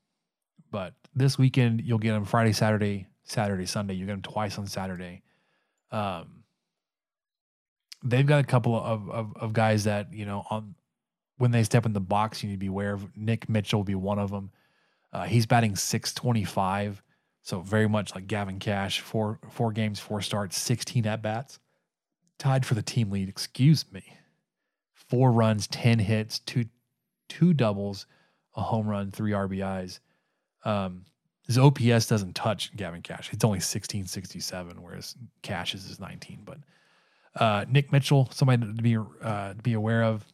but 0.69 0.93
this 1.15 1.37
weekend 1.37 1.81
you'll 1.81 1.97
get 1.97 2.11
them 2.11 2.25
Friday, 2.25 2.53
Saturday, 2.53 3.07
Saturday, 3.23 3.65
Sunday. 3.65 3.95
You 3.95 4.05
get 4.05 4.13
them 4.13 4.21
twice 4.21 4.57
on 4.57 4.67
Saturday. 4.67 5.23
Um, 5.91 6.43
they've 8.03 8.25
got 8.25 8.43
a 8.43 8.47
couple 8.47 8.75
of, 8.75 9.09
of 9.09 9.35
of 9.35 9.53
guys 9.53 9.83
that 9.85 10.13
you 10.13 10.25
know 10.25 10.43
on 10.49 10.75
when 11.37 11.51
they 11.51 11.63
step 11.63 11.85
in 11.85 11.93
the 11.93 11.99
box, 11.99 12.43
you 12.43 12.49
need 12.49 12.55
to 12.55 12.59
be 12.59 12.67
aware 12.67 12.93
of. 12.93 13.17
Nick 13.17 13.49
Mitchell 13.49 13.79
will 13.79 13.83
be 13.83 13.95
one 13.95 14.19
of 14.19 14.29
them. 14.29 14.51
Uh, 15.11 15.23
he's 15.23 15.45
batting 15.45 15.75
six 15.75 16.13
twenty 16.13 16.43
five. 16.43 17.01
So 17.41 17.61
very 17.61 17.89
much 17.89 18.13
like 18.13 18.27
Gavin 18.27 18.59
Kash, 18.59 19.01
four 19.01 19.39
four 19.49 19.71
games, 19.71 19.99
four 19.99 20.21
starts, 20.21 20.57
sixteen 20.59 21.07
at 21.07 21.23
bats, 21.23 21.59
tied 22.37 22.65
for 22.65 22.75
the 22.75 22.83
team 22.83 23.09
lead. 23.09 23.27
Excuse 23.27 23.91
me, 23.91 24.03
four 24.93 25.31
runs, 25.31 25.67
ten 25.67 25.97
hits, 25.97 26.39
two 26.39 26.65
two 27.31 27.53
doubles, 27.53 28.07
a 28.55 28.61
home 28.61 28.87
run, 28.87 29.09
three 29.09 29.31
RBIs. 29.31 29.99
Um, 30.65 31.05
his 31.47 31.57
OPS 31.57 32.07
doesn't 32.07 32.35
touch 32.35 32.75
Gavin 32.75 33.01
Kash. 33.01 33.31
It's 33.31 33.45
only 33.45 33.61
sixteen 33.61 34.05
sixty 34.05 34.41
seven, 34.41 34.81
whereas 34.83 35.15
Kash's 35.41 35.89
is 35.89 35.99
nineteen. 35.99 36.41
But 36.43 36.57
uh, 37.41 37.65
Nick 37.69 37.91
Mitchell, 37.91 38.29
somebody 38.31 38.65
to 38.65 38.81
be 38.81 38.97
uh, 39.23 39.53
be 39.63 39.73
aware 39.73 40.03
of. 40.03 40.25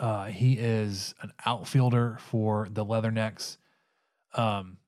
Uh, 0.00 0.24
he 0.24 0.54
is 0.54 1.14
an 1.22 1.32
outfielder 1.46 2.18
for 2.20 2.68
the 2.70 2.84
Leathernecks. 2.84 3.58
Um, 4.34 4.78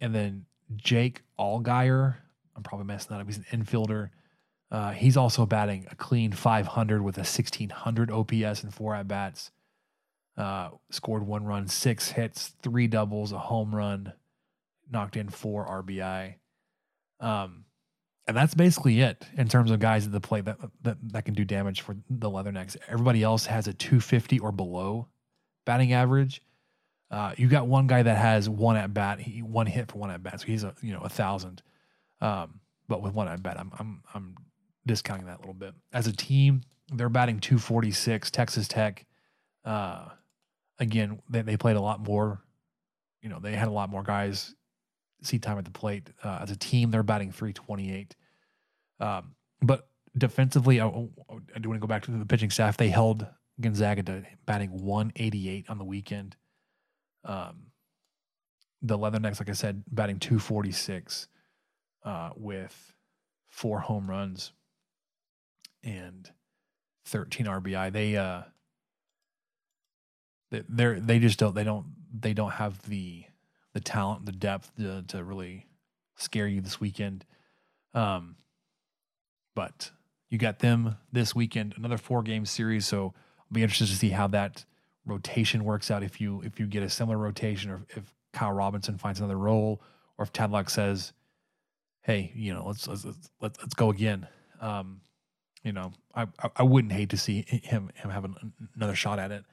and 0.00 0.12
then 0.12 0.44
Jake 0.76 1.22
Allgaier, 1.38 2.16
I'm 2.56 2.62
probably 2.64 2.86
messing 2.86 3.10
that 3.10 3.20
up. 3.20 3.26
He's 3.28 3.38
an 3.38 3.46
infielder. 3.52 4.10
Uh, 4.72 4.90
he's 4.90 5.16
also 5.16 5.46
batting 5.46 5.86
a 5.90 5.94
clean 5.94 6.32
500 6.32 7.00
with 7.00 7.16
a 7.16 7.20
1600 7.20 8.10
OPS 8.10 8.64
and 8.64 8.74
four 8.74 8.94
at 8.96 9.06
bats. 9.06 9.52
Uh, 10.36 10.70
scored 10.90 11.26
one 11.26 11.44
run, 11.44 11.68
six 11.68 12.10
hits, 12.10 12.54
three 12.62 12.86
doubles, 12.86 13.32
a 13.32 13.38
home 13.38 13.74
run, 13.74 14.12
knocked 14.90 15.16
in 15.16 15.28
four 15.28 15.66
RBI. 15.66 16.34
Um, 17.20 17.64
and 18.26 18.36
that's 18.36 18.54
basically 18.54 19.00
it 19.00 19.26
in 19.36 19.48
terms 19.48 19.70
of 19.70 19.80
guys 19.80 20.06
at 20.06 20.12
the 20.12 20.20
plate 20.20 20.44
that, 20.44 20.58
that 20.82 20.96
that 21.12 21.24
can 21.24 21.34
do 21.34 21.44
damage 21.44 21.80
for 21.80 21.96
the 22.08 22.30
Leathernecks. 22.30 22.76
Everybody 22.88 23.22
else 23.22 23.46
has 23.46 23.66
a 23.66 23.72
250 23.72 24.38
or 24.38 24.52
below 24.52 25.08
batting 25.64 25.92
average. 25.92 26.42
Uh, 27.10 27.34
you 27.36 27.48
got 27.48 27.66
one 27.66 27.88
guy 27.88 28.02
that 28.02 28.16
has 28.16 28.48
one 28.48 28.76
at 28.76 28.94
bat, 28.94 29.20
he 29.20 29.42
one 29.42 29.66
hit 29.66 29.90
for 29.90 29.98
one 29.98 30.10
at 30.10 30.22
bat, 30.22 30.40
so 30.40 30.46
he's 30.46 30.62
a 30.62 30.74
you 30.80 30.92
know 30.92 31.00
a 31.00 31.08
thousand. 31.08 31.62
Um, 32.20 32.60
but 32.88 33.02
with 33.02 33.14
one 33.14 33.26
at 33.26 33.42
bat, 33.42 33.58
I'm 33.58 33.72
I'm 33.78 34.02
I'm 34.14 34.36
discounting 34.86 35.26
that 35.26 35.38
a 35.38 35.40
little 35.40 35.54
bit. 35.54 35.74
As 35.92 36.06
a 36.06 36.12
team, 36.12 36.62
they're 36.92 37.08
batting 37.08 37.40
246. 37.40 38.30
Texas 38.30 38.68
Tech, 38.68 39.06
uh, 39.64 40.06
again, 40.80 41.20
they 41.28 41.42
they 41.42 41.56
played 41.56 41.76
a 41.76 41.80
lot 41.80 42.00
more. 42.00 42.42
You 43.22 43.28
know, 43.28 43.38
they 43.38 43.54
had 43.54 43.68
a 43.68 43.72
lot 43.72 43.90
more 43.90 44.02
guys 44.02 44.54
see 45.22 45.38
time 45.38 45.58
at 45.58 45.64
the 45.64 45.70
plate. 45.70 46.10
Uh, 46.24 46.38
as 46.42 46.50
a 46.50 46.56
team, 46.56 46.90
they're 46.90 47.02
batting 47.02 47.30
328. 47.30 48.16
Um, 48.98 49.34
but 49.62 49.88
defensively, 50.16 50.80
I, 50.80 50.86
I 50.86 51.58
do 51.60 51.68
want 51.68 51.76
to 51.76 51.78
go 51.78 51.86
back 51.86 52.02
to 52.04 52.10
the 52.10 52.26
pitching 52.26 52.50
staff. 52.50 52.76
They 52.76 52.88
held 52.88 53.26
Gonzaga 53.60 54.02
to 54.04 54.24
batting 54.46 54.70
188 54.70 55.66
on 55.68 55.78
the 55.78 55.84
weekend. 55.84 56.36
Um, 57.24 57.66
the 58.82 58.98
Leathernecks, 58.98 59.40
like 59.40 59.50
I 59.50 59.54
said, 59.54 59.84
batting 59.90 60.18
246 60.18 61.28
uh, 62.04 62.30
with 62.34 62.94
four 63.50 63.80
home 63.80 64.08
runs 64.08 64.52
and 65.82 66.30
13 67.06 67.46
RBI. 67.46 67.92
They 67.92 68.16
uh, 68.16 68.42
they're, 70.50 70.98
they 70.98 71.18
just 71.18 71.38
don't 71.38 71.54
they 71.54 71.64
don't 71.64 71.86
they 72.12 72.34
don't 72.34 72.52
have 72.52 72.82
the 72.88 73.24
the 73.72 73.80
talent, 73.80 74.26
the 74.26 74.32
depth 74.32 74.72
to, 74.76 75.02
to 75.08 75.22
really 75.22 75.66
scare 76.16 76.46
you 76.46 76.60
this 76.60 76.80
weekend. 76.80 77.24
Um, 77.94 78.36
but 79.54 79.90
you 80.28 80.38
got 80.38 80.60
them 80.60 80.96
this 81.12 81.34
weekend, 81.34 81.74
another 81.76 81.98
four 81.98 82.22
game 82.22 82.46
series. 82.46 82.86
So 82.86 83.14
I'll 83.38 83.44
be 83.52 83.62
interested 83.62 83.88
to 83.88 83.96
see 83.96 84.10
how 84.10 84.28
that 84.28 84.64
rotation 85.04 85.64
works 85.64 85.90
out. 85.90 86.02
If 86.02 86.20
you 86.20 86.42
if 86.42 86.60
you 86.60 86.66
get 86.66 86.82
a 86.82 86.90
similar 86.90 87.18
rotation, 87.18 87.70
or 87.70 87.82
if 87.90 88.14
Kyle 88.32 88.52
Robinson 88.52 88.98
finds 88.98 89.20
another 89.20 89.38
role, 89.38 89.82
or 90.18 90.24
if 90.24 90.32
Tadlock 90.32 90.70
says, 90.70 91.12
"Hey, 92.02 92.32
you 92.34 92.54
know, 92.54 92.64
let's 92.66 92.86
let's 92.86 93.04
let's, 93.04 93.58
let's, 93.60 93.74
go 93.74 93.90
again." 93.90 94.26
Um, 94.60 95.00
you 95.64 95.72
know, 95.72 95.92
I, 96.14 96.26
I 96.42 96.50
I 96.56 96.62
wouldn't 96.62 96.92
hate 96.92 97.10
to 97.10 97.16
see 97.16 97.44
him 97.48 97.90
him 97.94 98.10
have 98.10 98.24
an, 98.24 98.52
another 98.76 98.94
shot 98.94 99.18
at 99.18 99.32
it, 99.32 99.44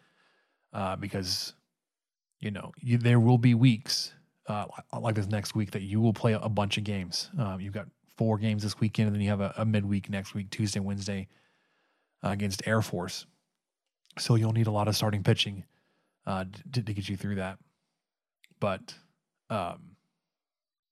uh, 0.78 0.95
because 0.95 1.53
you 2.39 2.51
know 2.51 2.71
you, 2.80 2.97
there 2.97 3.19
will 3.19 3.39
be 3.39 3.55
weeks 3.55 4.13
uh, 4.47 4.65
like 5.01 5.15
this 5.15 5.28
next 5.28 5.55
week 5.55 5.71
that 5.71 5.82
you 5.82 5.99
will 5.99 6.13
play 6.13 6.34
a 6.34 6.47
bunch 6.47 6.78
of 6.78 6.84
games. 6.86 7.30
Um, 7.38 7.59
you've 7.59 7.73
got 7.73 7.88
four 8.15 8.38
games 8.38 8.63
this 8.63 8.80
weekend, 8.80 9.07
and 9.07 9.15
then 9.15 9.21
you 9.21 9.30
have 9.30 9.41
a, 9.41 9.53
a 9.57 9.65
midweek 9.65 10.09
next 10.09 10.34
week, 10.34 10.49
Tuesday, 10.51 10.80
Wednesday, 10.80 11.28
uh, 12.23 12.30
against 12.30 12.65
Air 12.65 12.82
Force. 12.82 13.25
So 14.17 14.36
you'll 14.36 14.53
need 14.53 14.67
a 14.67 14.71
lot 14.71 14.88
of 14.88 14.95
starting 14.95 15.23
pitching 15.23 15.65
uh, 16.25 16.45
to, 16.73 16.82
to 16.82 16.93
get 16.93 17.09
you 17.09 17.17
through 17.17 17.36
that. 17.36 17.57
But 18.59 18.93
um, 19.49 19.95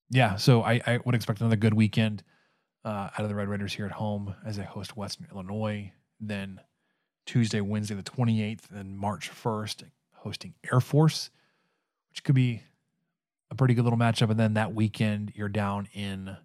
yeah, 0.10 0.36
so 0.36 0.64
I, 0.64 0.82
I 0.86 1.00
would 1.06 1.16
expect 1.16 1.42
another 1.42 1.56
good 1.56 1.74
weekend 1.74 2.24
uh, 2.84 3.10
out 3.18 3.20
of 3.20 3.30
the 3.30 3.36
Red 3.36 3.48
Raiders 3.48 3.74
here 3.74 3.86
at 3.86 3.92
home 3.92 4.36
as 4.46 4.58
they 4.58 4.64
host 4.64 4.98
Western 4.98 5.28
Illinois. 5.32 5.92
Then 6.20 6.60
Tuesday, 7.26 7.62
Wednesday, 7.62 7.96
the 7.96 8.04
28th, 8.04 8.72
and 8.74 8.98
March 8.98 9.32
1st, 9.32 9.84
hosting 10.14 10.54
Air 10.72 10.80
Force, 10.80 11.30
which 12.10 12.24
could 12.24 12.36
be 12.36 12.62
a 13.50 13.56
pretty 13.56 13.74
good 13.74 13.84
little 13.84 14.00
matchup. 14.00 14.30
And 14.30 14.40
then 14.40 14.54
that 14.54 14.74
weekend, 14.74 15.34
you're 15.36 15.50
down 15.50 15.88
in 15.94 16.38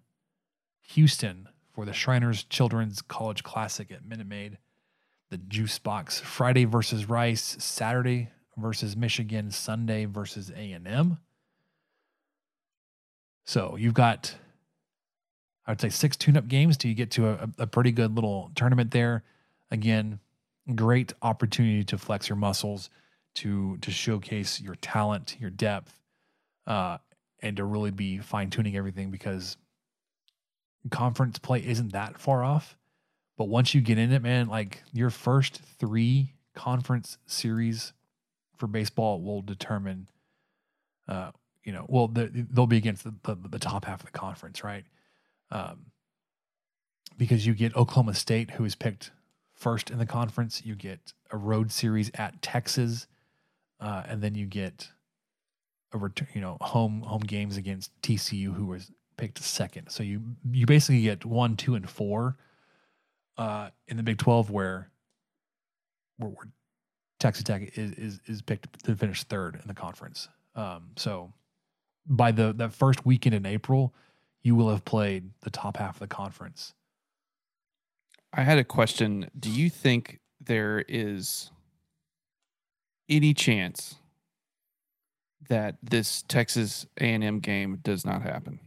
Houston 0.89 1.47
for 1.73 1.85
the 1.85 1.93
Shriners 1.93 2.43
Children's 2.43 3.01
College 3.01 3.43
Classic 3.43 3.91
at 3.91 4.05
Minute 4.05 4.27
Maid. 4.27 4.57
The 5.29 5.37
Juice 5.37 5.79
Box 5.79 6.19
Friday 6.19 6.65
versus 6.65 7.07
Rice, 7.07 7.55
Saturday 7.59 8.29
versus 8.57 8.97
Michigan, 8.97 9.49
Sunday 9.49 10.03
versus 10.03 10.51
A&M. 10.53 11.17
So 13.45 13.77
you've 13.77 13.93
got, 13.93 14.35
I 15.65 15.71
would 15.71 15.81
say, 15.81 15.89
six 15.89 16.17
tune-up 16.17 16.47
games 16.47 16.75
till 16.75 16.89
you 16.89 16.95
get 16.95 17.11
to 17.11 17.29
a, 17.29 17.49
a 17.59 17.67
pretty 17.67 17.91
good 17.91 18.13
little 18.13 18.51
tournament 18.55 18.91
there. 18.91 19.23
Again, 19.71 20.19
great 20.75 21.13
opportunity 21.21 21.83
to 21.85 21.97
flex 21.97 22.29
your 22.29 22.35
muscles, 22.35 22.89
to 23.35 23.77
to 23.77 23.91
showcase 23.91 24.61
your 24.61 24.75
talent, 24.75 25.37
your 25.39 25.49
depth, 25.49 25.99
uh, 26.67 26.97
and 27.41 27.57
to 27.57 27.65
really 27.65 27.91
be 27.91 28.19
fine 28.19 28.49
tuning 28.49 28.75
everything 28.75 29.11
because 29.11 29.57
conference 30.89 31.39
play 31.39 31.65
isn't 31.65 31.93
that 31.93 32.19
far 32.19 32.43
off. 32.43 32.77
But 33.37 33.49
once 33.49 33.73
you 33.73 33.81
get 33.81 33.97
in 33.97 34.11
it, 34.11 34.21
man, 34.21 34.47
like 34.47 34.83
your 34.93 35.09
first 35.09 35.61
three 35.79 36.33
conference 36.55 37.17
series 37.25 37.93
for 38.57 38.67
baseball 38.67 39.21
will 39.21 39.41
determine, 39.41 40.07
uh, 41.07 41.31
you 41.63 41.71
know, 41.71 41.85
well, 41.87 42.07
the, 42.07 42.29
they'll 42.51 42.67
be 42.67 42.77
against 42.77 43.03
the, 43.03 43.13
the, 43.23 43.35
the, 43.49 43.59
top 43.59 43.85
half 43.85 44.01
of 44.01 44.05
the 44.05 44.11
conference, 44.11 44.63
right? 44.63 44.83
Um, 45.49 45.87
because 47.17 47.45
you 47.45 47.53
get 47.53 47.75
Oklahoma 47.75 48.13
State, 48.13 48.51
who 48.51 48.65
is 48.65 48.75
picked 48.75 49.11
first 49.61 49.91
in 49.91 49.99
the 49.99 50.05
conference. 50.05 50.65
You 50.65 50.75
get 50.75 51.13
a 51.29 51.37
road 51.37 51.71
series 51.71 52.09
at 52.15 52.41
Texas, 52.41 53.07
uh, 53.79 54.03
and 54.07 54.21
then 54.21 54.35
you 54.35 54.47
get 54.47 54.89
a 55.93 55.97
return, 55.97 56.27
you 56.33 56.41
know, 56.41 56.57
home 56.61 57.01
home 57.01 57.21
games 57.21 57.57
against 57.57 57.91
TCU, 58.01 58.53
who 58.53 58.65
was 58.65 58.91
picked 59.17 59.41
second. 59.43 59.89
So 59.89 60.03
you 60.03 60.21
you 60.51 60.65
basically 60.65 61.03
get 61.03 61.23
one, 61.25 61.55
two, 61.55 61.75
and 61.75 61.89
four 61.89 62.37
uh, 63.37 63.69
in 63.87 63.97
the 63.97 64.03
Big 64.03 64.17
Twelve, 64.17 64.49
where, 64.49 64.89
where, 66.17 66.31
where 66.31 66.47
Texas 67.19 67.43
Tech 67.43 67.77
is, 67.77 67.91
is 67.93 68.19
is 68.25 68.41
picked 68.41 68.83
to 68.85 68.95
finish 68.95 69.23
third 69.23 69.55
in 69.55 69.67
the 69.67 69.75
conference. 69.75 70.27
Um, 70.55 70.89
so 70.97 71.31
by 72.07 72.31
the 72.31 72.53
that 72.53 72.73
first 72.73 73.05
weekend 73.05 73.35
in 73.35 73.45
April, 73.45 73.93
you 74.41 74.55
will 74.55 74.69
have 74.69 74.83
played 74.85 75.29
the 75.41 75.51
top 75.51 75.77
half 75.77 75.95
of 75.95 75.99
the 75.99 76.07
conference. 76.07 76.73
I 78.33 78.43
had 78.43 78.57
a 78.57 78.63
question. 78.63 79.29
Do 79.37 79.49
you 79.49 79.69
think 79.69 80.19
there 80.39 80.83
is 80.87 81.51
any 83.09 83.33
chance 83.33 83.95
that 85.49 85.75
this 85.83 86.23
Texas 86.23 86.85
A&M 86.99 87.39
game 87.39 87.79
does 87.83 88.05
not 88.05 88.21
happen? 88.21 88.59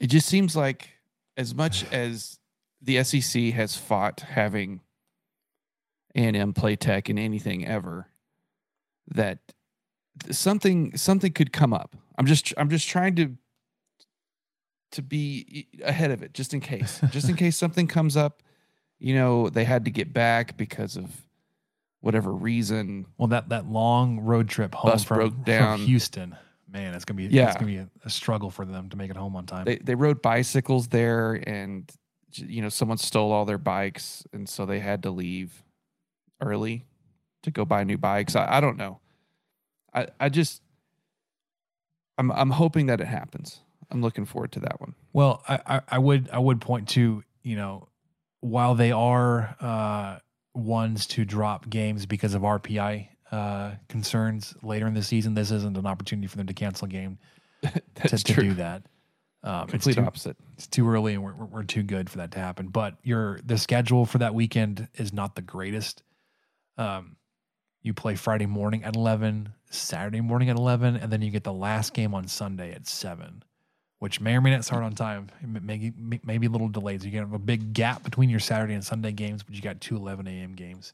It 0.00 0.08
just 0.08 0.26
seems 0.26 0.56
like 0.56 0.90
as 1.36 1.54
much 1.54 1.84
as 1.92 2.38
the 2.82 3.02
SEC 3.04 3.52
has 3.54 3.76
fought 3.76 4.20
having 4.20 4.80
A&M 6.14 6.52
play 6.54 6.76
Tech 6.76 7.08
in 7.08 7.18
anything 7.18 7.66
ever, 7.66 8.08
that 9.08 9.38
something 10.30 10.96
something 10.96 11.32
could 11.32 11.52
come 11.52 11.72
up. 11.72 11.94
I'm 12.18 12.26
just 12.26 12.52
I'm 12.56 12.70
just 12.70 12.88
trying 12.88 13.14
to 13.16 13.36
to 14.92 15.02
be 15.02 15.66
ahead 15.82 16.10
of 16.10 16.22
it 16.22 16.32
just 16.34 16.54
in 16.54 16.60
case. 16.60 17.00
just 17.10 17.28
in 17.28 17.36
case 17.36 17.56
something 17.56 17.86
comes 17.86 18.16
up, 18.16 18.42
you 18.98 19.14
know, 19.14 19.48
they 19.50 19.64
had 19.64 19.84
to 19.86 19.90
get 19.90 20.12
back 20.12 20.56
because 20.56 20.96
of 20.96 21.10
whatever 22.00 22.32
reason. 22.32 23.06
Well, 23.18 23.28
that 23.28 23.48
that 23.50 23.66
long 23.66 24.20
road 24.20 24.48
trip 24.48 24.74
home 24.74 24.98
from, 24.98 25.16
broke 25.16 25.44
down. 25.44 25.78
from 25.78 25.86
Houston, 25.86 26.36
man, 26.70 26.94
it's 26.94 27.04
gonna 27.04 27.16
be 27.16 27.24
Yeah. 27.24 27.46
it's 27.48 27.54
gonna 27.56 27.66
be 27.66 27.76
a, 27.78 27.88
a 28.04 28.10
struggle 28.10 28.50
for 28.50 28.64
them 28.64 28.88
to 28.90 28.96
make 28.96 29.10
it 29.10 29.16
home 29.16 29.36
on 29.36 29.44
time. 29.46 29.64
They 29.64 29.76
they 29.78 29.94
rode 29.94 30.22
bicycles 30.22 30.88
there 30.88 31.34
and 31.46 31.90
you 32.32 32.60
know, 32.62 32.68
someone 32.68 32.98
stole 32.98 33.32
all 33.32 33.44
their 33.46 33.58
bikes 33.58 34.24
and 34.32 34.48
so 34.48 34.66
they 34.66 34.78
had 34.80 35.02
to 35.04 35.10
leave 35.10 35.64
early 36.40 36.84
to 37.42 37.50
go 37.50 37.64
buy 37.64 37.82
new 37.84 37.96
bikes. 37.96 38.36
I, 38.36 38.58
I 38.58 38.60
don't 38.60 38.76
know. 38.76 39.00
I 39.94 40.08
I 40.20 40.28
just 40.28 40.62
I'm 42.18 42.30
I'm 42.32 42.50
hoping 42.50 42.86
that 42.86 43.00
it 43.00 43.06
happens. 43.06 43.60
I'm 43.90 44.02
looking 44.02 44.24
forward 44.24 44.52
to 44.52 44.60
that 44.60 44.80
one. 44.80 44.94
Well, 45.12 45.42
I, 45.48 45.60
I, 45.66 45.80
I 45.88 45.98
would 45.98 46.28
I 46.32 46.38
would 46.38 46.60
point 46.60 46.88
to 46.90 47.22
you 47.42 47.56
know 47.56 47.88
while 48.40 48.74
they 48.74 48.92
are 48.92 49.56
uh, 49.60 50.18
ones 50.54 51.06
to 51.06 51.24
drop 51.24 51.68
games 51.68 52.06
because 52.06 52.34
of 52.34 52.42
RPI 52.42 53.08
uh, 53.32 53.72
concerns 53.88 54.54
later 54.62 54.86
in 54.86 54.94
the 54.94 55.02
season, 55.02 55.34
this 55.34 55.50
isn't 55.50 55.76
an 55.76 55.86
opportunity 55.86 56.28
for 56.28 56.36
them 56.36 56.46
to 56.46 56.54
cancel 56.54 56.86
a 56.86 56.88
game 56.88 57.18
to, 57.62 58.08
to 58.08 58.34
do 58.34 58.54
that. 58.54 58.82
Um, 59.42 59.62
it's 59.64 59.70
Complete 59.70 59.94
too, 59.96 60.04
opposite. 60.04 60.36
It's 60.54 60.66
too 60.66 60.88
early, 60.88 61.14
and 61.14 61.22
we're, 61.22 61.34
we're 61.34 61.46
we're 61.46 61.62
too 61.62 61.82
good 61.82 62.10
for 62.10 62.18
that 62.18 62.32
to 62.32 62.40
happen. 62.40 62.68
But 62.68 62.96
your 63.02 63.38
the 63.44 63.58
schedule 63.58 64.04
for 64.04 64.18
that 64.18 64.34
weekend 64.34 64.88
is 64.94 65.12
not 65.12 65.36
the 65.36 65.42
greatest. 65.42 66.02
Um, 66.76 67.16
you 67.82 67.94
play 67.94 68.16
Friday 68.16 68.46
morning 68.46 68.82
at 68.82 68.96
eleven, 68.96 69.52
Saturday 69.70 70.20
morning 70.20 70.50
at 70.50 70.56
eleven, 70.56 70.96
and 70.96 71.12
then 71.12 71.22
you 71.22 71.30
get 71.30 71.44
the 71.44 71.52
last 71.52 71.94
game 71.94 72.12
on 72.12 72.26
Sunday 72.26 72.72
at 72.72 72.88
seven, 72.88 73.44
which 73.98 74.20
may 74.20 74.36
or 74.36 74.40
may 74.40 74.50
not 74.50 74.64
start 74.64 74.82
on 74.82 74.94
time. 74.94 75.28
Maybe 75.42 75.92
maybe 76.24 76.46
a 76.46 76.50
little 76.50 76.68
delayed. 76.68 77.02
So 77.02 77.08
you 77.08 77.18
have 77.18 77.32
a 77.32 77.38
big 77.38 77.72
gap 77.72 78.02
between 78.02 78.28
your 78.28 78.40
Saturday 78.40 78.74
and 78.74 78.84
Sunday 78.84 79.12
games, 79.12 79.42
but 79.42 79.54
you 79.54 79.62
got 79.62 79.80
two 79.80 79.96
11 79.96 80.26
a.m. 80.26 80.54
games. 80.54 80.92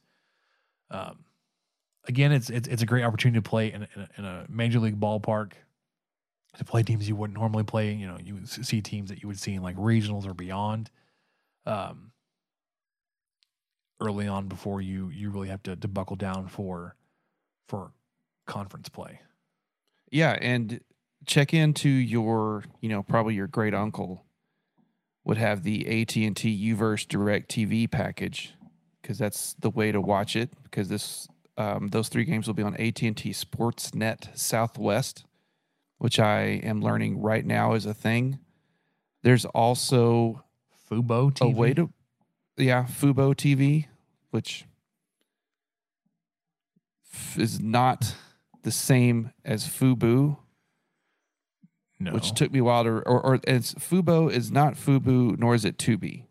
Um, 0.90 1.24
again, 2.06 2.32
it's 2.32 2.50
it's 2.50 2.68
it's 2.68 2.82
a 2.82 2.86
great 2.86 3.04
opportunity 3.04 3.38
to 3.38 3.48
play 3.48 3.72
in, 3.72 3.82
in, 3.94 4.00
a, 4.00 4.08
in 4.18 4.24
a 4.24 4.46
major 4.48 4.78
league 4.78 5.00
ballpark. 5.00 5.52
To 6.58 6.64
play 6.66 6.82
teams 6.82 7.08
you 7.08 7.16
wouldn't 7.16 7.38
normally 7.38 7.64
play, 7.64 7.94
you 7.94 8.06
know, 8.06 8.18
you 8.22 8.44
see 8.44 8.82
teams 8.82 9.08
that 9.08 9.22
you 9.22 9.28
would 9.28 9.40
see 9.40 9.54
in 9.54 9.62
like 9.62 9.76
regionals 9.76 10.28
or 10.28 10.34
beyond. 10.34 10.90
Um, 11.64 12.12
early 14.02 14.26
on 14.26 14.48
before 14.48 14.80
you 14.80 15.08
you 15.10 15.30
really 15.30 15.48
have 15.48 15.62
to, 15.62 15.76
to 15.76 15.88
buckle 15.88 16.16
down 16.16 16.48
for 16.48 16.94
for 17.68 17.92
conference 18.46 18.88
play. 18.88 19.20
Yeah, 20.10 20.36
and 20.40 20.80
check 21.26 21.54
into 21.54 21.88
your, 21.88 22.64
you 22.80 22.88
know, 22.88 23.02
probably 23.02 23.34
your 23.34 23.46
great 23.46 23.74
uncle 23.74 24.24
would 25.24 25.36
have 25.36 25.62
the 25.62 26.02
AT&T 26.02 26.74
Uverse 26.74 27.06
Direct 27.06 27.50
TV 27.50 27.90
package 27.90 28.54
because 29.00 29.18
that's 29.18 29.54
the 29.54 29.70
way 29.70 29.92
to 29.92 30.00
watch 30.00 30.36
it 30.36 30.50
because 30.64 30.88
this 30.88 31.28
um, 31.56 31.88
those 31.88 32.08
three 32.08 32.24
games 32.24 32.46
will 32.46 32.54
be 32.54 32.62
on 32.62 32.74
AT&T 32.76 33.12
Sportsnet 33.12 34.36
Southwest, 34.36 35.26
which 35.98 36.18
I 36.18 36.42
am 36.62 36.80
learning 36.80 37.20
right 37.20 37.44
now 37.44 37.74
is 37.74 37.84
a 37.84 37.92
thing. 37.94 38.38
There's 39.22 39.44
also 39.44 40.44
Fubo 40.90 41.32
TV. 41.32 41.42
a 41.42 41.48
way 41.48 41.74
to 41.74 41.90
yeah, 42.56 42.84
Fubo 42.84 43.34
TV, 43.34 43.86
which 44.30 44.64
is 47.36 47.60
not 47.60 48.14
the 48.62 48.70
same 48.70 49.32
as 49.44 49.66
Fubu, 49.66 50.36
no. 52.04 52.12
which 52.12 52.32
took 52.32 52.52
me 52.52 52.58
a 52.58 52.64
while 52.64 52.84
to 52.84 52.90
or, 52.90 53.20
or 53.20 53.40
it's 53.46 53.74
Fubo 53.74 54.30
is 54.30 54.50
not 54.50 54.74
Fubu 54.74 55.38
nor 55.38 55.54
is 55.54 55.64
it 55.64 55.78
Tubi, 55.78 56.24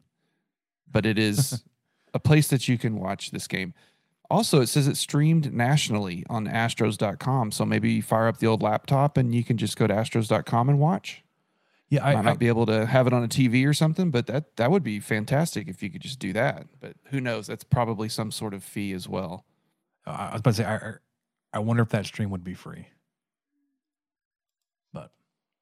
but 0.89 1.05
it 1.05 1.17
is 1.17 1.63
a 2.13 2.19
place 2.19 2.47
that 2.49 2.67
you 2.67 2.77
can 2.77 2.97
watch 2.99 3.31
this 3.31 3.47
game. 3.47 3.73
Also, 4.29 4.61
it 4.61 4.67
says 4.67 4.87
it's 4.87 4.99
streamed 4.99 5.53
nationally 5.53 6.25
on 6.29 6.47
Astros.com. 6.47 7.51
So 7.51 7.65
maybe 7.65 7.91
you 7.91 8.01
fire 8.01 8.27
up 8.27 8.37
the 8.37 8.47
old 8.47 8.63
laptop 8.63 9.17
and 9.17 9.35
you 9.35 9.43
can 9.43 9.57
just 9.57 9.75
go 9.75 9.87
to 9.87 9.93
Astros.com 9.93 10.69
and 10.69 10.79
watch. 10.79 11.21
yeah, 11.89 12.01
I 12.01 12.11
I, 12.11 12.13
might 12.15 12.19
I, 12.19 12.23
not 12.23 12.39
be 12.39 12.47
able 12.47 12.65
to 12.67 12.85
have 12.85 13.07
it 13.07 13.13
on 13.13 13.23
a 13.25 13.27
TV 13.27 13.67
or 13.67 13.73
something, 13.73 14.09
but 14.09 14.27
that 14.27 14.55
that 14.55 14.71
would 14.71 14.83
be 14.83 15.01
fantastic 15.01 15.67
if 15.67 15.83
you 15.83 15.89
could 15.89 16.01
just 16.01 16.19
do 16.19 16.31
that. 16.33 16.67
But 16.79 16.93
who 17.09 17.19
knows? 17.19 17.47
That's 17.47 17.65
probably 17.65 18.07
some 18.07 18.31
sort 18.31 18.53
of 18.53 18.63
fee 18.63 18.93
as 18.93 19.07
well. 19.09 19.45
Uh, 20.07 20.11
I 20.11 20.31
was 20.31 20.39
about 20.39 20.51
to 20.51 20.57
say, 20.57 20.65
I, 20.65 20.75
I 20.75 20.93
I 21.53 21.59
wonder 21.59 21.83
if 21.83 21.89
that 21.89 22.05
stream 22.05 22.29
would 22.29 22.43
be 22.43 22.53
free. 22.53 22.87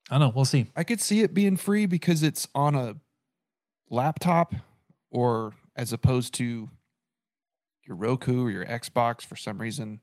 I 0.10 0.18
don't 0.18 0.28
know. 0.30 0.34
We'll 0.36 0.46
see. 0.46 0.68
I 0.76 0.84
could 0.84 1.00
see 1.02 1.22
it 1.22 1.34
being 1.34 1.56
free 1.58 1.86
because 1.86 2.24
it's 2.24 2.48
on 2.56 2.76
a 2.76 2.96
laptop 3.90 4.54
or 5.12 5.54
as 5.76 5.94
opposed 5.94 6.34
to 6.36 6.70
your 7.86 7.96
Roku 7.96 8.46
or 8.46 8.52
your 8.52 8.66
Xbox 8.66 9.22
for 9.26 9.36
some 9.36 9.60
reason 9.60 10.02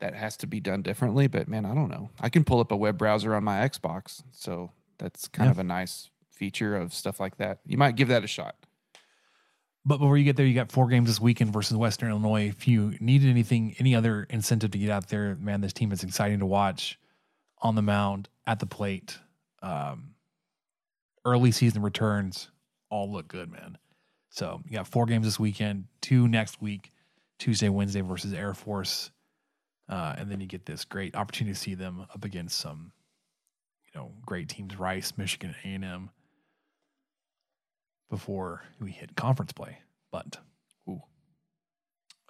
that 0.00 0.14
has 0.14 0.36
to 0.38 0.46
be 0.46 0.60
done 0.60 0.82
differently. 0.82 1.26
But 1.26 1.48
man, 1.48 1.64
I 1.64 1.74
don't 1.74 1.88
know. 1.90 2.10
I 2.20 2.28
can 2.28 2.44
pull 2.44 2.60
up 2.60 2.70
a 2.70 2.76
web 2.76 2.98
browser 2.98 3.34
on 3.34 3.44
my 3.44 3.58
Xbox. 3.68 4.22
So 4.30 4.70
that's 4.98 5.26
kind 5.28 5.46
Yeah. 5.48 5.52
of 5.52 5.58
a 5.58 5.64
nice 5.64 6.10
feature 6.30 6.76
of 6.76 6.94
stuff 6.94 7.18
like 7.18 7.36
that. 7.38 7.60
You 7.66 7.76
might 7.78 7.96
give 7.96 8.08
that 8.08 8.24
a 8.24 8.28
shot. 8.28 8.56
But 9.84 9.98
before 9.98 10.18
you 10.18 10.24
get 10.24 10.36
there, 10.36 10.44
you 10.46 10.54
got 10.54 10.70
four 10.70 10.86
games 10.88 11.08
this 11.08 11.20
weekend 11.20 11.52
versus 11.52 11.76
Western 11.76 12.10
Illinois. 12.10 12.46
If 12.48 12.68
you 12.68 12.94
needed 13.00 13.30
anything, 13.30 13.74
any 13.78 13.94
other 13.94 14.24
incentive 14.24 14.70
to 14.72 14.78
get 14.78 14.90
out 14.90 15.08
there, 15.08 15.34
man, 15.36 15.62
this 15.62 15.72
team 15.72 15.92
is 15.92 16.04
exciting 16.04 16.40
to 16.40 16.46
watch 16.46 16.98
on 17.60 17.74
the 17.74 17.82
mound, 17.82 18.28
at 18.46 18.60
the 18.60 18.66
plate. 18.66 19.18
Um, 19.62 20.14
early 21.24 21.52
season 21.52 21.82
returns 21.82 22.50
all 22.90 23.10
look 23.10 23.28
good, 23.28 23.50
man. 23.50 23.78
So 24.30 24.60
you 24.64 24.72
got 24.72 24.86
four 24.86 25.06
games 25.06 25.26
this 25.26 25.38
weekend, 25.38 25.84
two 26.00 26.28
next 26.28 26.60
week, 26.60 26.92
Tuesday, 27.38 27.68
Wednesday 27.68 28.00
versus 28.00 28.32
Air 28.32 28.54
Force. 28.54 29.10
Uh, 29.88 30.14
and 30.18 30.30
then 30.30 30.40
you 30.40 30.46
get 30.46 30.66
this 30.66 30.84
great 30.84 31.16
opportunity 31.16 31.54
to 31.54 31.60
see 31.60 31.74
them 31.74 32.06
up 32.12 32.24
against 32.24 32.58
some, 32.58 32.92
you 33.86 34.00
know, 34.00 34.12
great 34.26 34.48
teams, 34.48 34.78
Rice, 34.78 35.14
Michigan, 35.16 35.54
A&M 35.64 36.10
before 38.10 38.62
we 38.80 38.90
hit 38.90 39.16
conference 39.16 39.52
play. 39.52 39.78
But 40.12 40.38
Ooh. 40.88 41.00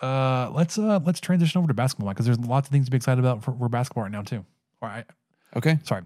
uh, 0.00 0.50
let's 0.52 0.78
uh 0.78 1.00
let's 1.04 1.20
transition 1.20 1.58
over 1.58 1.68
to 1.68 1.74
basketball 1.74 2.08
because 2.10 2.26
there's 2.26 2.40
lots 2.40 2.68
of 2.68 2.72
things 2.72 2.86
to 2.86 2.90
be 2.90 2.96
excited 2.96 3.20
about 3.20 3.44
for, 3.44 3.52
for 3.52 3.68
basketball 3.68 4.04
right 4.04 4.12
now 4.12 4.22
too. 4.22 4.44
Or 4.80 5.04
Okay. 5.56 5.78
sorry, 5.84 6.02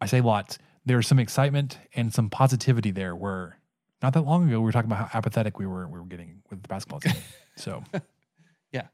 I 0.00 0.06
say 0.06 0.20
lots. 0.20 0.58
There's 0.84 1.06
some 1.06 1.18
excitement 1.18 1.78
and 1.94 2.12
some 2.12 2.30
positivity 2.30 2.90
there. 2.92 3.14
Where 3.16 3.58
not 4.02 4.12
that 4.14 4.22
long 4.22 4.46
ago 4.48 4.58
we 4.60 4.64
were 4.66 4.72
talking 4.72 4.90
about 4.90 5.08
how 5.08 5.18
apathetic 5.18 5.58
we 5.58 5.66
were 5.66 5.86
we 5.88 5.98
were 5.98 6.04
getting 6.06 6.42
with 6.50 6.62
the 6.62 6.68
basketball 6.68 7.00
team. 7.00 7.14
so 7.56 7.82
Yeah. 8.72 8.86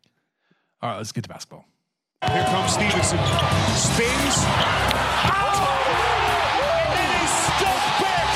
all 0.80 0.90
right, 0.90 0.96
let's 0.96 1.12
get 1.12 1.24
to 1.24 1.28
basketball. 1.30 1.64
Here 2.30 2.44
comes 2.44 2.72
Stevenson. 2.72 3.18
Spins. 3.74 4.36
Oh! 5.34 5.68
And 6.62 6.94
then 6.94 7.10
he's 7.18 7.34
stuck 7.50 7.82
back 7.98 8.30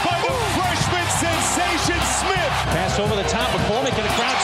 by 0.00 0.16
the 0.24 0.32
freshman 0.56 1.06
sensation 1.20 2.00
Smith. 2.08 2.52
Pass 2.72 2.98
over 2.98 3.14
the 3.14 3.28
top. 3.28 3.50
McCormick 3.52 3.92
in 3.98 4.04
a 4.06 4.14
crowd 4.16 4.38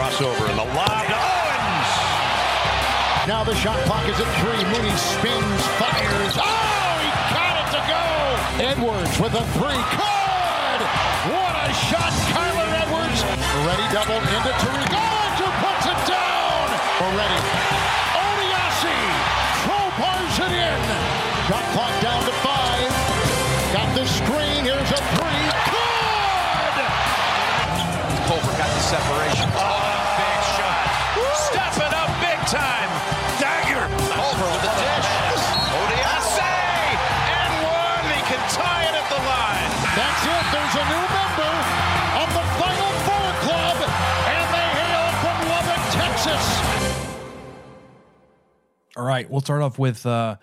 crossover 0.00 0.48
and 0.48 0.56
the 0.56 0.64
lob 0.72 1.04
to 1.12 1.12
Owens. 1.12 1.90
Now 3.28 3.44
the 3.44 3.52
shot 3.52 3.76
clock 3.84 4.00
is 4.08 4.16
at 4.16 4.30
three. 4.40 4.56
Mooney 4.72 4.96
spins, 4.96 5.60
fires. 5.76 6.34
Oh, 6.40 6.96
he 7.04 7.12
got 7.36 7.60
it 7.60 7.68
to 7.76 7.80
go. 7.84 8.00
Edwards 8.64 9.12
with 9.20 9.36
a 9.36 9.44
three. 9.60 9.76
Good. 9.92 10.80
What 11.36 11.52
a 11.52 11.68
shot, 11.84 12.16
Kyler 12.32 12.72
Edwards. 12.80 13.20
Moretti 13.60 13.84
doubled 13.92 14.24
into 14.24 14.52
Tariq. 14.64 14.88
Owens 14.88 15.36
who 15.36 15.52
puts 15.68 15.84
it 15.84 16.00
down. 16.08 16.64
Already. 17.04 17.40
Odiase 18.24 18.96
crowbars 19.68 20.36
it 20.48 20.52
in. 20.64 20.80
Shot 21.44 21.64
clock 21.76 21.92
down 22.00 22.24
to 22.24 22.32
five. 22.40 22.88
Got 23.76 23.92
the 23.92 24.08
screen. 24.08 24.64
Here's 24.64 24.92
a 24.96 25.00
three. 25.12 25.44
Good. 25.68 26.88
Culver 28.24 28.56
got 28.56 28.72
the 28.72 28.80
separation. 28.80 29.50
Oh, 29.60 29.89
time. 32.50 32.90
Dagger. 33.38 33.86
over 33.86 34.46
with 34.50 34.62
the 34.66 34.74
dish. 34.74 35.10
Odiase! 35.70 36.50
And 37.30 37.52
one. 37.62 38.02
He 38.10 38.18
can 38.26 38.42
tie 38.50 38.90
it 38.90 38.94
at 38.98 39.06
the 39.06 39.22
line. 39.22 39.70
That's 39.94 40.22
it. 40.26 40.44
There's 40.50 40.74
a 40.74 40.84
new 40.90 41.06
member 41.14 41.54
of 42.18 42.28
the 42.34 42.42
Final 42.58 42.90
Four 43.06 43.30
Club, 43.46 43.78
and 44.34 44.46
they 44.50 44.66
hail 44.82 45.06
from 45.22 45.38
Lubbock, 45.46 45.82
Texas. 45.94 46.42
All 48.96 49.04
right, 49.04 49.30
we'll 49.30 49.40
start 49.40 49.62
off 49.62 49.78
with 49.78 50.04
uh, 50.04 50.34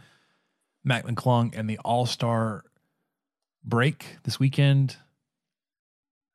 Mac 0.85 1.05
McClung 1.05 1.53
and 1.57 1.69
the 1.69 1.77
All 1.79 2.05
Star 2.05 2.63
break 3.65 4.15
this 4.23 4.39
weekend. 4.39 4.95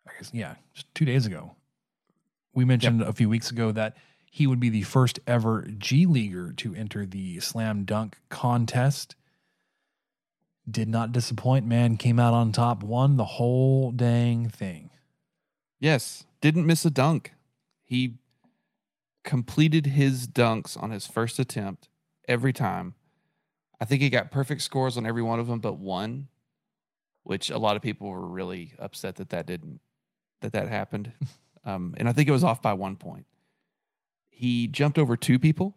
I 0.06 0.10
guess 0.18 0.30
yeah, 0.34 0.56
just 0.74 0.94
two 0.94 1.06
days 1.06 1.24
ago. 1.24 1.56
We 2.52 2.66
mentioned 2.66 3.00
a 3.00 3.14
few 3.14 3.30
weeks 3.30 3.50
ago 3.50 3.72
that 3.72 3.96
he 4.34 4.46
would 4.46 4.58
be 4.58 4.70
the 4.70 4.80
first 4.80 5.20
ever 5.26 5.68
G 5.76 6.06
leaguer 6.06 6.54
to 6.54 6.74
enter 6.74 7.04
the 7.04 7.38
slam 7.40 7.84
dunk 7.84 8.16
contest. 8.30 9.14
Did 10.68 10.88
not 10.88 11.12
disappoint, 11.12 11.66
man. 11.66 11.98
Came 11.98 12.18
out 12.18 12.32
on 12.32 12.50
top, 12.50 12.82
won 12.82 13.18
the 13.18 13.26
whole 13.26 13.90
dang 13.90 14.48
thing. 14.48 14.88
Yes. 15.78 16.24
Didn't 16.40 16.64
miss 16.64 16.86
a 16.86 16.90
dunk. 16.90 17.32
He 17.84 18.14
completed 19.22 19.84
his 19.84 20.26
dunks 20.26 20.82
on 20.82 20.92
his 20.92 21.06
first 21.06 21.38
attempt 21.38 21.90
every 22.26 22.54
time. 22.54 22.94
I 23.82 23.84
think 23.84 24.00
he 24.00 24.08
got 24.08 24.30
perfect 24.30 24.62
scores 24.62 24.96
on 24.96 25.04
every 25.04 25.22
one 25.22 25.40
of 25.40 25.46
them 25.46 25.60
but 25.60 25.74
one, 25.74 26.28
which 27.22 27.50
a 27.50 27.58
lot 27.58 27.76
of 27.76 27.82
people 27.82 28.08
were 28.08 28.26
really 28.26 28.72
upset 28.78 29.16
that 29.16 29.28
that 29.28 29.44
didn't 29.44 29.80
that 30.40 30.52
that 30.52 30.68
happened. 30.68 31.12
um, 31.66 31.94
and 31.98 32.08
I 32.08 32.14
think 32.14 32.30
it 32.30 32.32
was 32.32 32.44
off 32.44 32.62
by 32.62 32.72
one 32.72 32.96
point. 32.96 33.26
He 34.42 34.66
jumped 34.66 34.98
over 34.98 35.16
two 35.16 35.38
people. 35.38 35.76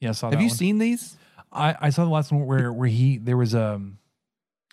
Yeah, 0.00 0.08
I 0.08 0.12
saw 0.12 0.28
Have 0.30 0.40
you 0.40 0.48
one. 0.48 0.56
seen 0.56 0.78
these? 0.78 1.16
I, 1.52 1.76
I 1.80 1.90
saw 1.90 2.02
the 2.04 2.10
last 2.10 2.32
one 2.32 2.44
where 2.46 2.72
where 2.72 2.88
he 2.88 3.18
there 3.18 3.36
was 3.36 3.54
um 3.54 3.98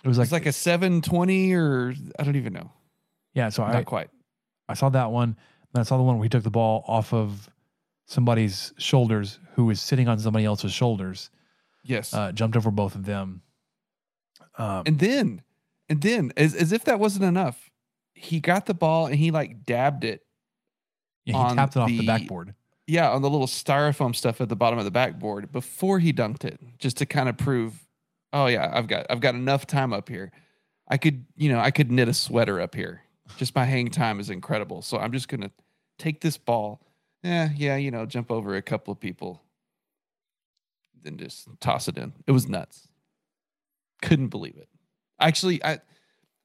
it 0.03 0.07
was 0.07 0.17
like, 0.17 0.25
It's 0.25 0.32
like 0.32 0.45
a 0.47 0.51
720 0.51 1.53
or 1.53 1.93
I 2.17 2.23
don't 2.23 2.36
even 2.38 2.53
know. 2.53 2.71
yeah 3.36 3.49
so 3.49 3.61
I 3.61 3.67
Not 3.73 3.75
I 3.75 3.84
quite. 3.84 4.09
I 4.67 4.73
saw 4.73 4.89
that 4.89 5.11
one. 5.11 5.36
And 5.73 5.80
I 5.80 5.84
saw 5.84 5.97
the 5.97 6.03
one 6.03 6.17
where 6.17 6.23
he 6.25 6.30
took 6.30 6.41
the 6.41 6.49
ball 6.49 6.84
off 6.88 7.13
of 7.13 7.47
somebody's 8.07 8.73
shoulders 8.80 9.38
who 9.53 9.65
was 9.65 9.80
sitting 9.80 10.07
on 10.07 10.17
somebody 10.17 10.45
else's 10.45 10.71
shoulders, 10.73 11.30
Yes. 11.84 12.11
uh, 12.15 12.32
jumped 12.32 12.57
over 12.57 12.71
both 12.71 12.95
of 12.95 13.05
them. 13.05 13.43
Um, 14.57 14.84
And 14.88 14.97
then, 14.97 15.43
and 15.89 16.01
then, 16.01 16.32
as, 16.36 16.55
as 16.55 16.71
if 16.71 16.86
that 16.86 16.99
wasn't 16.99 17.25
enough, 17.25 17.69
he 18.15 18.39
got 18.39 18.65
the 18.65 18.73
ball 18.73 19.05
and 19.05 19.15
he 19.15 19.30
like 19.30 19.63
dabbed 19.63 20.03
it. 20.03 20.21
yeah, 21.25 21.49
he 21.49 21.55
tapped 21.55 21.75
it 21.75 21.80
off 21.80 21.88
the 21.88 21.99
the- 21.99 22.07
backboard. 22.07 22.55
Yeah, 22.89 23.11
on 23.11 23.21
the 23.21 23.29
little 23.29 23.45
styrofoam 23.45 24.15
stuff 24.15 24.41
at 24.41 24.49
the 24.49 24.55
bottom 24.55 24.79
of 24.79 24.85
the 24.85 24.89
backboard 24.89 25.51
before 25.51 25.99
he 25.99 26.11
dunked 26.11 26.43
it, 26.43 26.59
just 26.79 26.97
to 26.97 27.05
kind 27.05 27.29
of 27.29 27.37
prove, 27.37 27.85
oh 28.33 28.47
yeah, 28.47 28.71
I've 28.73 28.87
got 28.87 29.05
I've 29.11 29.19
got 29.19 29.35
enough 29.35 29.67
time 29.67 29.93
up 29.93 30.09
here. 30.09 30.31
I 30.87 30.97
could, 30.97 31.23
you 31.35 31.49
know, 31.49 31.59
I 31.59 31.69
could 31.69 31.91
knit 31.91 32.07
a 32.07 32.15
sweater 32.15 32.59
up 32.59 32.73
here. 32.73 33.03
Just 33.37 33.53
my 33.53 33.63
hang 33.63 33.89
time 33.89 34.19
is 34.19 34.31
incredible. 34.31 34.81
So 34.81 34.97
I'm 34.97 35.11
just 35.11 35.27
gonna 35.27 35.51
take 35.99 36.21
this 36.21 36.35
ball. 36.37 36.81
Yeah, 37.21 37.49
yeah, 37.55 37.75
you 37.75 37.91
know, 37.91 38.07
jump 38.07 38.31
over 38.31 38.55
a 38.55 38.61
couple 38.63 38.91
of 38.91 38.99
people, 38.99 39.43
then 41.03 41.17
just 41.17 41.47
toss 41.59 41.87
it 41.87 41.95
in. 41.95 42.13
It 42.25 42.31
was 42.31 42.49
nuts. 42.49 42.87
Couldn't 44.01 44.29
believe 44.29 44.57
it. 44.57 44.67
Actually, 45.19 45.63
I 45.63 45.79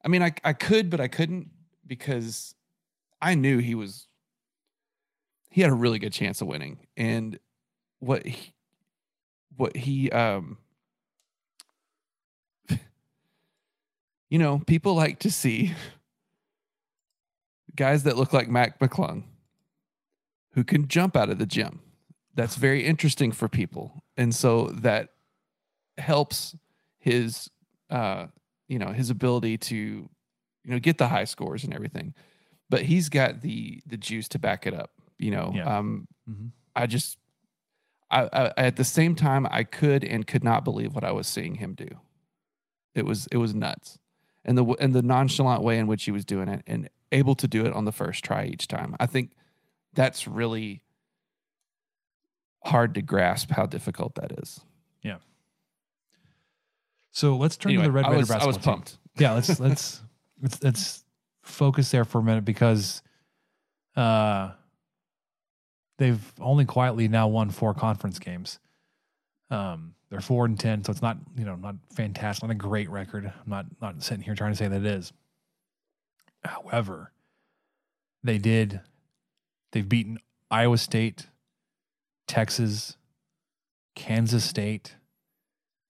I 0.03 0.09
mean 0.09 0.21
I 0.21 0.31
I 0.43 0.53
could, 0.53 0.91
but 0.91 1.01
I 1.01 1.07
couldn't 1.07 1.49
because 1.87 2.53
I 3.19 3.33
knew 3.33 3.57
he 3.57 3.73
was 3.73 4.07
he 5.55 5.61
had 5.61 5.71
a 5.71 5.73
really 5.75 5.99
good 5.99 6.11
chance 6.11 6.41
of 6.41 6.47
winning. 6.49 6.79
And 6.97 7.39
what 7.99 8.25
he, 8.25 8.53
what 9.55 9.73
he 9.77 10.11
um 10.11 10.57
you 14.29 14.37
know, 14.37 14.59
people 14.67 14.95
like 14.95 15.19
to 15.19 15.31
see 15.31 15.73
guys 17.73 18.03
that 18.03 18.17
look 18.17 18.33
like 18.33 18.49
Mac 18.49 18.79
McClung 18.79 19.23
who 20.55 20.65
can 20.65 20.89
jump 20.89 21.15
out 21.15 21.29
of 21.29 21.37
the 21.39 21.45
gym. 21.45 21.79
That's 22.33 22.57
very 22.57 22.85
interesting 22.85 23.31
for 23.31 23.47
people. 23.47 24.03
And 24.17 24.35
so 24.35 24.67
that 24.81 25.11
helps 25.97 26.53
his 26.99 27.49
uh 27.89 28.27
you 28.67 28.77
know, 28.77 28.89
his 28.89 29.09
ability 29.09 29.57
to 29.59 29.75
you 29.77 30.09
know, 30.65 30.79
get 30.79 30.97
the 30.97 31.07
high 31.07 31.23
scores 31.23 31.63
and 31.63 31.73
everything. 31.73 32.13
But 32.69 32.81
he's 32.81 33.07
got 33.07 33.39
the 33.39 33.81
the 33.85 33.95
juice 33.95 34.27
to 34.29 34.37
back 34.37 34.67
it 34.67 34.73
up, 34.73 34.91
you 35.17 35.31
know. 35.31 35.51
Yeah. 35.55 35.77
Um 35.77 36.07
Mhm. 36.29 36.51
I 36.75 36.87
just 36.87 37.17
I, 38.11 38.29
I 38.31 38.53
at 38.57 38.75
the 38.75 38.83
same 38.83 39.15
time 39.15 39.47
I 39.49 39.63
could 39.63 40.03
and 40.03 40.25
could 40.27 40.43
not 40.43 40.63
believe 40.63 40.93
what 40.95 41.03
I 41.03 41.11
was 41.11 41.27
seeing 41.27 41.55
him 41.55 41.73
do. 41.73 41.87
It 42.93 43.05
was 43.05 43.27
it 43.31 43.37
was 43.37 43.53
nuts. 43.53 43.97
And 44.43 44.57
the 44.57 44.65
and 44.79 44.93
the 44.93 45.01
nonchalant 45.01 45.63
way 45.63 45.77
in 45.79 45.87
which 45.87 46.03
he 46.05 46.11
was 46.11 46.25
doing 46.25 46.47
it 46.47 46.63
and 46.67 46.89
able 47.11 47.35
to 47.35 47.47
do 47.47 47.65
it 47.65 47.73
on 47.73 47.85
the 47.85 47.91
first 47.91 48.23
try 48.23 48.45
each 48.45 48.67
time. 48.67 48.95
I 48.99 49.05
think 49.05 49.31
that's 49.93 50.27
really 50.27 50.81
hard 52.65 52.93
to 52.95 53.01
grasp 53.01 53.51
how 53.51 53.65
difficult 53.65 54.15
that 54.15 54.31
is. 54.39 54.61
Yeah 55.01 55.17
so 57.15 57.37
let's 57.37 57.55
turn 57.55 57.71
Anyway, 57.71 57.83
to 57.83 57.87
the 57.87 57.91
Red 57.93 58.05
I 58.05 58.09
was, 58.09 58.29
I 58.29 58.33
basketball 58.33 58.47
was 58.47 58.55
team. 58.57 58.63
pumped. 58.63 58.97
Yeah, 59.17 59.31
let's 59.31 59.57
let's 59.57 60.01
let's 60.41 60.61
let's 60.61 61.05
focus 61.43 61.89
there 61.91 62.03
for 62.03 62.19
a 62.19 62.23
minute 62.23 62.43
because 62.43 63.01
uh, 63.95 64.51
they've 65.97 66.33
only 66.39 66.65
quietly 66.65 67.07
now 67.07 67.27
won 67.27 67.49
four 67.49 67.73
conference 67.73 68.19
games. 68.19 68.59
Um, 69.49 69.95
they're 70.09 70.21
four 70.21 70.45
and 70.45 70.59
ten, 70.59 70.83
so 70.83 70.91
it's 70.91 71.01
not 71.01 71.17
you 71.37 71.45
know 71.45 71.55
not 71.55 71.75
fantastic, 71.93 72.43
not 72.43 72.51
a 72.51 72.55
great 72.55 72.89
record. 72.89 73.25
I'm 73.25 73.49
not 73.49 73.65
not 73.81 74.03
sitting 74.03 74.23
here 74.23 74.35
trying 74.35 74.51
to 74.51 74.57
say 74.57 74.67
that 74.67 74.77
it 74.77 74.85
is. 74.85 75.13
However, 76.43 77.11
they 78.23 78.37
did. 78.37 78.81
They've 79.71 79.87
beaten 79.87 80.19
Iowa 80.49 80.77
State, 80.77 81.27
Texas, 82.27 82.97
Kansas 83.95 84.43
State, 84.43 84.95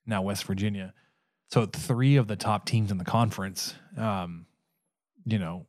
now 0.06 0.22
West 0.22 0.45
Virginia. 0.45 0.93
So 1.51 1.66
three 1.66 2.16
of 2.16 2.28
the 2.28 2.36
top 2.36 2.66
teams 2.66 2.91
in 2.91 2.97
the 2.97 3.06
conference. 3.06 3.76
Um, 3.97 4.45
you 5.26 5.39
know, 5.39 5.66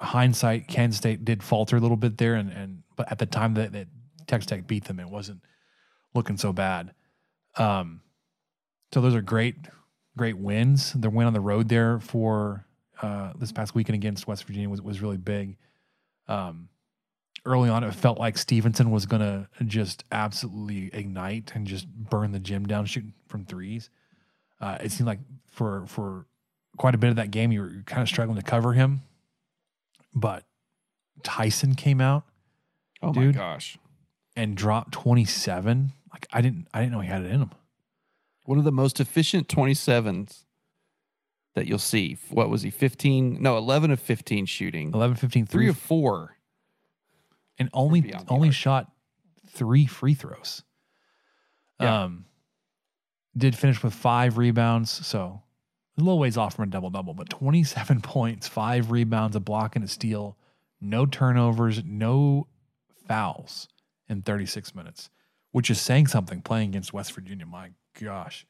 hindsight, 0.00 0.68
Kansas 0.68 0.98
State 0.98 1.24
did 1.24 1.42
falter 1.42 1.76
a 1.76 1.80
little 1.80 1.96
bit 1.96 2.18
there, 2.18 2.34
and 2.34 2.50
and 2.50 2.82
but 2.96 3.10
at 3.10 3.18
the 3.18 3.26
time 3.26 3.54
that, 3.54 3.72
that 3.72 3.88
Texas 4.26 4.46
Tech 4.46 4.66
beat 4.66 4.84
them, 4.84 5.00
it 5.00 5.08
wasn't 5.08 5.42
looking 6.14 6.36
so 6.36 6.52
bad. 6.52 6.92
Um, 7.56 8.00
so 8.92 9.00
those 9.00 9.14
are 9.14 9.22
great, 9.22 9.56
great 10.16 10.38
wins. 10.38 10.92
The 10.92 11.10
win 11.10 11.26
on 11.26 11.32
the 11.32 11.40
road 11.40 11.68
there 11.68 12.00
for 12.00 12.66
uh, 13.02 13.32
this 13.38 13.52
past 13.52 13.74
weekend 13.74 13.94
against 13.94 14.26
West 14.26 14.44
Virginia 14.44 14.68
was 14.68 14.82
was 14.82 15.00
really 15.00 15.18
big. 15.18 15.56
Um, 16.28 16.68
early 17.44 17.68
on, 17.68 17.84
it 17.84 17.94
felt 17.94 18.18
like 18.18 18.36
Stevenson 18.36 18.90
was 18.90 19.06
going 19.06 19.22
to 19.22 19.48
just 19.64 20.04
absolutely 20.10 20.90
ignite 20.92 21.52
and 21.54 21.66
just 21.66 21.88
burn 21.88 22.32
the 22.32 22.40
gym 22.40 22.66
down 22.66 22.86
shooting 22.86 23.14
from 23.28 23.44
threes. 23.44 23.90
Uh, 24.60 24.78
it 24.80 24.90
seemed 24.90 25.06
like 25.06 25.20
for 25.50 25.86
for 25.86 26.26
quite 26.76 26.94
a 26.94 26.98
bit 26.98 27.10
of 27.10 27.16
that 27.16 27.30
game, 27.30 27.52
you 27.52 27.60
were 27.60 27.82
kind 27.86 28.02
of 28.02 28.08
struggling 28.08 28.36
to 28.36 28.42
cover 28.42 28.72
him. 28.72 29.02
But 30.16 30.44
Tyson 31.22 31.74
came 31.76 32.00
out, 32.00 32.24
Oh 33.02 33.12
Dude. 33.12 33.36
my 33.36 33.40
gosh. 33.40 33.78
and 34.34 34.56
dropped 34.56 34.92
twenty 34.92 35.24
seven. 35.26 35.92
Like 36.12 36.26
I 36.32 36.40
didn't 36.40 36.66
I 36.74 36.80
didn't 36.80 36.92
know 36.92 37.00
he 37.00 37.08
had 37.08 37.22
it 37.22 37.30
in 37.30 37.40
him. 37.42 37.50
One 38.46 38.58
of 38.58 38.64
the 38.64 38.72
most 38.72 38.98
efficient 39.00 39.48
27s 39.48 40.44
that 41.56 41.66
you'll 41.66 41.78
see. 41.80 42.16
What 42.30 42.48
was 42.48 42.62
he? 42.62 42.70
15? 42.70 43.42
No, 43.42 43.56
11 43.58 43.90
of 43.90 43.98
15 44.00 44.46
shooting. 44.46 44.92
11, 44.94 45.16
15, 45.16 45.46
Three 45.46 45.64
three, 45.64 45.68
of 45.68 45.76
four. 45.76 46.36
and 47.58 47.68
only 47.72 48.14
only 48.28 48.50
shot 48.52 48.90
three 49.48 49.84
free 49.86 50.14
throws. 50.14 50.62
Yeah. 51.80 52.04
Um, 52.04 52.26
did 53.36 53.56
finish 53.56 53.82
with 53.82 53.92
five 53.94 54.38
rebounds, 54.38 54.90
so 54.90 55.42
a 55.98 56.00
little 56.00 56.18
ways 56.18 56.36
off 56.36 56.54
from 56.56 56.64
a 56.64 56.70
double 56.70 56.90
double, 56.90 57.14
but 57.14 57.28
twenty 57.30 57.64
seven 57.64 58.00
points, 58.02 58.48
five 58.48 58.90
rebounds, 58.90 59.36
a 59.36 59.40
block, 59.40 59.76
and 59.76 59.84
a 59.84 59.88
steal, 59.88 60.36
no 60.80 61.06
turnovers, 61.06 61.82
no 61.84 62.46
fouls 63.06 63.68
in 64.08 64.22
thirty 64.22 64.46
six 64.46 64.74
minutes, 64.74 65.10
which 65.52 65.70
is 65.70 65.80
saying 65.80 66.06
something. 66.06 66.42
Playing 66.42 66.70
against 66.70 66.92
West 66.92 67.12
Virginia, 67.12 67.46
my 67.46 67.70
gosh. 68.00 68.46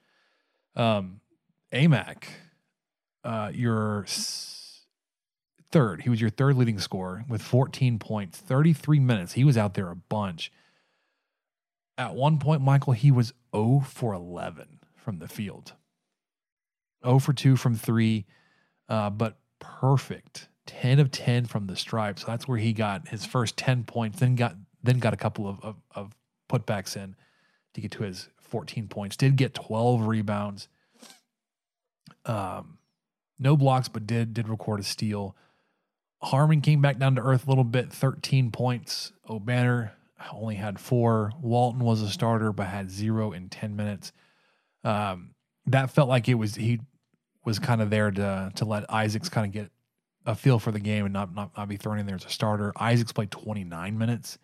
Um, 0.74 1.20
Aimaq, 1.72 2.24
uh, 3.24 3.51
your 3.53 4.07
third. 5.70 6.03
He 6.03 6.11
was 6.11 6.20
your 6.20 6.30
third 6.30 6.57
leading 6.57 6.78
scorer 6.78 7.24
with 7.28 7.42
14 7.42 7.99
points, 7.99 8.38
33 8.38 9.01
minutes. 9.01 9.32
He 9.32 9.44
was 9.44 9.57
out 9.59 9.74
there 9.74 9.90
a 9.90 9.97
bunch. 9.97 10.53
At 11.99 12.14
one 12.14 12.38
point, 12.38 12.62
Michael, 12.62 12.92
he 12.92 13.11
was 13.11 13.32
0 13.55 13.82
for 13.86 14.12
11 14.14 14.80
from 14.94 15.18
the 15.18 15.28
field, 15.28 15.72
0 17.05 17.18
for 17.18 17.32
2 17.32 17.57
from 17.57 17.74
three, 17.74 18.26
uh, 18.88 19.11
but 19.11 19.38
perfect 19.59 20.49
10 20.66 20.99
of 20.99 21.11
10 21.11 21.47
from 21.47 21.66
the 21.66 21.76
stripe. 21.76 22.18
So 22.18 22.26
that's 22.26 22.47
where 22.47 22.59
he 22.59 22.72
got 22.72 23.09
his 23.09 23.24
first 23.24 23.57
10 23.57 23.84
points, 23.84 24.20
then 24.20 24.34
got 24.34 24.57
then 24.82 24.99
got 24.99 25.12
a 25.14 25.16
couple 25.16 25.49
of, 25.49 25.59
of, 25.64 25.76
of 25.94 26.12
putbacks 26.49 26.97
in 26.97 27.16
to 27.74 27.80
get 27.80 27.90
to 27.92 28.05
his 28.05 28.28
14 28.40 28.86
points. 28.88 29.16
Did 29.16 29.36
get 29.36 29.55
12 29.55 30.07
rebounds. 30.07 30.68
Um, 32.24 32.78
no 33.38 33.57
blocks, 33.57 33.88
but 33.88 34.07
did 34.07 34.34
did 34.34 34.49
record 34.49 34.80
a 34.80 34.84
steal. 34.84 35.36
Harmon 36.22 36.61
came 36.61 36.80
back 36.80 36.99
down 36.99 37.14
to 37.16 37.22
earth 37.22 37.47
a 37.47 37.51
little 37.51 37.64
bit, 37.64 37.92
13 37.92 38.51
points. 38.51 39.12
Obanor 39.28 39.90
only 40.32 40.55
had 40.55 40.80
four. 40.80 41.32
Walton 41.40 41.80
was 41.80 42.01
a 42.01 42.09
starter, 42.09 42.53
but 42.53 42.66
had 42.66 42.90
zero 42.90 43.32
in 43.32 43.49
10 43.49 43.76
minutes. 43.76 44.12
Um, 44.82 45.34
that 45.69 45.91
felt 45.91 46.09
like 46.09 46.29
it 46.29 46.35
was 46.35 46.55
he 46.55 46.81
was 47.45 47.59
kind 47.59 47.81
of 47.81 47.91
there 47.91 48.11
to 48.11 48.53
to 48.55 48.64
let 48.64 48.91
Isaacs 48.93 49.29
kind 49.29 49.47
of 49.47 49.53
get 49.53 49.71
a 50.25 50.35
feel 50.35 50.59
for 50.59 50.73
the 50.73 50.81
game 50.81 51.05
and 51.05 51.12
not, 51.12 51.35
not 51.35 51.57
not 51.57 51.69
be 51.69 51.77
thrown 51.77 51.99
in 51.99 52.07
there 52.07 52.17
as 52.17 52.25
a 52.25 52.29
starter. 52.31 52.73
Isaacs 52.81 53.12
played 53.12 53.31
29 53.31 53.97
minutes 53.97 54.39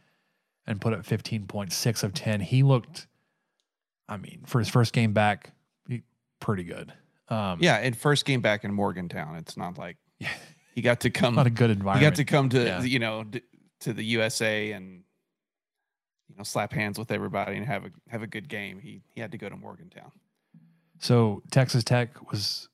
and 0.66 0.80
put 0.80 0.92
up 0.92 1.04
15.6 1.04 2.02
of 2.04 2.14
10. 2.14 2.40
He 2.40 2.62
looked, 2.62 3.08
I 4.08 4.16
mean, 4.16 4.42
for 4.46 4.60
his 4.60 4.68
first 4.68 4.92
game 4.92 5.12
back, 5.12 5.50
he, 5.88 6.02
pretty 6.38 6.62
good. 6.62 6.92
Um, 7.28 7.58
Yeah, 7.60 7.76
and 7.78 7.96
first 7.96 8.24
game 8.24 8.40
back 8.42 8.62
in 8.62 8.72
Morgantown. 8.72 9.34
It's 9.36 9.56
not 9.56 9.76
like 9.76 9.96
he 10.74 10.82
got 10.82 11.00
to 11.00 11.10
come. 11.10 11.34
not 11.34 11.48
a 11.48 11.50
good 11.50 11.70
environment. 11.70 12.00
he 12.00 12.06
got 12.10 12.14
to 12.16 12.24
come 12.24 12.48
to 12.50 12.64
Yeah. 12.64 12.82
you 12.82 13.00
know 13.00 13.24
to 13.80 13.92
the 13.92 14.04
USA 14.04 14.70
and 14.70 15.02
you 16.28 16.36
know 16.36 16.44
slap 16.44 16.72
hands 16.72 16.96
with 16.96 17.10
everybody 17.10 17.56
and 17.56 17.66
have 17.66 17.84
a 17.84 17.90
have 18.08 18.22
a 18.22 18.28
good 18.28 18.48
game. 18.48 18.78
He 18.78 19.02
he 19.16 19.20
had 19.20 19.32
to 19.32 19.38
go 19.38 19.48
to 19.48 19.56
Morgantown. 19.56 20.12
So 21.02 21.42
Texas 21.50 21.82
Tech 21.82 22.30
was, 22.30 22.68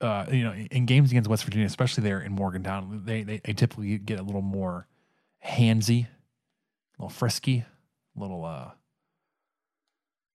uh, 0.00 0.26
you 0.32 0.42
know, 0.42 0.52
in 0.52 0.84
games 0.84 1.12
against 1.12 1.30
West 1.30 1.44
Virginia, 1.44 1.64
especially 1.64 2.02
there 2.02 2.20
in 2.20 2.32
Morgantown, 2.32 3.02
they 3.04 3.22
they, 3.22 3.40
they 3.44 3.52
typically 3.52 3.96
get 3.98 4.18
a 4.18 4.22
little 4.22 4.42
more 4.42 4.88
handsy, 5.46 6.06
a 6.06 6.08
little 6.98 7.08
frisky, 7.08 7.64
a 8.16 8.20
little 8.20 8.44
uh, 8.44 8.70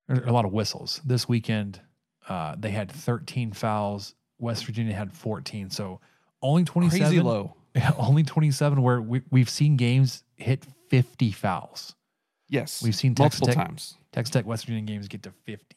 a 0.07 0.31
lot 0.31 0.45
of 0.45 0.53
whistles. 0.53 1.01
This 1.03 1.27
weekend, 1.27 1.81
uh, 2.29 2.55
they 2.57 2.71
had 2.71 2.89
13 2.89 3.51
fouls. 3.51 4.15
West 4.39 4.65
Virginia 4.65 4.93
had 4.93 5.11
14, 5.11 5.69
so 5.69 5.99
only 6.41 6.63
27. 6.63 7.07
Crazy 7.07 7.21
low. 7.21 7.55
Only 7.97 8.21
27. 8.21 8.83
Where 8.83 9.01
we, 9.01 9.21
we've 9.31 9.49
seen 9.49 9.77
games 9.77 10.23
hit 10.35 10.63
50 10.89 11.31
fouls. 11.31 11.95
Yes, 12.47 12.83
We've 12.83 12.93
seen 12.93 13.15
Texas 13.15 13.41
multiple 13.41 13.61
Tech, 13.61 13.67
times. 13.67 13.97
Texas 14.11 14.31
Tech 14.31 14.45
West 14.45 14.65
Virginia 14.65 14.83
games 14.83 15.07
get 15.07 15.23
to 15.23 15.31
50. 15.45 15.75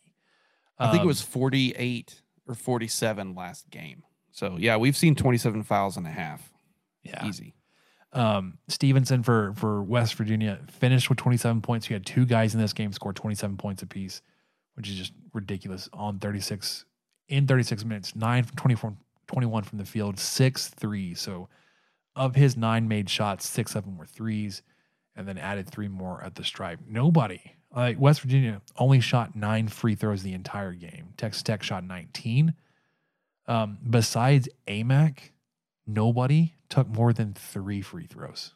I 0.78 0.90
think 0.90 1.00
it 1.00 1.02
Um, 1.02 1.06
was 1.08 1.22
48 1.22 2.22
or 2.46 2.54
47 2.54 3.34
last 3.34 3.70
game. 3.70 4.02
So 4.30 4.56
yeah, 4.58 4.76
we've 4.76 4.96
seen 4.96 5.14
27 5.14 5.62
fouls 5.62 5.96
and 5.96 6.06
a 6.06 6.10
half. 6.10 6.52
yeah. 7.02 7.26
Easy. 7.26 7.54
um, 8.12 8.58
Stevenson 8.68 9.22
for 9.22 9.52
for 9.54 9.82
West 9.82 10.14
Virginia 10.14 10.60
finished 10.70 11.08
with 11.08 11.18
27 11.18 11.60
points. 11.62 11.88
You 11.90 11.94
had 11.94 12.06
two 12.06 12.24
guys 12.26 12.54
in 12.54 12.60
this 12.60 12.72
game 12.72 12.92
score 12.92 13.12
27 13.12 13.56
points 13.56 13.82
apiece, 13.82 14.22
which 14.74 14.88
is 14.88 14.96
just 14.96 15.12
ridiculous 15.32 15.88
on 15.92 16.18
36 16.18 16.84
in 17.28 17.46
36 17.46 17.84
minutes. 17.84 18.14
Nine 18.14 18.44
from 18.44 18.56
24, 18.56 18.96
21 19.26 19.62
from 19.64 19.78
the 19.78 19.84
field, 19.84 20.18
six 20.18 20.68
threes. 20.68 21.20
So 21.20 21.48
of 22.14 22.34
his 22.36 22.56
nine 22.56 22.86
made 22.88 23.10
shots, 23.10 23.46
six 23.48 23.74
of 23.74 23.84
them 23.84 23.98
were 23.98 24.06
threes, 24.06 24.62
and 25.16 25.26
then 25.26 25.36
added 25.38 25.68
three 25.68 25.88
more 25.88 26.22
at 26.22 26.34
the 26.36 26.44
stripe. 26.44 26.80
Nobody 26.86 27.55
like 27.74 28.00
West 28.00 28.20
Virginia 28.20 28.62
only 28.78 29.00
shot 29.00 29.36
nine 29.36 29.68
free 29.68 29.94
throws 29.94 30.22
the 30.22 30.32
entire 30.32 30.72
game. 30.72 31.14
Texas 31.16 31.42
Tech 31.42 31.62
shot 31.62 31.84
19. 31.84 32.54
Um, 33.48 33.78
besides 33.88 34.48
Aimaq, 34.66 35.18
nobody 35.86 36.54
took 36.68 36.88
more 36.88 37.12
than 37.12 37.34
three 37.34 37.80
free 37.80 38.06
throws, 38.06 38.54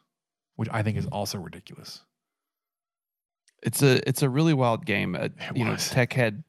which 0.57 0.69
I 0.73 0.83
think 0.83 0.97
is 0.97 1.07
also 1.07 1.39
ridiculous. 1.39 2.01
It's 3.63 3.83
a 3.83 4.07
it's 4.09 4.23
a 4.23 4.29
really 4.29 4.55
wild 4.55 4.87
game. 4.87 5.15
Uh, 5.15 5.29
you 5.55 5.65
know. 5.65 5.77
Tech 5.77 6.13
had 6.13 6.45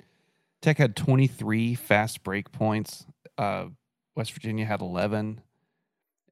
Tech 0.62 0.78
had 0.78 0.95
23 0.95 1.76
fast 1.76 2.24
break 2.24 2.51
points. 2.51 3.05
Uh, 3.38 3.66
West 4.16 4.32
Virginia 4.34 4.66
had 4.66 4.82
11, 4.82 5.41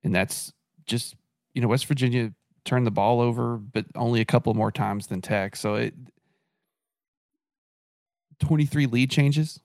and 0.04 0.16
that's 0.16 0.54
just 0.86 1.16
you 1.54 1.62
know 1.62 1.68
West 1.68 1.86
Virginia 1.86 2.34
turned 2.66 2.88
the 2.88 2.92
ball 2.92 3.20
over, 3.20 3.58
but 3.58 3.86
only 3.96 4.22
a 4.22 4.26
couple 4.26 4.54
more 4.54 4.72
times 4.72 5.08
than 5.08 5.22
Tech. 5.22 5.56
So 5.56 5.76
it 5.76 5.94
23 8.40 8.86
lead 8.86 9.10
changes. 9.12 9.60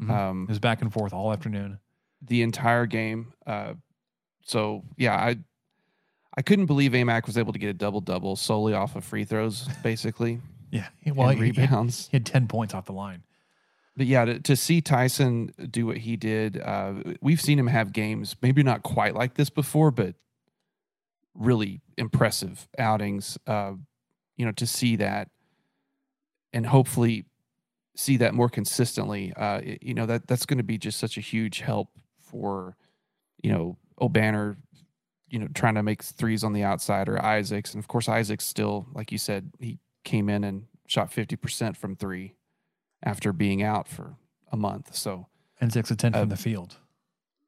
Mhm. 0.00 0.10
Um, 0.10 0.42
It 0.44 0.48
was 0.48 0.58
back 0.58 0.82
and 0.82 0.92
forth 0.92 1.12
all 1.12 1.32
afternoon. 1.32 1.78
the 2.22 2.42
entire 2.42 2.86
game. 2.86 3.32
Uh, 3.46 3.74
so 4.44 4.82
yeah, 4.96 5.14
I 5.14 5.36
I 6.36 6.42
couldn't 6.42 6.66
believe 6.66 6.92
Aimaq 6.92 7.26
was 7.26 7.36
able 7.38 7.52
to 7.52 7.58
get 7.58 7.68
a 7.68 7.74
double 7.74 8.00
double 8.00 8.34
solely 8.34 8.72
off 8.74 8.96
of 8.96 9.04
free 9.04 9.24
throws, 9.24 9.68
basically. 9.82 10.40
Yeah. 10.70 10.88
Well, 11.14 11.28
and 11.28 11.38
he, 11.38 11.50
he 11.52 11.60
had, 11.60 11.70
rebounds. 11.70 12.08
he 12.10 12.16
had 12.16 12.26
10 12.26 12.48
points 12.48 12.74
off 12.74 12.86
the 12.86 12.92
line. 12.92 13.22
But 13.96 14.06
yeah, 14.06 14.24
to, 14.24 14.40
to 14.40 14.56
see 14.56 14.80
Tyson 14.80 15.52
do 15.70 15.86
what 15.86 15.98
he 15.98 16.16
did, 16.16 16.60
uh, 16.60 16.94
we've 17.20 17.40
seen 17.40 17.60
him 17.60 17.68
have 17.68 17.92
games, 17.92 18.34
maybe 18.42 18.64
not 18.64 18.82
quite 18.82 19.14
like 19.14 19.34
this 19.34 19.50
before, 19.50 19.92
but 19.92 20.16
really 21.32 21.80
impressive 21.96 22.68
outings. 22.76 23.38
Uh, 23.46 23.74
you 24.36 24.44
know, 24.44 24.50
to 24.50 24.66
see 24.66 24.96
that 24.96 25.30
and 26.52 26.66
hopefully 26.66 27.24
see 27.96 28.16
that 28.18 28.34
more 28.34 28.48
consistently, 28.48 29.32
uh, 29.34 29.60
y- 29.64 29.78
you 29.80 29.94
know, 29.94 30.06
that 30.06 30.26
that's 30.26 30.46
going 30.46 30.58
to 30.58 30.64
be 30.64 30.78
just 30.78 30.98
such 30.98 31.16
a 31.16 31.20
huge 31.20 31.60
help 31.60 31.88
for, 32.18 32.76
you 33.42 33.50
know, 33.52 33.76
Obanor, 34.00 34.56
you 35.30 35.38
know, 35.38 35.48
trying 35.54 35.74
to 35.76 35.82
make 35.82 36.02
threes 36.02 36.42
on 36.44 36.52
the 36.52 36.62
outside 36.64 37.08
or 37.08 37.22
Isaacs. 37.24 37.72
And 37.74 37.82
of 37.82 37.88
course, 37.88 38.08
Isaacs 38.08 38.44
still, 38.46 38.86
like 38.94 39.12
you 39.12 39.18
said, 39.18 39.50
he 39.60 39.78
came 40.04 40.28
in 40.28 40.44
and 40.44 40.66
shot 40.86 41.10
50% 41.10 41.76
from 41.76 41.96
three 41.96 42.34
after 43.02 43.32
being 43.32 43.62
out 43.62 43.88
for 43.88 44.16
a 44.52 44.56
month. 44.56 44.94
So, 44.94 45.26
and 45.60 45.72
six 45.72 45.90
of 45.90 45.96
10 45.98 46.14
Uh, 46.14 46.20
from 46.20 46.28
the 46.30 46.36
field. 46.36 46.76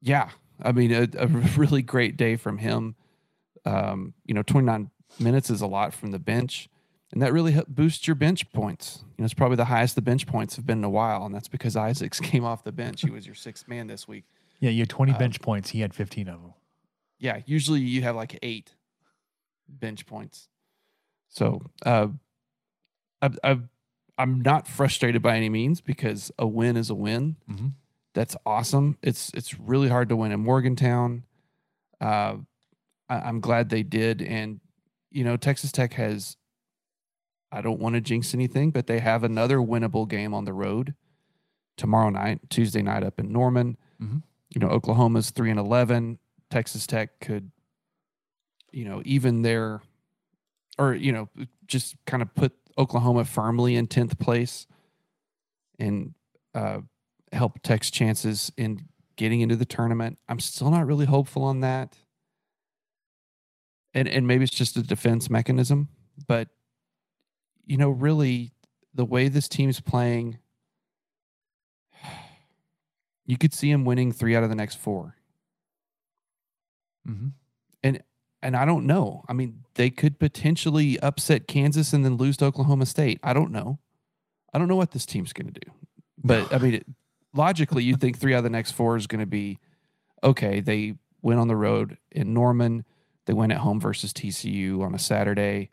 yeah, 0.00 0.30
I 0.62 0.72
mean, 0.72 0.92
a, 0.92 1.08
a 1.18 1.26
really 1.56 1.82
great 1.82 2.16
day 2.16 2.36
from 2.36 2.58
him. 2.58 2.94
Um, 3.64 4.14
you 4.24 4.32
know, 4.34 4.42
29 4.42 4.90
minutes 5.18 5.50
is 5.50 5.60
a 5.60 5.66
lot 5.66 5.92
from 5.92 6.12
the 6.12 6.18
bench, 6.18 6.68
and 7.12 7.22
that 7.22 7.32
really 7.32 7.56
boosts 7.68 8.06
your 8.06 8.14
bench 8.16 8.50
points. 8.52 9.00
You 9.16 9.22
know, 9.22 9.24
it's 9.24 9.34
probably 9.34 9.56
the 9.56 9.66
highest 9.66 9.94
the 9.94 10.02
bench 10.02 10.26
points 10.26 10.56
have 10.56 10.66
been 10.66 10.78
in 10.78 10.84
a 10.84 10.90
while, 10.90 11.24
and 11.24 11.34
that's 11.34 11.48
because 11.48 11.76
Isaacs 11.88 12.20
came 12.20 12.44
off 12.44 12.64
the 12.64 12.72
bench. 12.72 13.02
He 13.02 13.10
was 13.10 13.26
your 13.26 13.34
sixth 13.34 13.68
man 13.68 13.86
this 13.86 14.06
week. 14.08 14.24
Yeah, 14.60 14.70
you 14.70 14.80
had 14.80 14.88
20 14.88 15.12
Um, 15.12 15.18
bench 15.18 15.40
points. 15.40 15.70
He 15.70 15.80
had 15.80 15.94
15 15.94 16.28
of 16.28 16.40
them. 16.42 16.54
Yeah, 17.18 17.40
usually 17.46 17.80
you 17.80 18.02
have 18.02 18.16
like 18.16 18.38
eight 18.42 18.74
bench 19.68 20.06
points. 20.06 20.48
So, 21.28 21.62
uh, 21.84 22.08
I, 23.22 23.30
I, 23.42 23.58
I'm 24.18 24.40
not 24.40 24.66
frustrated 24.68 25.22
by 25.22 25.36
any 25.36 25.48
means 25.48 25.80
because 25.80 26.30
a 26.38 26.46
win 26.46 26.76
is 26.76 26.88
a 26.90 26.94
win. 26.94 27.36
Mhm. 27.50 27.72
That's 28.14 28.34
awesome. 28.46 28.96
It's 29.02 29.30
it's 29.34 29.58
really 29.60 29.88
hard 29.88 30.08
to 30.08 30.16
win 30.16 30.32
in 30.32 30.40
Morgantown. 30.40 31.24
Uh, 32.00 32.36
I, 33.10 33.16
I'm 33.20 33.40
glad 33.40 33.68
they 33.68 33.82
did, 33.82 34.22
and 34.22 34.60
you 35.10 35.22
know 35.24 35.36
Texas 35.36 35.70
Tech 35.70 35.92
has. 35.94 36.36
I 37.52 37.60
don't 37.60 37.80
want 37.80 37.94
to 37.94 38.00
jinx 38.00 38.34
anything, 38.34 38.70
but 38.70 38.86
they 38.86 38.98
have 38.98 39.22
another 39.24 39.58
winnable 39.58 40.08
game 40.08 40.34
on 40.34 40.44
the 40.44 40.52
road 40.52 40.94
tomorrow 41.76 42.10
night, 42.10 42.40
Tuesday 42.50 42.82
night 42.82 43.02
up 43.04 43.18
in 43.20 43.32
Norman. 43.32 43.76
Mhm. 44.00 44.22
You 44.50 44.60
know 44.60 44.68
Oklahoma's 44.68 45.30
three 45.30 45.50
and 45.50 45.58
eleven. 45.60 46.18
Texas 46.50 46.86
Tech 46.86 47.18
could, 47.20 47.50
you 48.72 48.84
know, 48.84 49.02
even 49.04 49.42
their, 49.42 49.82
or 50.78 50.94
you 50.94 51.12
know, 51.12 51.28
just 51.66 51.96
kind 52.06 52.22
of 52.22 52.32
put 52.34 52.52
Oklahoma 52.78 53.24
firmly 53.24 53.74
in 53.76 53.86
tenth 53.88 54.18
place, 54.18 54.66
and 55.78 56.14
uh, 56.54 56.80
help 57.32 57.60
Tech's 57.62 57.90
chances 57.90 58.52
in 58.56 58.86
getting 59.16 59.40
into 59.40 59.56
the 59.56 59.64
tournament. 59.64 60.18
I'm 60.28 60.38
still 60.40 60.70
not 60.70 60.86
really 60.86 61.06
hopeful 61.06 61.42
on 61.42 61.60
that, 61.60 61.96
and 63.94 64.06
and 64.08 64.26
maybe 64.26 64.44
it's 64.44 64.54
just 64.54 64.76
a 64.76 64.82
defense 64.82 65.28
mechanism, 65.30 65.88
but 66.26 66.48
you 67.66 67.76
know, 67.76 67.90
really, 67.90 68.52
the 68.94 69.04
way 69.04 69.28
this 69.28 69.48
team's 69.48 69.80
playing, 69.80 70.38
you 73.26 73.36
could 73.36 73.52
see 73.52 73.70
them 73.70 73.84
winning 73.84 74.12
three 74.12 74.34
out 74.34 74.42
of 74.42 74.48
the 74.48 74.56
next 74.56 74.76
four 74.76 75.16
Mm-hmm. 77.08 77.28
and 78.42 78.56
I 78.56 78.64
don't 78.64 78.86
know. 78.86 79.24
I 79.28 79.32
mean, 79.32 79.64
they 79.74 79.90
could 79.90 80.18
potentially 80.18 81.00
upset 81.00 81.48
Kansas 81.48 81.92
and 81.92 82.04
then 82.04 82.16
lose 82.16 82.36
to 82.38 82.44
Oklahoma 82.44 82.86
State. 82.86 83.18
I 83.22 83.32
don't 83.32 83.50
know. 83.50 83.78
I 84.52 84.58
don't 84.58 84.68
know 84.68 84.76
what 84.76 84.92
this 84.92 85.06
team's 85.06 85.32
going 85.32 85.52
to 85.52 85.60
do. 85.60 85.72
But 86.22 86.52
I 86.52 86.58
mean, 86.58 86.74
it, 86.74 86.86
logically, 87.34 87.82
you 87.82 87.96
think 87.96 88.18
three 88.18 88.34
out 88.34 88.38
of 88.38 88.44
the 88.44 88.50
next 88.50 88.72
four 88.72 88.96
is 88.96 89.06
going 89.06 89.20
to 89.20 89.26
be 89.26 89.58
okay. 90.22 90.60
They 90.60 90.94
went 91.22 91.40
on 91.40 91.48
the 91.48 91.56
road 91.56 91.98
in 92.12 92.32
Norman. 92.34 92.84
They 93.26 93.32
went 93.32 93.52
at 93.52 93.58
home 93.58 93.80
versus 93.80 94.12
TCU 94.12 94.80
on 94.82 94.94
a 94.94 94.98
Saturday 94.98 95.70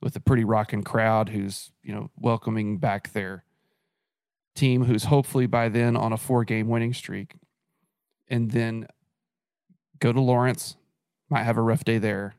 with 0.00 0.16
a 0.16 0.20
pretty 0.20 0.44
rocking 0.44 0.82
crowd 0.82 1.30
who's 1.30 1.72
you 1.82 1.94
know 1.94 2.10
welcoming 2.16 2.78
back 2.78 3.12
their 3.12 3.44
team, 4.54 4.84
who's 4.84 5.04
hopefully 5.04 5.46
by 5.46 5.68
then 5.68 5.96
on 5.96 6.12
a 6.12 6.16
four 6.16 6.44
game 6.44 6.68
winning 6.68 6.94
streak, 6.94 7.34
and 8.28 8.50
then 8.50 8.86
go 9.98 10.12
to 10.12 10.20
Lawrence, 10.20 10.76
might 11.28 11.44
have 11.44 11.56
a 11.56 11.62
rough 11.62 11.84
day 11.84 11.98
there, 11.98 12.34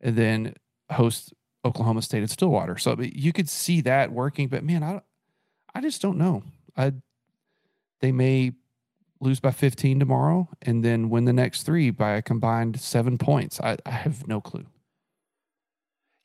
and 0.00 0.16
then 0.16 0.54
host 0.90 1.32
Oklahoma 1.64 2.02
State 2.02 2.22
at 2.22 2.30
Stillwater. 2.30 2.76
So 2.78 2.96
you 3.00 3.32
could 3.32 3.48
see 3.48 3.80
that 3.82 4.12
working, 4.12 4.48
but 4.48 4.64
man, 4.64 4.82
I 4.82 5.00
I 5.74 5.80
just 5.80 6.00
don't 6.02 6.18
know. 6.18 6.42
I 6.76 6.92
they 8.00 8.12
may 8.12 8.52
lose 9.20 9.40
by 9.40 9.50
15 9.50 9.98
tomorrow 9.98 10.48
and 10.62 10.84
then 10.84 11.08
win 11.08 11.24
the 11.24 11.32
next 11.32 11.62
three 11.62 11.90
by 11.90 12.12
a 12.12 12.22
combined 12.22 12.78
seven 12.78 13.16
points. 13.16 13.58
I, 13.60 13.78
I 13.86 13.90
have 13.90 14.28
no 14.28 14.40
clue. 14.40 14.66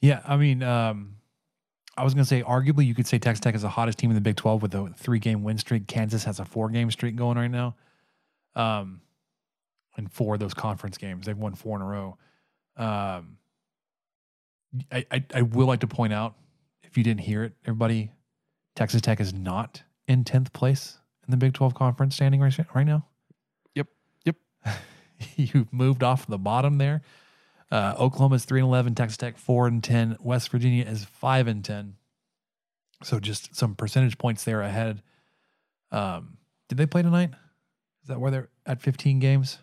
Yeah, 0.02 0.22
I 0.28 0.38
mean, 0.38 0.64
um, 0.64 1.16
I 1.98 2.04
was 2.04 2.14
going 2.14 2.24
to 2.24 2.28
say, 2.28 2.42
arguably, 2.42 2.86
you 2.86 2.96
could 2.96 3.08
say 3.08 3.20
Texas 3.20 3.42
Tech 3.42 3.56
is 3.56 3.64
the 3.64 3.70
hottest 3.70 3.98
team 3.98 4.10
in 4.10 4.16
the 4.16 4.22
Big 4.22 4.38
12 4.38 4.62
with 4.62 4.74
a 4.74 4.94
three 4.96 5.20
game 5.20 5.44
win 5.44 5.58
streak. 5.58 5.88
Kansas 5.88 6.24
has 6.24 6.40
a 6.40 6.46
four 6.46 6.70
game 6.70 6.90
streak 6.92 7.16
going 7.16 7.38
right 7.38 7.52
now. 7.52 7.76
Um, 8.56 9.02
and 9.98 10.12
four 10.12 10.36
of 10.36 10.40
those 10.40 10.54
conference 10.54 10.98
games, 10.98 11.26
they've 11.26 11.38
won 11.38 11.56
four 11.56 11.76
in 11.76 11.82
a 11.82 11.86
row. 11.86 12.18
Um, 12.78 13.38
I, 14.92 15.06
I, 15.12 15.24
I 15.36 15.42
will 15.42 15.68
like 15.68 15.82
to 15.82 15.88
point 15.88 16.14
out, 16.14 16.36
if 16.84 16.98
you 16.98 17.04
didn't 17.04 17.22
hear 17.22 17.44
it, 17.44 17.54
everybody, 17.66 18.12
Texas 18.76 19.02
Tech 19.02 19.20
is 19.20 19.34
not 19.34 19.84
in 20.08 20.24
10th 20.24 20.54
place 20.54 21.00
in 21.28 21.32
the 21.32 21.38
Big 21.38 21.54
12 21.54 21.74
conference 21.74 22.16
standing 22.16 22.40
right, 22.40 22.58
right 22.74 22.88
now. 22.88 23.06
Yep. 23.76 23.88
Yep. 24.26 24.36
You've 25.36 25.74
moved 25.74 26.02
off 26.02 26.26
the 26.28 26.38
bottom 26.38 26.78
there. 26.78 27.02
Uh, 27.72 28.10
is 28.34 28.46
three 28.46 28.60
and 28.60 28.68
eleven, 28.68 28.96
Texas 28.96 29.18
Tech 29.18 29.38
four 29.38 29.68
and 29.68 29.84
ten, 29.84 30.18
West 30.20 30.50
Virginia 30.50 30.86
is 30.86 31.06
five 31.06 31.48
and 31.48 31.64
ten. 31.64 31.96
So 33.04 33.20
just 33.20 33.56
some 33.56 33.76
percentage 33.76 34.18
points 34.18 34.44
there 34.44 34.62
ahead. 34.62 35.02
Um, 35.92 36.38
did 36.68 36.78
they 36.78 36.86
play 36.86 37.02
tonight? 37.02 37.32
Is 38.02 38.08
that 38.10 38.20
where 38.20 38.32
they're 38.32 38.50
at 38.66 38.82
fifteen 38.82 39.20
games? 39.20 39.60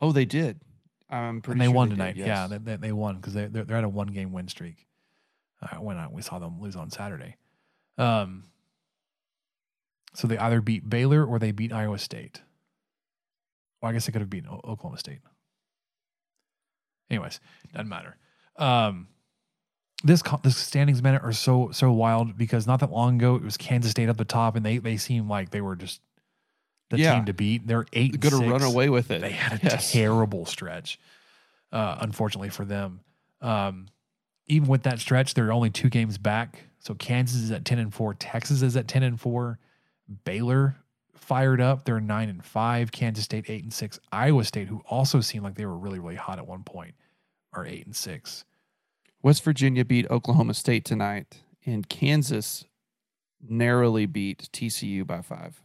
Oh, 0.00 0.12
they 0.12 0.24
did. 0.24 0.60
I'm 1.10 1.42
pretty 1.42 1.56
and 1.56 1.60
they 1.60 1.66
sure 1.66 1.74
won 1.74 1.88
did, 1.88 1.94
tonight. 1.96 2.16
yes. 2.16 2.26
Yeah, 2.26 2.46
they, 2.46 2.58
they, 2.58 2.76
they 2.76 2.92
won 2.92 3.16
because 3.16 3.34
they 3.34 3.46
they're, 3.46 3.64
they're 3.64 3.76
at 3.76 3.84
a 3.84 3.88
one 3.88 4.08
game 4.08 4.32
win 4.32 4.48
streak. 4.48 4.86
Uh, 5.62 5.76
when 5.76 5.96
I, 5.96 6.08
we 6.08 6.20
saw 6.22 6.38
them 6.38 6.60
lose 6.60 6.76
on 6.76 6.90
Saturday. 6.90 7.36
Um, 7.96 8.44
so 10.14 10.26
they 10.26 10.36
either 10.36 10.60
beat 10.60 10.88
Baylor 10.88 11.24
or 11.24 11.38
they 11.38 11.52
beat 11.52 11.72
Iowa 11.72 11.98
State. 11.98 12.42
Well, 13.80 13.90
I 13.90 13.92
guess 13.92 14.06
they 14.06 14.12
could 14.12 14.20
have 14.20 14.30
beaten 14.30 14.48
O- 14.50 14.60
Oklahoma 14.64 14.98
State. 14.98 15.20
Anyways, 17.10 17.40
doesn't 17.72 17.88
matter. 17.88 18.16
Um, 18.56 19.08
this 20.02 20.22
this 20.42 20.56
standings 20.56 21.02
minute 21.02 21.22
are 21.22 21.32
so 21.32 21.70
so 21.72 21.90
wild 21.92 22.36
because 22.36 22.66
not 22.66 22.80
that 22.80 22.90
long 22.90 23.16
ago 23.16 23.36
it 23.36 23.42
was 23.42 23.56
Kansas 23.56 23.90
State 23.90 24.08
up 24.08 24.16
the 24.16 24.24
top 24.24 24.54
and 24.56 24.64
they 24.64 24.78
they 24.78 24.96
seemed 24.96 25.28
like 25.28 25.50
they 25.50 25.60
were 25.60 25.76
just 25.76 26.00
the 26.90 26.98
Yeah. 26.98 27.14
team 27.14 27.24
to 27.26 27.32
beat. 27.32 27.66
They're 27.66 27.86
eight. 27.92 28.20
Gonna 28.20 28.46
run 28.50 28.62
away 28.62 28.90
with 28.90 29.10
it. 29.10 29.20
They 29.22 29.32
had 29.32 29.62
a 29.62 29.66
Yes. 29.66 29.92
terrible 29.92 30.44
stretch, 30.46 30.98
uh, 31.72 31.96
unfortunately 32.00 32.50
for 32.50 32.64
them. 32.64 33.00
Um, 33.40 33.86
even 34.46 34.68
with 34.68 34.82
that 34.82 34.98
stretch, 35.00 35.32
they're 35.34 35.52
only 35.52 35.70
two 35.70 35.88
games 35.88 36.18
back. 36.18 36.64
So 36.80 36.94
Kansas 36.94 37.40
is 37.40 37.50
at 37.50 37.64
ten 37.64 37.78
and 37.78 37.92
four. 37.92 38.12
Texas 38.14 38.60
is 38.60 38.76
at 38.76 38.86
ten 38.88 39.02
and 39.02 39.18
four. 39.18 39.58
Baylor 40.24 40.76
fired 41.24 41.60
up. 41.60 41.84
They're 41.84 42.00
nine 42.00 42.28
and 42.28 42.44
five. 42.44 42.92
Kansas 42.92 43.24
State 43.24 43.46
eight 43.48 43.62
and 43.62 43.72
six. 43.72 43.98
Iowa 44.12 44.44
State, 44.44 44.68
who 44.68 44.82
also 44.86 45.20
seemed 45.20 45.44
like 45.44 45.54
they 45.54 45.66
were 45.66 45.78
really 45.78 45.98
really 45.98 46.16
hot 46.16 46.38
at 46.38 46.46
one 46.46 46.62
point, 46.62 46.94
are 47.52 47.66
eight 47.66 47.86
and 47.86 47.96
six. 47.96 48.44
West 49.22 49.42
Virginia 49.42 49.84
beat 49.84 50.10
Oklahoma 50.10 50.54
State 50.54 50.84
tonight, 50.84 51.40
and 51.64 51.88
Kansas 51.88 52.64
narrowly 53.40 54.06
beat 54.06 54.48
TCU 54.52 55.06
by 55.06 55.22
five. 55.22 55.60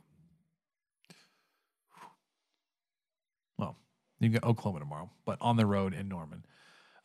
Well, 3.58 3.76
you 4.20 4.30
got 4.30 4.44
Oklahoma 4.44 4.80
tomorrow, 4.80 5.10
but 5.26 5.38
on 5.42 5.58
the 5.58 5.66
road 5.66 5.94
in 5.94 6.08
Norman. 6.08 6.46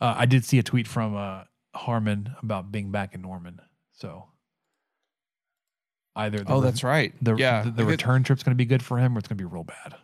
Uh, 0.00 0.14
I 0.16 0.26
did 0.26 0.44
see 0.44 0.59
a 0.59 0.62
tweet 0.62 0.86
from 0.86 1.16
uh, 1.16 1.44
Harmon 1.74 2.34
about 2.42 2.70
being 2.70 2.90
back 2.90 3.14
in 3.14 3.22
Norman. 3.22 3.61
So 3.92 4.26
either 6.16 6.38
the 6.38 6.52
Oh, 6.52 6.56
re- 6.60 6.62
that's 6.64 6.84
right. 6.84 7.12
the 7.22 7.34
yeah, 7.36 7.62
the, 7.64 7.70
the 7.70 7.84
return 7.84 8.22
trip's 8.22 8.42
going 8.42 8.52
to 8.54 8.56
be 8.56 8.64
good 8.66 8.82
for 8.82 8.98
him, 8.98 9.16
or 9.16 9.18
it's 9.18 9.28
going 9.28 9.36
to 9.38 9.42
be 9.44 9.50
real 9.50 9.64
bad. 9.64 9.94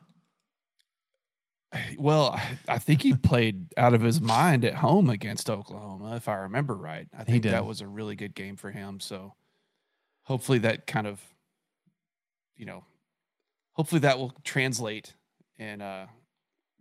Well, 1.99 2.39
I- 2.69 2.79
think 2.79 3.03
he 3.03 3.15
played 3.15 3.67
out 3.77 3.95
of 3.95 4.01
his 4.03 4.21
mind 4.21 4.65
at 4.65 4.75
home 4.75 5.09
against 5.11 5.49
Oklahoma, 5.49 6.17
if 6.17 6.29
I 6.29 6.35
remember 6.37 6.75
right. 6.75 7.07
I 7.17 7.25
think 7.25 7.45
that 7.45 7.65
was 7.67 7.81
a 7.81 7.87
really 7.87 8.17
good 8.17 8.35
game 8.35 8.57
for 8.57 8.71
him. 8.71 8.99
So 9.01 9.35
hopefully 10.25 10.59
that 10.61 10.87
kind 10.87 11.07
of, 11.07 11.21
you 12.57 12.67
know, 12.67 12.85
hopefully 13.73 14.01
that 14.01 14.19
will 14.19 14.33
translate 14.43 15.15
and 15.59 15.81
uh, 15.83 16.07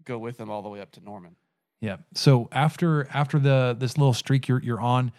go 0.05 0.17
with 0.17 0.39
him 0.39 0.49
all 0.49 0.61
the 0.63 0.69
way 0.69 0.81
up 0.81 0.91
to 0.93 1.01
Norman. 1.01 1.35
Yeah. 1.81 1.97
So 2.15 2.49
after 2.51 3.07
after 3.13 3.39
the 3.39 3.75
this 3.77 3.97
little 3.97 4.13
streak 4.13 4.47
you're 4.47 4.61
you're 4.61 4.81
on, 4.81 5.11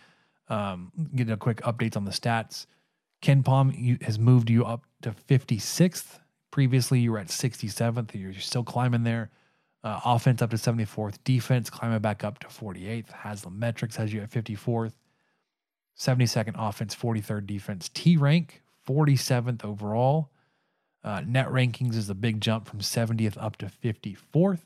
um, 0.48 0.92
get 1.14 1.30
a 1.30 1.36
quick 1.36 1.58
updates 1.58 1.96
on 1.96 2.04
the 2.04 2.10
stats. 2.10 2.66
KenPom 3.22 4.02
has 4.02 4.18
moved 4.18 4.50
you 4.50 4.64
up 4.64 4.84
to 5.02 5.12
56th. 5.12 6.18
Previously, 6.50 7.00
you 7.00 7.12
were 7.12 7.18
at 7.18 7.28
67th. 7.28 8.14
You're 8.14 8.34
still 8.34 8.64
climbing 8.64 9.04
there. 9.04 9.30
Uh, 9.82 10.00
offense 10.04 10.42
up 10.42 10.50
to 10.50 10.56
74th. 10.56 11.18
Defense 11.24 11.70
climbing 11.70 12.00
back 12.00 12.24
up 12.24 12.38
to 12.40 12.48
48th. 12.48 13.08
Haslametrics 13.22 13.96
has 13.96 14.12
you 14.12 14.20
at 14.22 14.30
54th. 14.30 14.92
72nd 15.98 16.54
offense, 16.56 16.94
43rd 16.94 17.46
defense. 17.46 17.90
T 17.92 18.16
rank, 18.16 18.62
47th 18.88 19.64
overall. 19.64 20.30
Uh, 21.02 21.22
net 21.26 21.48
rankings 21.48 21.94
is 21.94 22.10
a 22.10 22.14
big 22.14 22.40
jump 22.40 22.66
from 22.66 22.80
70th 22.80 23.36
up 23.42 23.56
to 23.56 23.66
54th. 23.66 24.60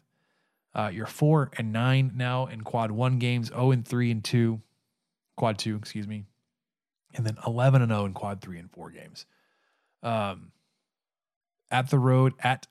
Uh, 0.74 0.90
you're 0.92 1.06
four 1.06 1.50
and 1.56 1.72
nine 1.72 2.12
now 2.16 2.46
in 2.46 2.62
quad 2.62 2.90
one 2.90 3.18
games, 3.18 3.48
0 3.48 3.70
and 3.70 3.86
three 3.86 4.10
and 4.10 4.24
two, 4.24 4.60
quad 5.36 5.56
two, 5.56 5.76
excuse 5.76 6.08
me, 6.08 6.24
and 7.14 7.24
then 7.26 7.36
11 7.46 7.82
and 7.82 7.90
0 7.90 8.04
in 8.06 8.12
quad 8.12 8.40
three 8.40 8.58
and 8.58 8.70
four 8.70 8.90
games. 8.90 9.26
Um, 10.02 10.52
at 11.70 11.90
the 11.90 11.98
road, 11.98 12.34
at 12.40 12.66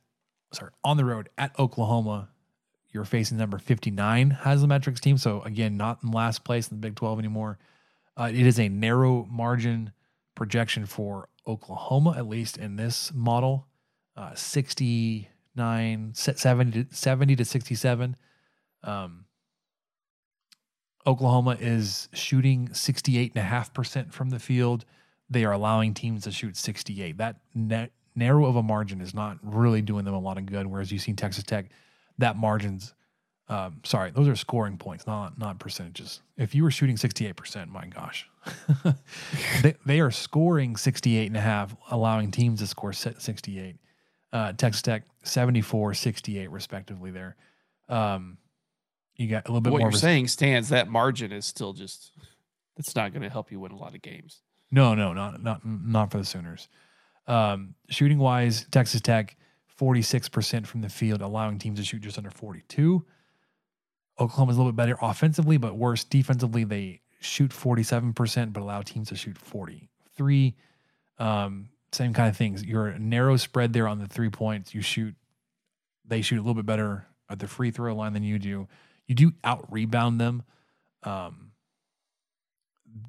sorry, 0.53 0.71
on 0.83 0.97
the 0.97 1.05
road 1.05 1.29
at 1.37 1.57
Oklahoma, 1.59 2.29
you're 2.91 3.05
facing 3.05 3.37
number 3.37 3.57
59 3.57 4.37
Haslametrics 4.43 4.99
team. 4.99 5.17
So 5.17 5.41
again, 5.41 5.77
not 5.77 6.03
in 6.03 6.11
last 6.11 6.43
place 6.43 6.69
in 6.69 6.77
the 6.77 6.81
Big 6.81 6.95
12 6.95 7.19
anymore. 7.19 7.57
Uh, 8.15 8.29
it 8.31 8.45
is 8.45 8.59
a 8.59 8.69
narrow 8.69 9.27
margin 9.29 9.91
projection 10.35 10.85
for 10.85 11.29
Oklahoma, 11.47 12.13
at 12.17 12.27
least 12.27 12.57
in 12.57 12.75
this 12.75 13.11
model. 13.13 13.67
Uh, 14.15 14.35
69, 14.35 16.11
70 16.13 16.83
to, 16.83 16.95
70 16.95 17.35
to 17.35 17.45
67. 17.45 18.15
Um, 18.83 19.22
Oklahoma 21.05 21.57
is 21.59 22.07
shooting 22.13 22.69
68.5% 22.69 24.11
from 24.11 24.29
the 24.29 24.39
field. 24.39 24.85
They 25.29 25.45
are 25.45 25.51
allowing 25.51 25.93
teams 25.93 26.23
to 26.23 26.31
shoot 26.31 26.55
68. 26.55 27.17
That 27.17 27.37
net, 27.53 27.91
narrow 28.15 28.45
of 28.45 28.55
a 28.55 28.63
margin 28.63 29.01
is 29.01 29.13
not 29.13 29.37
really 29.41 29.81
doing 29.81 30.05
them 30.05 30.13
a 30.13 30.19
lot 30.19 30.37
of 30.37 30.45
good. 30.45 30.67
Whereas 30.67 30.91
you've 30.91 31.01
seen 31.01 31.15
Texas 31.15 31.43
Tech, 31.43 31.69
that 32.17 32.37
margin's 32.37 32.93
um, 33.49 33.81
sorry, 33.83 34.11
those 34.11 34.27
are 34.27 34.35
scoring 34.35 34.77
points, 34.77 35.05
not 35.05 35.37
not 35.37 35.59
percentages. 35.59 36.21
If 36.37 36.55
you 36.55 36.63
were 36.63 36.71
shooting 36.71 36.95
68%, 36.95 37.67
my 37.67 37.87
gosh. 37.87 38.29
they, 39.61 39.75
they 39.85 39.99
are 39.99 40.11
scoring 40.11 40.75
68 40.75 41.27
and 41.27 41.37
a 41.37 41.41
half, 41.41 41.75
allowing 41.91 42.31
teams 42.31 42.59
to 42.59 42.67
score 42.67 42.93
68. 42.93 43.75
Uh, 44.31 44.53
Texas 44.53 44.81
Tech 44.81 45.03
74, 45.23 45.93
68 45.93 46.49
respectively 46.49 47.11
there. 47.11 47.35
Um, 47.89 48.37
you 49.15 49.27
got 49.27 49.47
a 49.47 49.51
little 49.51 49.61
bit 49.61 49.73
what 49.73 49.79
more. 49.79 49.91
you're 49.91 49.99
saying 49.99 50.27
stands. 50.27 50.69
That 50.69 50.89
margin 50.89 51.31
is 51.31 51.45
still 51.45 51.73
just 51.73 52.11
that's 52.75 52.95
not 52.95 53.11
going 53.13 53.23
to 53.23 53.29
help 53.29 53.51
you 53.51 53.59
win 53.59 53.71
a 53.71 53.77
lot 53.77 53.95
of 53.95 54.01
games. 54.01 54.41
No, 54.71 54.95
no, 54.95 55.13
not 55.13 55.41
not 55.41 55.65
not 55.65 56.11
for 56.11 56.17
the 56.17 56.25
Sooners. 56.25 56.67
Um, 57.27 57.75
shooting 57.89 58.17
wise, 58.17 58.65
Texas 58.69 58.99
Tech 58.99 59.37
46% 59.79 60.67
from 60.67 60.81
the 60.81 60.89
field, 60.89 61.21
allowing 61.21 61.59
teams 61.59 61.79
to 61.79 61.85
shoot 61.85 62.01
just 62.01 62.17
under 62.17 62.29
42. 62.29 63.05
Oklahoma's 64.19 64.55
a 64.55 64.59
little 64.59 64.71
bit 64.71 64.77
better 64.77 64.97
offensively, 65.01 65.57
but 65.57 65.75
worse 65.75 66.03
defensively. 66.03 66.63
They 66.63 67.01
shoot 67.19 67.51
47%, 67.51 68.53
but 68.53 68.61
allow 68.61 68.81
teams 68.81 69.09
to 69.09 69.15
shoot 69.15 69.37
43. 69.37 70.55
Um, 71.17 71.69
same 71.91 72.13
kind 72.13 72.29
of 72.29 72.37
things. 72.37 72.63
You're 72.63 72.87
a 72.87 72.99
narrow 72.99 73.37
spread 73.37 73.73
there 73.73 73.87
on 73.87 73.99
the 73.99 74.07
three 74.07 74.29
points. 74.29 74.73
You 74.75 74.81
shoot, 74.81 75.15
they 76.05 76.21
shoot 76.21 76.37
a 76.37 76.41
little 76.41 76.53
bit 76.53 76.65
better 76.65 77.07
at 77.29 77.39
the 77.39 77.47
free 77.47 77.71
throw 77.71 77.95
line 77.95 78.13
than 78.13 78.23
you 78.23 78.37
do. 78.37 78.67
You 79.13 79.29
do 79.29 79.33
out 79.43 79.71
rebound 79.71 80.19
them. 80.19 80.41
Um, 81.03 81.51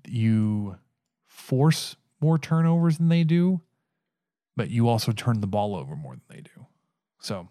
you 0.07 0.76
force 1.24 1.96
more 2.20 2.36
turnovers 2.36 2.98
than 2.98 3.09
they 3.09 3.24
do, 3.24 3.62
but 4.55 4.68
you 4.68 4.86
also 4.86 5.12
turn 5.12 5.40
the 5.40 5.46
ball 5.46 5.74
over 5.74 5.96
more 5.96 6.12
than 6.12 6.22
they 6.28 6.42
do. 6.42 6.66
So 7.20 7.48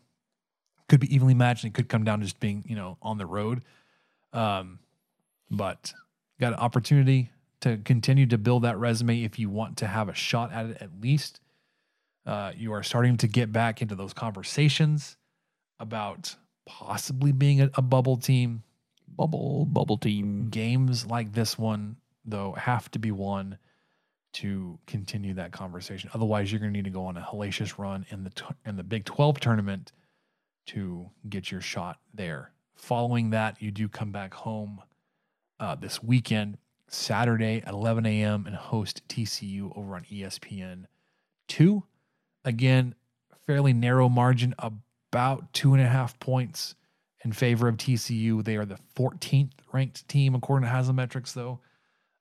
could 0.87 0.99
be 0.99 1.13
evenly 1.13 1.33
matched 1.33 1.63
and 1.63 1.71
it 1.71 1.73
could 1.73 1.89
come 1.89 2.03
down 2.03 2.19
to 2.19 2.25
just 2.25 2.39
being, 2.39 2.63
you 2.67 2.75
know, 2.75 2.99
on 3.01 3.17
the 3.17 3.25
road. 3.25 3.63
Um, 4.33 4.77
but 5.49 5.91
got 6.39 6.53
an 6.53 6.59
opportunity 6.59 7.31
to 7.61 7.77
continue 7.77 8.27
to 8.27 8.37
build 8.37 8.65
that 8.65 8.77
resume 8.77 9.23
if 9.23 9.39
you 9.39 9.49
want 9.49 9.77
to 9.77 9.87
have 9.87 10.09
a 10.09 10.13
shot 10.13 10.51
at 10.53 10.67
it 10.67 10.77
at 10.79 11.01
least. 11.01 11.39
Uh, 12.23 12.51
you 12.55 12.71
are 12.71 12.83
starting 12.83 13.17
to 13.17 13.27
get 13.27 13.51
back 13.51 13.81
into 13.81 13.95
those 13.95 14.13
conversations 14.13 15.17
about 15.79 16.35
possibly 16.65 17.31
being 17.31 17.61
a, 17.61 17.69
a 17.75 17.81
bubble 17.81 18.17
team. 18.17 18.63
Bubble, 19.07 19.65
bubble 19.65 19.97
team. 19.97 20.49
Games 20.49 21.05
like 21.05 21.33
this 21.33 21.57
one, 21.57 21.97
though, 22.25 22.53
have 22.53 22.89
to 22.91 22.99
be 22.99 23.11
won 23.11 23.57
to 24.33 24.79
continue 24.87 25.35
that 25.35 25.51
conversation. 25.51 26.09
Otherwise, 26.13 26.51
you're 26.51 26.59
going 26.59 26.73
to 26.73 26.77
need 26.77 26.85
to 26.85 26.89
go 26.89 27.05
on 27.05 27.17
a 27.17 27.21
hellacious 27.21 27.77
run 27.77 28.05
in 28.09 28.23
the 28.23 28.31
t- 28.31 28.45
in 28.65 28.75
the 28.75 28.83
Big 28.83 29.05
12 29.05 29.39
tournament 29.39 29.91
to 30.67 31.09
get 31.29 31.51
your 31.51 31.61
shot 31.61 31.99
there. 32.13 32.51
Following 32.75 33.29
that, 33.29 33.61
you 33.61 33.69
do 33.69 33.87
come 33.87 34.11
back 34.11 34.33
home 34.33 34.81
uh, 35.59 35.75
this 35.75 36.01
weekend, 36.01 36.57
Saturday 36.87 37.61
at 37.65 37.73
11 37.73 38.05
a.m., 38.05 38.45
and 38.47 38.55
host 38.55 39.07
TCU 39.07 39.77
over 39.77 39.95
on 39.95 40.03
ESPN 40.05 40.85
2. 41.47 41.83
Again, 42.43 42.95
fairly 43.45 43.73
narrow 43.73 44.09
margin, 44.09 44.55
about 45.13 45.53
two 45.53 45.75
and 45.75 45.83
a 45.83 45.87
half 45.87 46.19
points 46.19 46.73
in 47.23 47.31
favor 47.31 47.67
of 47.67 47.77
TCU. 47.77 48.43
They 48.43 48.57
are 48.57 48.65
the 48.65 48.79
14th 48.95 49.51
ranked 49.71 50.07
team 50.07 50.33
according 50.33 50.67
to 50.67 50.73
Haslametrics, 50.73 51.33
though. 51.33 51.59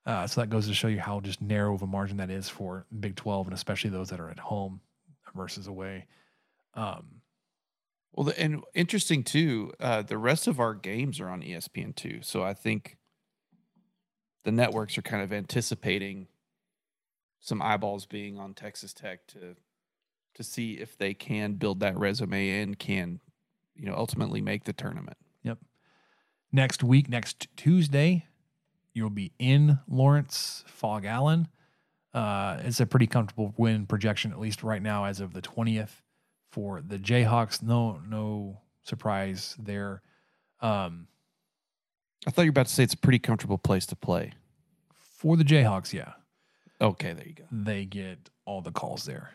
Uh, 0.05 0.26
so 0.26 0.43
that 0.43 0.51
goes 0.51 0.66
to 0.68 0.74
show 0.74 0.88
you 0.88 1.01
how 1.01 1.18
just 1.20 1.40
narrow 1.40 1.74
of 1.74 1.80
a 1.80 1.86
margin 1.86 2.18
that 2.18 2.28
is 2.28 2.51
for 2.51 2.84
Big 3.01 3.16
12, 3.16 3.47
and 3.47 3.55
especially 3.55 3.88
those 3.88 4.11
that 4.11 4.20
are 4.20 4.28
at 4.28 4.38
home 4.38 4.80
versus 5.34 5.68
away. 5.68 6.07
Um, 6.74 7.22
Well, 8.12 8.24
the, 8.24 8.38
and 8.38 8.62
interesting 8.74 9.24
too. 9.24 9.72
Uh, 9.80 10.03
the 10.03 10.18
rest 10.18 10.47
of 10.47 10.61
our 10.61 10.74
games 10.74 11.18
are 11.18 11.28
on 11.28 11.40
ESPN 11.40 11.97
too, 11.97 12.18
so 12.20 12.43
I 12.43 12.53
think 12.53 12.99
the 14.45 14.53
networks 14.53 14.99
are 14.99 15.03
kind 15.03 15.22
of 15.22 15.32
anticipating 15.32 16.26
some 17.40 17.62
eyeballs 17.62 18.05
being 18.05 18.38
on 18.38 18.53
Texas 18.53 18.93
Tech 18.93 19.26
to 19.28 19.57
to 20.35 20.43
see 20.43 20.74
if 20.74 20.97
they 20.97 21.14
can 21.14 21.55
build 21.55 21.80
that 21.80 21.99
resume 21.99 22.61
and 22.61 22.78
can, 22.78 23.20
you 23.76 23.87
know, 23.87 23.95
ultimately 23.95 24.41
make 24.41 24.64
the 24.64 24.72
tournament. 24.72 25.16
Yep. 25.43 25.59
Next 26.53 26.83
week, 26.83 27.09
next 27.09 27.49
Tuesday, 27.57 28.26
you'll 28.95 29.11
be 29.11 29.33
in 29.39 29.78
Lawrence, 29.89 30.64
Phog 30.66 31.05
Allen. 31.05 31.49
Uh, 32.14 32.61
it's 32.64 32.80
a 32.80 32.87
pretty 32.87 33.07
comfortable 33.07 33.55
win 33.57 33.87
projection, 33.87 34.33
at 34.33 34.39
least 34.41 34.62
right 34.62 34.83
now, 34.83 35.05
as 35.05 35.20
of 35.20 35.33
the 35.33 35.41
twentieth 35.41 36.03
for 36.51 36.83
the 36.83 36.99
Jayhawks. 36.99 37.62
No, 37.62 38.01
no 38.07 38.61
surprise 38.83 39.57
there. 39.59 40.03
Um, 40.61 41.09
I 42.26 42.30
thought 42.30 42.43
you 42.43 42.49
were 42.51 42.53
about 42.53 42.66
to 42.66 42.72
say 42.72 42.83
it's 42.85 42.95
a 42.95 42.99
pretty 42.99 43.18
comfortable 43.18 43.59
place 43.59 43.87
to 43.87 43.97
play. 43.97 44.33
for 44.99 45.37
the 45.37 45.45
Jayhawks, 45.45 45.93
yeah, 45.93 46.12
Okay, 46.80 47.12
there 47.14 47.26
you 47.26 47.35
go. 47.35 47.45
they 47.51 47.85
get 47.85 48.28
all 48.45 48.61
the 48.61 48.70
calls 48.72 49.05
there. 49.05 49.30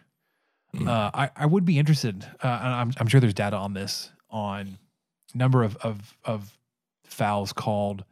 Uh, 0.73 1.09
I, 1.13 1.29
I 1.35 1.45
would 1.45 1.65
be 1.65 1.79
interested. 1.79 2.23
Uh, 2.43 2.47
and 2.47 2.73
I'm, 2.73 2.91
I'm 2.97 3.07
sure 3.07 3.19
there's 3.19 3.33
data 3.33 3.55
on 3.55 3.73
this 3.73 4.11
on 4.29 4.77
number 5.33 5.63
of, 5.63 5.75
of 5.77 6.15
of 6.25 6.57
fouls 7.05 7.53
called 7.53 8.03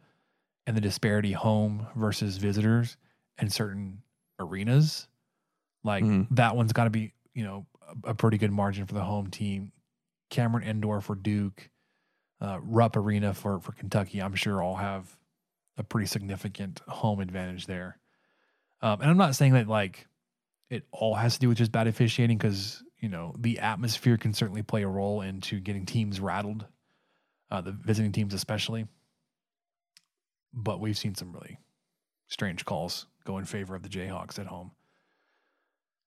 and 0.66 0.76
the 0.76 0.80
disparity 0.80 1.32
home 1.32 1.86
versus 1.94 2.38
visitors 2.38 2.96
in 3.40 3.50
certain 3.50 4.02
arenas. 4.40 5.06
Like 5.84 6.02
Mhm. 6.04 6.26
that 6.32 6.56
one's 6.56 6.72
got 6.72 6.84
to 6.84 6.90
be 6.90 7.12
you 7.34 7.44
know 7.44 7.66
a, 8.04 8.10
a 8.10 8.14
pretty 8.14 8.38
good 8.38 8.50
margin 8.52 8.86
for 8.86 8.94
the 8.94 9.04
home 9.04 9.28
team. 9.30 9.70
Cameron 10.30 10.66
Indoor 10.66 11.00
for 11.00 11.14
Duke, 11.14 11.70
uh, 12.40 12.58
Rupp 12.62 12.96
Arena 12.96 13.32
for 13.32 13.60
for 13.60 13.72
Kentucky. 13.72 14.20
I'm 14.20 14.34
sure 14.34 14.60
all 14.62 14.76
have 14.76 15.16
a 15.78 15.84
pretty 15.84 16.06
significant 16.06 16.80
home 16.88 17.20
advantage 17.20 17.66
there. 17.66 17.98
Um, 18.82 19.00
and 19.02 19.10
I'm 19.10 19.16
not 19.18 19.36
saying 19.36 19.52
that 19.52 19.68
like 19.68 20.08
it 20.70 20.84
all 20.90 21.14
has 21.14 21.34
to 21.34 21.40
do 21.40 21.48
with 21.48 21.58
just 21.58 21.72
bad 21.72 21.86
officiating 21.86 22.38
because 22.38 22.82
you 23.00 23.08
know 23.08 23.34
the 23.38 23.58
atmosphere 23.58 24.16
can 24.16 24.32
certainly 24.32 24.62
play 24.62 24.82
a 24.82 24.88
role 24.88 25.20
into 25.20 25.60
getting 25.60 25.86
teams 25.86 26.20
rattled, 26.20 26.66
uh, 27.50 27.60
the 27.60 27.72
visiting 27.72 28.12
teams 28.12 28.34
especially. 28.34 28.86
But 30.52 30.80
we've 30.80 30.96
seen 30.96 31.14
some 31.14 31.32
really 31.32 31.58
strange 32.28 32.64
calls 32.64 33.06
go 33.24 33.38
in 33.38 33.44
favor 33.44 33.74
of 33.74 33.82
the 33.82 33.88
Jayhawks 33.88 34.38
at 34.38 34.46
home. 34.46 34.72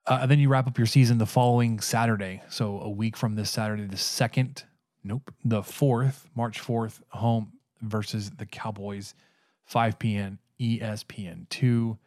Uh, 0.05 0.19
and 0.23 0.31
then 0.31 0.39
you 0.39 0.49
wrap 0.49 0.65
up 0.65 0.77
your 0.77 0.87
season 0.87 1.19
the 1.19 1.25
following 1.25 1.79
Saturday. 1.79 2.41
So 2.49 2.79
a 2.81 2.89
week 2.89 3.15
from 3.15 3.35
this 3.35 3.51
Saturday, 3.51 3.85
the 3.85 3.97
second, 3.97 4.63
nope, 5.03 5.31
the 5.45 5.61
fourth, 5.61 6.27
March 6.35 6.59
4th, 6.59 7.01
home 7.09 7.53
versus 7.81 8.31
the 8.31 8.45
Cowboys, 8.45 9.13
5 9.65 9.99
p.m. 9.99 10.39
ESPN 10.59 11.47
2. 11.49 11.97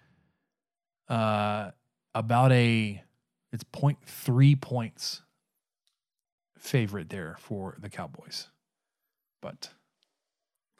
Uh, 1.08 1.70
about 2.14 2.52
a, 2.52 3.02
it's 3.52 3.64
0.3 3.64 4.60
points 4.60 5.22
favorite 6.58 7.10
there 7.10 7.36
for 7.40 7.76
the 7.80 7.88
Cowboys. 7.88 8.48
But 9.40 9.70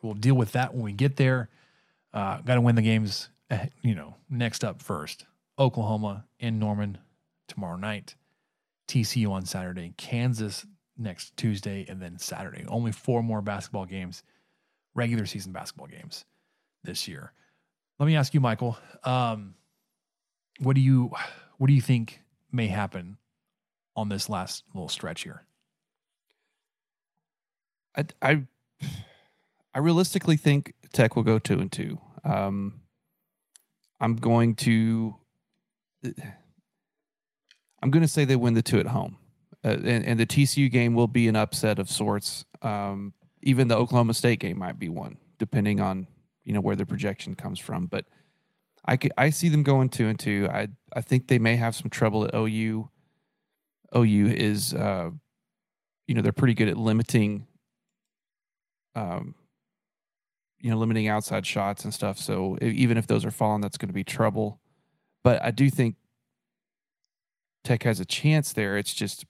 we'll 0.00 0.14
deal 0.14 0.34
with 0.34 0.52
that 0.52 0.74
when 0.74 0.84
we 0.84 0.92
get 0.92 1.16
there. 1.16 1.48
Uh, 2.14 2.40
Got 2.42 2.54
to 2.54 2.60
win 2.60 2.76
the 2.76 2.82
games, 2.82 3.28
eh, 3.50 3.66
you 3.82 3.94
know, 3.94 4.16
next 4.30 4.64
up 4.64 4.80
first. 4.80 5.26
Oklahoma 5.58 6.24
in 6.38 6.58
Norman 6.58 6.98
tomorrow 7.48 7.76
night, 7.76 8.14
TCU 8.88 9.30
on 9.30 9.44
Saturday, 9.44 9.92
Kansas 9.96 10.64
next 10.96 11.36
Tuesday, 11.36 11.84
and 11.88 12.00
then 12.00 12.18
Saturday. 12.18 12.64
Only 12.68 12.92
four 12.92 13.22
more 13.22 13.42
basketball 13.42 13.86
games, 13.86 14.22
regular 14.94 15.26
season 15.26 15.52
basketball 15.52 15.88
games 15.88 16.24
this 16.84 17.08
year. 17.08 17.32
Let 17.98 18.06
me 18.06 18.16
ask 18.16 18.34
you, 18.34 18.40
Michael. 18.40 18.78
Um, 19.04 19.54
what 20.62 20.76
do 20.76 20.80
you 20.80 21.10
what 21.58 21.66
do 21.66 21.72
you 21.72 21.80
think 21.80 22.20
may 22.50 22.68
happen 22.68 23.18
on 23.96 24.08
this 24.08 24.28
last 24.28 24.64
little 24.74 24.88
stretch 24.88 25.22
here? 25.22 25.44
I, 27.96 28.06
I 28.22 28.42
I 29.74 29.78
realistically 29.78 30.36
think 30.36 30.74
Tech 30.92 31.16
will 31.16 31.22
go 31.22 31.38
two 31.38 31.58
and 31.58 31.70
two. 31.70 31.98
Um, 32.24 32.80
I'm 34.00 34.16
going 34.16 34.54
to. 34.56 35.16
I'm 37.82 37.90
going 37.90 38.02
to 38.02 38.08
say 38.08 38.24
they 38.24 38.36
win 38.36 38.54
the 38.54 38.62
two 38.62 38.80
at 38.80 38.86
home, 38.86 39.18
uh, 39.64 39.68
and, 39.70 40.04
and 40.04 40.20
the 40.20 40.26
TCU 40.26 40.70
game 40.70 40.94
will 40.94 41.08
be 41.08 41.28
an 41.28 41.36
upset 41.36 41.78
of 41.78 41.88
sorts. 41.88 42.44
Um, 42.60 43.12
even 43.42 43.68
the 43.68 43.76
Oklahoma 43.76 44.14
State 44.14 44.40
game 44.40 44.58
might 44.58 44.78
be 44.78 44.88
one, 44.88 45.16
depending 45.38 45.80
on 45.80 46.06
you 46.44 46.52
know 46.52 46.60
where 46.60 46.76
the 46.76 46.86
projection 46.86 47.34
comes 47.34 47.58
from. 47.58 47.86
But 47.86 48.06
I 48.84 48.96
could, 48.96 49.12
I 49.16 49.30
see 49.30 49.48
them 49.48 49.62
going 49.62 49.88
two 49.88 50.08
and 50.08 50.18
two. 50.18 50.48
I 50.50 50.68
I 50.94 51.00
think 51.00 51.28
they 51.28 51.38
may 51.38 51.56
have 51.56 51.74
some 51.74 51.90
trouble 51.90 52.24
at 52.24 52.34
OU. 52.34 52.88
OU 53.94 54.26
is, 54.28 54.74
uh, 54.74 55.10
you 56.06 56.14
know, 56.14 56.22
they're 56.22 56.32
pretty 56.32 56.54
good 56.54 56.68
at 56.68 56.76
limiting, 56.76 57.46
um, 58.94 59.34
you 60.60 60.70
know, 60.70 60.78
limiting 60.78 61.08
outside 61.08 61.46
shots 61.46 61.84
and 61.84 61.94
stuff. 61.94 62.18
So 62.18 62.58
even 62.60 62.96
if 62.96 63.06
those 63.06 63.24
are 63.24 63.30
falling, 63.30 63.60
that's 63.60 63.76
going 63.76 63.88
to 63.88 63.94
be 63.94 64.04
trouble. 64.04 64.60
But 65.22 65.42
I 65.42 65.50
do 65.50 65.70
think 65.70 65.96
Tech 67.64 67.84
has 67.84 68.00
a 68.00 68.04
chance 68.04 68.52
there. 68.52 68.76
It's 68.76 68.94
just 68.94 69.24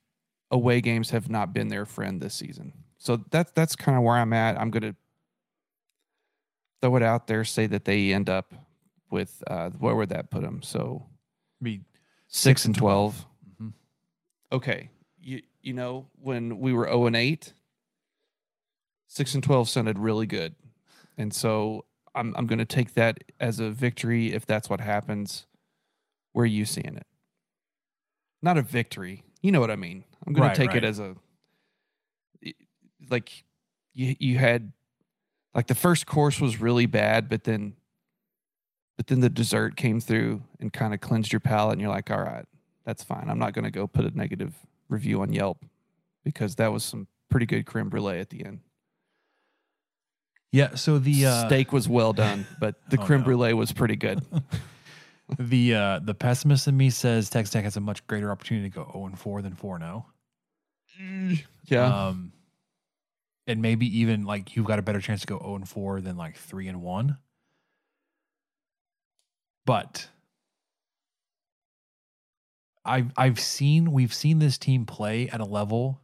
away 0.50 0.80
games 0.80 1.10
have 1.10 1.28
not 1.28 1.52
been 1.52 1.68
their 1.68 1.84
friend 1.84 2.20
this 2.20 2.34
season. 2.34 2.72
So 2.98 3.24
that's 3.30 3.52
that's 3.52 3.76
kind 3.76 3.98
of 3.98 4.04
where 4.04 4.16
I'm 4.16 4.32
at. 4.32 4.58
I'm 4.58 4.70
going 4.70 4.82
to 4.82 4.96
throw 6.80 6.96
it 6.96 7.02
out 7.02 7.26
there, 7.26 7.44
say 7.44 7.66
that 7.66 7.84
they 7.84 8.12
end 8.12 8.30
up 8.30 8.54
with 9.12 9.42
uh, 9.46 9.70
where 9.70 9.94
would 9.94 10.08
that 10.08 10.30
put 10.30 10.42
them? 10.42 10.62
So 10.62 11.06
Be 11.60 11.82
six 12.26 12.64
and 12.64 12.74
12 12.74 13.26
Mhm. 13.60 13.72
Okay, 14.50 14.88
you 15.20 15.42
you 15.60 15.72
know 15.74 16.08
when 16.20 16.58
we 16.58 16.72
were 16.72 16.86
zero 16.86 17.06
and 17.06 17.14
eight, 17.16 17.52
six 19.06 19.34
and 19.34 19.42
twelve 19.44 19.68
sounded 19.68 19.98
really 19.98 20.26
good, 20.26 20.54
and 21.16 21.32
so 21.32 21.84
I'm 22.14 22.34
I'm 22.36 22.46
going 22.46 22.58
to 22.58 22.64
take 22.64 22.94
that 22.94 23.22
as 23.38 23.60
a 23.60 23.70
victory 23.70 24.32
if 24.32 24.44
that's 24.46 24.68
what 24.68 24.80
happens. 24.80 25.46
Where 26.32 26.44
are 26.44 26.46
you 26.46 26.64
seeing 26.64 26.96
it? 26.96 27.06
Not 28.42 28.56
a 28.58 28.62
victory, 28.62 29.22
you 29.42 29.52
know 29.52 29.60
what 29.60 29.70
I 29.70 29.76
mean. 29.76 30.04
I'm 30.26 30.32
going 30.32 30.48
Right, 30.48 30.54
to 30.54 30.58
take 30.60 30.68
right. 30.68 30.82
it 30.82 30.84
as 30.84 30.98
a 30.98 31.14
like 33.10 33.44
you 33.94 34.16
you 34.18 34.38
had 34.38 34.72
like 35.54 35.66
the 35.66 35.74
first 35.74 36.06
course 36.06 36.40
was 36.40 36.60
really 36.60 36.86
bad, 36.86 37.28
but 37.28 37.44
then 37.44 37.74
but 38.96 39.06
then 39.06 39.20
the 39.20 39.28
dessert 39.30 39.76
came 39.76 40.00
through 40.00 40.42
and 40.60 40.72
kind 40.72 40.94
of 40.94 41.00
cleansed 41.00 41.32
your 41.32 41.40
palate, 41.40 41.72
and 41.72 41.80
you're 41.80 41.90
like, 41.90 42.10
all 42.10 42.20
right, 42.22 42.44
that's 42.84 43.02
fine. 43.02 43.28
I'm 43.28 43.38
not 43.38 43.52
going 43.52 43.64
to 43.64 43.70
go 43.70 43.86
put 43.86 44.04
a 44.04 44.16
negative 44.16 44.54
review 44.88 45.22
on 45.22 45.32
Yelp 45.32 45.64
because 46.24 46.56
that 46.56 46.72
was 46.72 46.84
some 46.84 47.06
pretty 47.30 47.46
good 47.46 47.64
creme 47.66 47.88
brulee 47.88 48.18
at 48.20 48.30
the 48.30 48.44
end. 48.44 48.60
Yeah. 50.52 50.74
So 50.74 50.98
the 50.98 51.26
uh, 51.26 51.46
Steak 51.46 51.72
was 51.72 51.88
well 51.88 52.12
done, 52.12 52.46
but 52.60 52.74
the 52.90 52.98
Oh, 53.00 53.04
creme 53.04 53.20
no. 53.20 53.24
brulee 53.24 53.54
was 53.54 53.72
pretty 53.72 53.96
good. 53.96 54.22
the 55.38 55.74
uh, 55.74 56.00
the 56.00 56.14
pessimist 56.14 56.68
in 56.68 56.76
me 56.76 56.90
says 56.90 57.30
Texas 57.30 57.52
Tech 57.52 57.64
has 57.64 57.76
a 57.76 57.80
much 57.80 58.06
greater 58.06 58.30
opportunity 58.30 58.68
to 58.68 58.74
go 58.74 58.90
zero 58.92 59.06
and 59.06 59.18
four 59.18 59.40
than 59.40 59.54
four 59.54 59.76
and 59.76 59.84
zero. 59.84 60.06
yeah. 61.68 62.06
Um, 62.08 62.32
and 63.46 63.60
maybe 63.62 63.86
even 64.00 64.24
like 64.24 64.54
you've 64.54 64.66
got 64.66 64.78
a 64.78 64.82
better 64.82 65.00
chance 65.00 65.22
to 65.22 65.26
go 65.26 65.38
0 65.38 65.56
and 65.56 65.68
4 65.68 66.00
than 66.00 66.16
like 66.16 66.36
3 66.36 66.68
and 66.68 66.80
1. 66.80 67.18
But 69.64 70.08
I've 72.84 73.12
I've 73.16 73.38
seen 73.38 73.92
we've 73.92 74.12
seen 74.12 74.38
this 74.38 74.58
team 74.58 74.86
play 74.86 75.28
at 75.28 75.40
a 75.40 75.44
level 75.44 76.00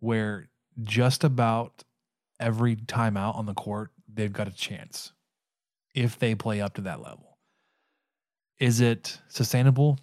where 0.00 0.48
just 0.82 1.24
about 1.24 1.84
every 2.40 2.76
timeout 2.76 3.34
on 3.36 3.46
the 3.46 3.54
court 3.54 3.90
they've 4.12 4.32
got 4.32 4.48
a 4.48 4.52
chance 4.52 5.12
if 5.94 6.18
they 6.18 6.34
play 6.34 6.60
up 6.60 6.74
to 6.74 6.82
that 6.82 7.00
level. 7.00 7.36
Is 8.58 8.80
it 8.80 9.20
sustainable? 9.28 9.98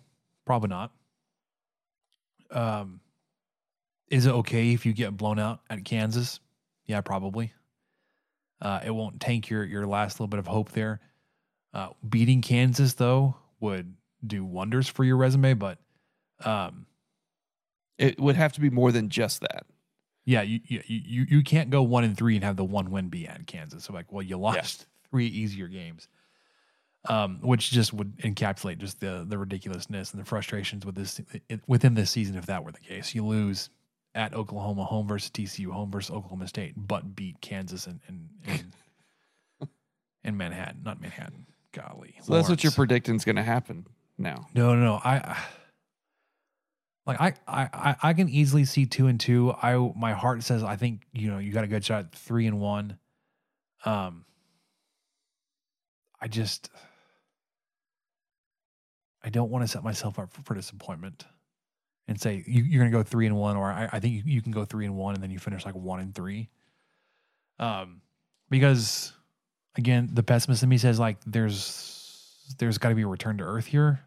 Probably 0.46 0.70
not. 0.70 0.92
Um, 2.52 3.00
is 4.10 4.26
it 4.26 4.32
okay 4.32 4.72
if 4.74 4.86
you 4.86 4.94
get 4.94 5.18
blown 5.18 5.40
out 5.40 5.62
at 5.70 5.84
Kansas? 5.84 6.40
Yeah, 6.86 7.02
probably. 7.02 7.54
Uh, 8.62 8.80
it 8.86 8.92
won't 8.92 9.20
tank 9.20 9.50
your 9.50 9.64
your 9.66 9.88
last 9.88 10.20
little 10.20 10.28
bit 10.28 10.40
of 10.40 10.48
hope 10.48 10.72
there. 10.72 11.00
Uh, 11.76 11.90
beating 12.08 12.42
Kansas 12.42 12.94
though 12.94 13.36
would 13.60 13.96
do 14.26 14.46
wonders 14.46 14.88
for 14.88 15.04
your 15.04 15.18
resume, 15.18 15.56
but 15.56 15.78
um, 16.46 16.86
it 17.98 18.18
would 18.18 18.38
have 18.38 18.54
to 18.54 18.62
be 18.62 18.70
more 18.70 18.94
than 18.94 19.10
just 19.10 19.42
that. 19.42 19.66
yeah, 20.24 20.42
you, 20.42 20.62
you 20.64 20.82
you 20.86 21.26
you 21.28 21.44
can't 21.44 21.70
go 21.70 21.84
one 21.84 22.06
and 22.06 22.16
three 22.16 22.36
and 22.36 22.46
have 22.46 22.56
the 22.56 22.64
one 22.64 22.92
win 22.92 23.10
be 23.10 23.28
at 23.28 23.46
Kansas. 23.46 23.84
So 23.84 23.94
like, 23.94 24.14
well, 24.14 24.24
you 24.24 24.38
lost 24.38 24.86
three 25.10 25.28
easier 25.28 25.68
games, 25.68 26.08
um, 27.10 27.40
which 27.42 27.72
just 27.72 27.94
would 27.94 28.16
encapsulate 28.20 28.78
just 28.78 29.02
the 29.02 29.26
the 29.28 29.38
ridiculousness 29.38 30.14
and 30.14 30.22
the 30.22 30.26
frustrations 30.26 30.86
with 30.86 30.96
this 30.96 31.20
within 31.68 31.94
this 31.94 32.10
season. 32.10 32.38
If 32.38 32.46
that 32.46 32.64
were 32.64 32.72
the 32.72 32.80
case, 32.80 33.14
you 33.14 33.26
lose 33.26 33.70
at 34.14 34.34
Oklahoma, 34.34 34.86
home 34.86 35.10
versus 35.10 35.30
TCU, 35.30 35.72
home 35.72 35.92
versus 35.92 36.10
Oklahoma 36.10 36.48
State, 36.48 36.74
but 36.78 37.18
beat 37.18 37.42
Kansas 37.42 37.86
and 37.86 38.00
and 38.08 38.30
and, 38.48 39.70
and 40.24 40.38
Manhattan, 40.38 40.84
not 40.86 41.02
Manhattan. 41.02 41.48
Golly, 41.76 42.16
So 42.24 42.34
that's 42.34 42.50
what 42.50 42.64
you're 42.64 42.72
predicting 42.72 43.16
is 43.16 43.26
going 43.26 43.36
to 43.36 43.44
happen 43.44 43.86
now. 44.18 44.48
No, 44.56 44.74
no, 44.76 44.82
no. 44.82 45.02
I 45.04 45.16
I- 45.18 45.44
like 47.08 47.22
I, 47.22 47.34
I 47.48 47.70
I 47.74 47.96
I 48.02 48.14
can 48.14 48.30
easily 48.30 48.66
see 48.66 48.88
two 48.88 49.06
and 49.06 49.20
two. 49.20 49.54
I 49.62 49.78
my 49.96 50.14
heart 50.14 50.42
says 50.42 50.64
I 50.64 50.76
think 50.76 51.02
you 51.14 51.30
know 51.30 51.38
you 51.38 51.52
got 51.52 51.64
a 51.64 51.68
good 51.68 51.86
shot 51.86 52.06
at 52.06 52.16
three 52.16 52.48
and 52.48 52.60
one. 52.60 52.98
Um, 53.86 54.26
I 56.20 56.28
just 56.28 56.72
I 59.24 59.30
don't 59.30 59.52
want 59.52 59.64
to 59.64 59.68
set 59.68 59.84
myself 59.84 60.18
up 60.18 60.32
for, 60.32 60.42
for 60.42 60.54
disappointment 60.56 61.26
and 62.08 62.20
say 62.20 62.44
you, 62.48 62.64
you're 62.64 62.80
going 62.82 62.92
to 62.92 62.98
go 62.98 63.04
three 63.04 63.28
and 63.28 63.36
one, 63.36 63.56
or 63.58 63.72
I, 63.72 63.88
I 63.92 64.00
think 64.00 64.16
you, 64.16 64.24
you 64.26 64.42
can 64.42 64.52
go 64.52 64.66
three 64.66 64.86
and 64.86 64.96
one 64.96 65.14
and 65.14 65.22
then 65.24 65.30
you 65.30 65.38
finish 65.38 65.64
like 65.66 65.76
one 65.76 66.00
and 66.00 66.16
three. 66.16 66.50
Um, 67.60 68.02
because 68.50 69.14
again, 69.78 70.10
the 70.14 70.24
pessimist 70.24 70.64
in 70.64 70.70
me 70.70 70.78
says 70.78 71.00
like 71.00 71.18
there's 71.26 71.92
there's 72.58 72.78
got 72.78 72.90
to 72.90 72.96
be 72.96 73.02
a 73.02 73.08
return 73.08 73.38
to 73.38 73.44
earth 73.44 73.66
here, 73.66 74.02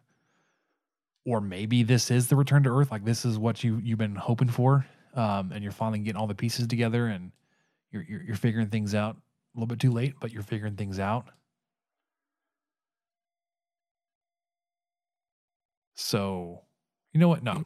or 1.25 1.41
maybe 1.41 1.83
this 1.83 2.11
is 2.11 2.29
the 2.29 2.37
return 2.37 2.63
to 2.65 2.71
earth. 2.71 2.91
Like 2.91 3.05
this 3.05 3.25
is 3.25 3.39
what 3.39 3.63
you 3.63 3.81
you've 3.83 3.99
been 3.99 4.17
hoping 4.17 4.49
for, 4.49 4.87
um, 5.15 5.53
and 5.53 5.63
you're 5.63 5.73
finally 5.73 5.99
getting 6.01 6.21
all 6.21 6.27
the 6.27 6.35
pieces 6.35 6.67
together 6.67 7.07
and 7.07 7.33
you're 7.91 8.05
you're, 8.09 8.23
you're 8.23 8.37
figuring 8.37 8.69
things 8.69 8.95
out 8.95 9.17
a 9.17 9.59
little 9.59 9.67
bit 9.67 9.81
too 9.81 9.93
late, 9.93 10.15
but 10.21 10.33
you're 10.33 10.43
figuring 10.43 10.77
things 10.77 10.99
out. 10.99 11.27
So, 15.95 16.63
you 17.13 17.19
know 17.19 17.29
what? 17.29 17.43
No, 17.43 17.65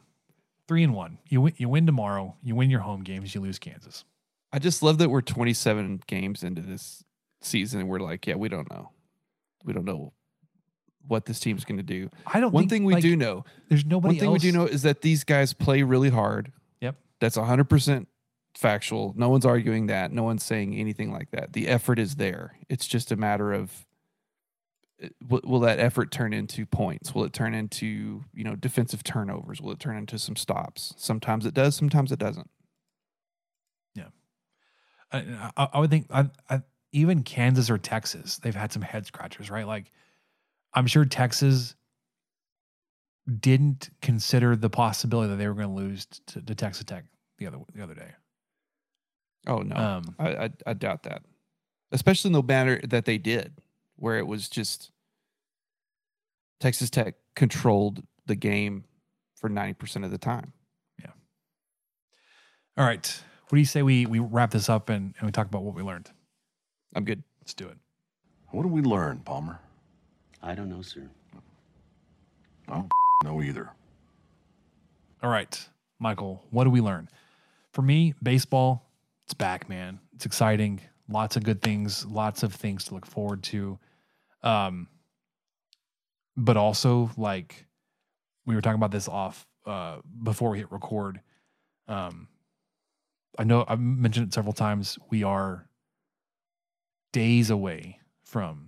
three 0.67 0.83
and 0.83 0.93
one. 0.93 1.19
You 1.29 1.41
win. 1.41 1.53
You 1.57 1.69
win 1.69 1.85
tomorrow. 1.85 2.35
You 2.41 2.55
win 2.55 2.69
your 2.71 2.79
home 2.79 3.03
games. 3.03 3.35
You 3.35 3.41
lose 3.41 3.59
Kansas. 3.59 4.05
I 4.51 4.59
just 4.59 4.83
love 4.83 4.99
that 4.99 5.09
we're 5.09 5.21
27 5.21 6.01
games 6.07 6.43
into 6.43 6.61
this 6.61 7.03
season 7.45 7.79
and 7.79 7.89
we're 7.89 7.99
like, 7.99 8.25
yeah, 8.27 8.35
we 8.35 8.49
don't 8.49 8.69
know. 8.69 8.91
We 9.63 9.73
don't 9.73 9.85
know 9.85 10.13
what 11.07 11.25
this 11.25 11.39
team's 11.39 11.65
going 11.65 11.77
to 11.77 11.83
do. 11.83 12.09
I 12.25 12.39
don't. 12.39 12.51
One 12.51 12.63
think, 12.63 12.69
thing 12.71 12.83
we 12.85 12.93
like, 12.93 13.01
do 13.01 13.15
know, 13.15 13.45
There's 13.69 13.85
nobody. 13.85 14.15
one 14.15 14.19
thing 14.19 14.29
else. 14.29 14.43
we 14.43 14.51
do 14.51 14.57
know 14.57 14.65
is 14.65 14.83
that 14.83 15.01
these 15.01 15.23
guys 15.23 15.53
play 15.53 15.83
really 15.83 16.09
hard. 16.09 16.51
Yep. 16.81 16.95
That's 17.19 17.37
100% 17.37 18.07
factual. 18.55 19.13
No 19.17 19.29
one's 19.29 19.45
arguing 19.45 19.87
that. 19.87 20.11
No 20.11 20.23
one's 20.23 20.43
saying 20.43 20.75
anything 20.75 21.11
like 21.11 21.31
that. 21.31 21.53
The 21.53 21.67
effort 21.67 21.99
is 21.99 22.15
there. 22.15 22.57
It's 22.69 22.87
just 22.87 23.11
a 23.11 23.15
matter 23.15 23.51
of 23.53 23.85
uh, 25.03 25.07
will, 25.27 25.41
will 25.43 25.59
that 25.61 25.79
effort 25.79 26.11
turn 26.11 26.33
into 26.33 26.65
points? 26.65 27.13
Will 27.13 27.23
it 27.23 27.33
turn 27.33 27.53
into, 27.53 28.23
you 28.33 28.43
know, 28.43 28.55
defensive 28.55 29.03
turnovers? 29.03 29.61
Will 29.61 29.71
it 29.71 29.79
turn 29.79 29.97
into 29.97 30.19
some 30.19 30.35
stops? 30.35 30.93
Sometimes 30.97 31.45
it 31.45 31.53
does, 31.53 31.75
sometimes 31.75 32.11
it 32.11 32.19
doesn't. 32.19 32.49
Yeah. 33.95 34.09
I, 35.11 35.51
I, 35.57 35.69
I 35.73 35.79
would 35.79 35.89
think 35.89 36.07
I, 36.11 36.29
I, 36.49 36.61
even 36.93 37.23
Kansas 37.23 37.69
or 37.69 37.77
Texas, 37.77 38.37
they've 38.37 38.55
had 38.55 38.71
some 38.71 38.83
head 38.83 39.05
scratchers, 39.05 39.49
right? 39.49 39.67
Like, 39.67 39.91
I'm 40.73 40.87
sure 40.87 41.03
Texas 41.03 41.75
didn't 43.39 43.89
consider 44.01 44.55
the 44.55 44.69
possibility 44.69 45.29
that 45.29 45.37
they 45.37 45.47
were 45.47 45.53
going 45.53 45.67
to 45.67 45.73
lose 45.73 46.05
to, 46.27 46.41
to 46.41 46.55
Texas 46.55 46.83
Tech 46.85 47.05
the 47.37 47.47
other 47.47 47.57
the 47.73 47.83
other 47.83 47.95
day. 47.95 48.11
Oh 49.47 49.59
no, 49.59 49.75
Um, 49.75 50.15
I, 50.19 50.45
I 50.45 50.49
I 50.67 50.73
doubt 50.73 51.03
that. 51.03 51.23
Especially 51.91 52.29
in 52.29 52.33
the 52.33 52.43
manner 52.43 52.79
that 52.87 53.05
they 53.05 53.17
did, 53.17 53.53
where 53.97 54.17
it 54.17 54.27
was 54.27 54.49
just 54.49 54.91
Texas 56.59 56.89
Tech 56.89 57.15
controlled 57.35 58.03
the 58.25 58.35
game 58.35 58.85
for 59.35 59.49
ninety 59.49 59.73
percent 59.73 60.05
of 60.05 60.11
the 60.11 60.17
time. 60.17 60.53
Yeah. 60.99 61.11
All 62.77 62.85
right, 62.85 63.21
what 63.49 63.55
do 63.55 63.59
you 63.59 63.65
say 63.65 63.81
we 63.83 64.05
we 64.05 64.19
wrap 64.19 64.51
this 64.51 64.69
up 64.69 64.89
and, 64.89 65.13
and 65.17 65.25
we 65.25 65.31
talk 65.31 65.47
about 65.47 65.63
what 65.63 65.75
we 65.75 65.81
learned? 65.83 66.11
I'm 66.95 67.05
good. 67.05 67.23
Let's 67.41 67.53
do 67.53 67.67
it. 67.67 67.77
What 68.49 68.63
do 68.63 68.69
we 68.69 68.81
learn, 68.81 69.19
Palmer? 69.19 69.59
I 70.41 70.55
don't 70.55 70.69
know, 70.69 70.81
sir. 70.81 71.09
I 72.67 72.73
don't 72.75 72.91
know 73.23 73.41
either. 73.41 73.69
All 75.21 75.29
right, 75.29 75.69
Michael, 75.99 76.43
what 76.51 76.65
do 76.65 76.69
we 76.69 76.81
learn? 76.81 77.09
For 77.71 77.81
me, 77.81 78.13
baseball 78.21 78.85
it's 79.25 79.33
back, 79.33 79.69
man. 79.69 79.99
It's 80.13 80.25
exciting. 80.25 80.81
Lots 81.09 81.35
of 81.35 81.43
good 81.43 81.61
things. 81.61 82.05
Lots 82.05 82.43
of 82.43 82.53
things 82.53 82.85
to 82.85 82.93
look 82.93 83.05
forward 83.05 83.43
to. 83.43 83.79
Um, 84.41 84.87
but 86.35 86.57
also 86.57 87.11
like 87.17 87.65
we 88.45 88.55
were 88.55 88.61
talking 88.61 88.75
about 88.75 88.91
this 88.91 89.07
off 89.07 89.47
uh 89.65 89.97
before 90.23 90.49
we 90.49 90.59
hit 90.59 90.71
record. 90.71 91.21
Um, 91.87 92.27
I 93.39 93.43
know 93.43 93.63
I've 93.67 93.79
mentioned 93.79 94.27
it 94.27 94.33
several 94.33 94.53
times. 94.53 94.99
We 95.09 95.23
are 95.23 95.67
days 97.13 97.49
away 97.49 97.99
from 98.23 98.67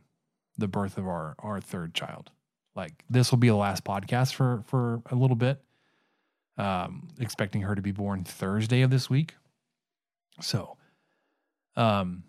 the 0.58 0.70
birth 0.70 0.98
of 0.98 1.06
our 1.06 1.36
our 1.40 1.60
third 1.60 1.94
child. 1.94 2.32
Like 2.76 3.04
this 3.10 3.32
will 3.32 3.38
be 3.38 3.50
the 3.50 3.56
last 3.56 3.84
podcast 3.84 4.34
for 4.34 4.64
for 4.68 5.02
a 5.12 5.16
little 5.16 5.36
bit. 5.36 5.62
Um, 6.58 7.10
expecting 7.20 7.64
her 7.64 7.76
to 7.76 7.82
be 7.82 7.92
born 7.92 8.24
Thursday 8.24 8.82
of 8.82 8.90
this 8.90 9.10
week. 9.10 9.36
So, 10.40 10.78
um, 11.76 12.24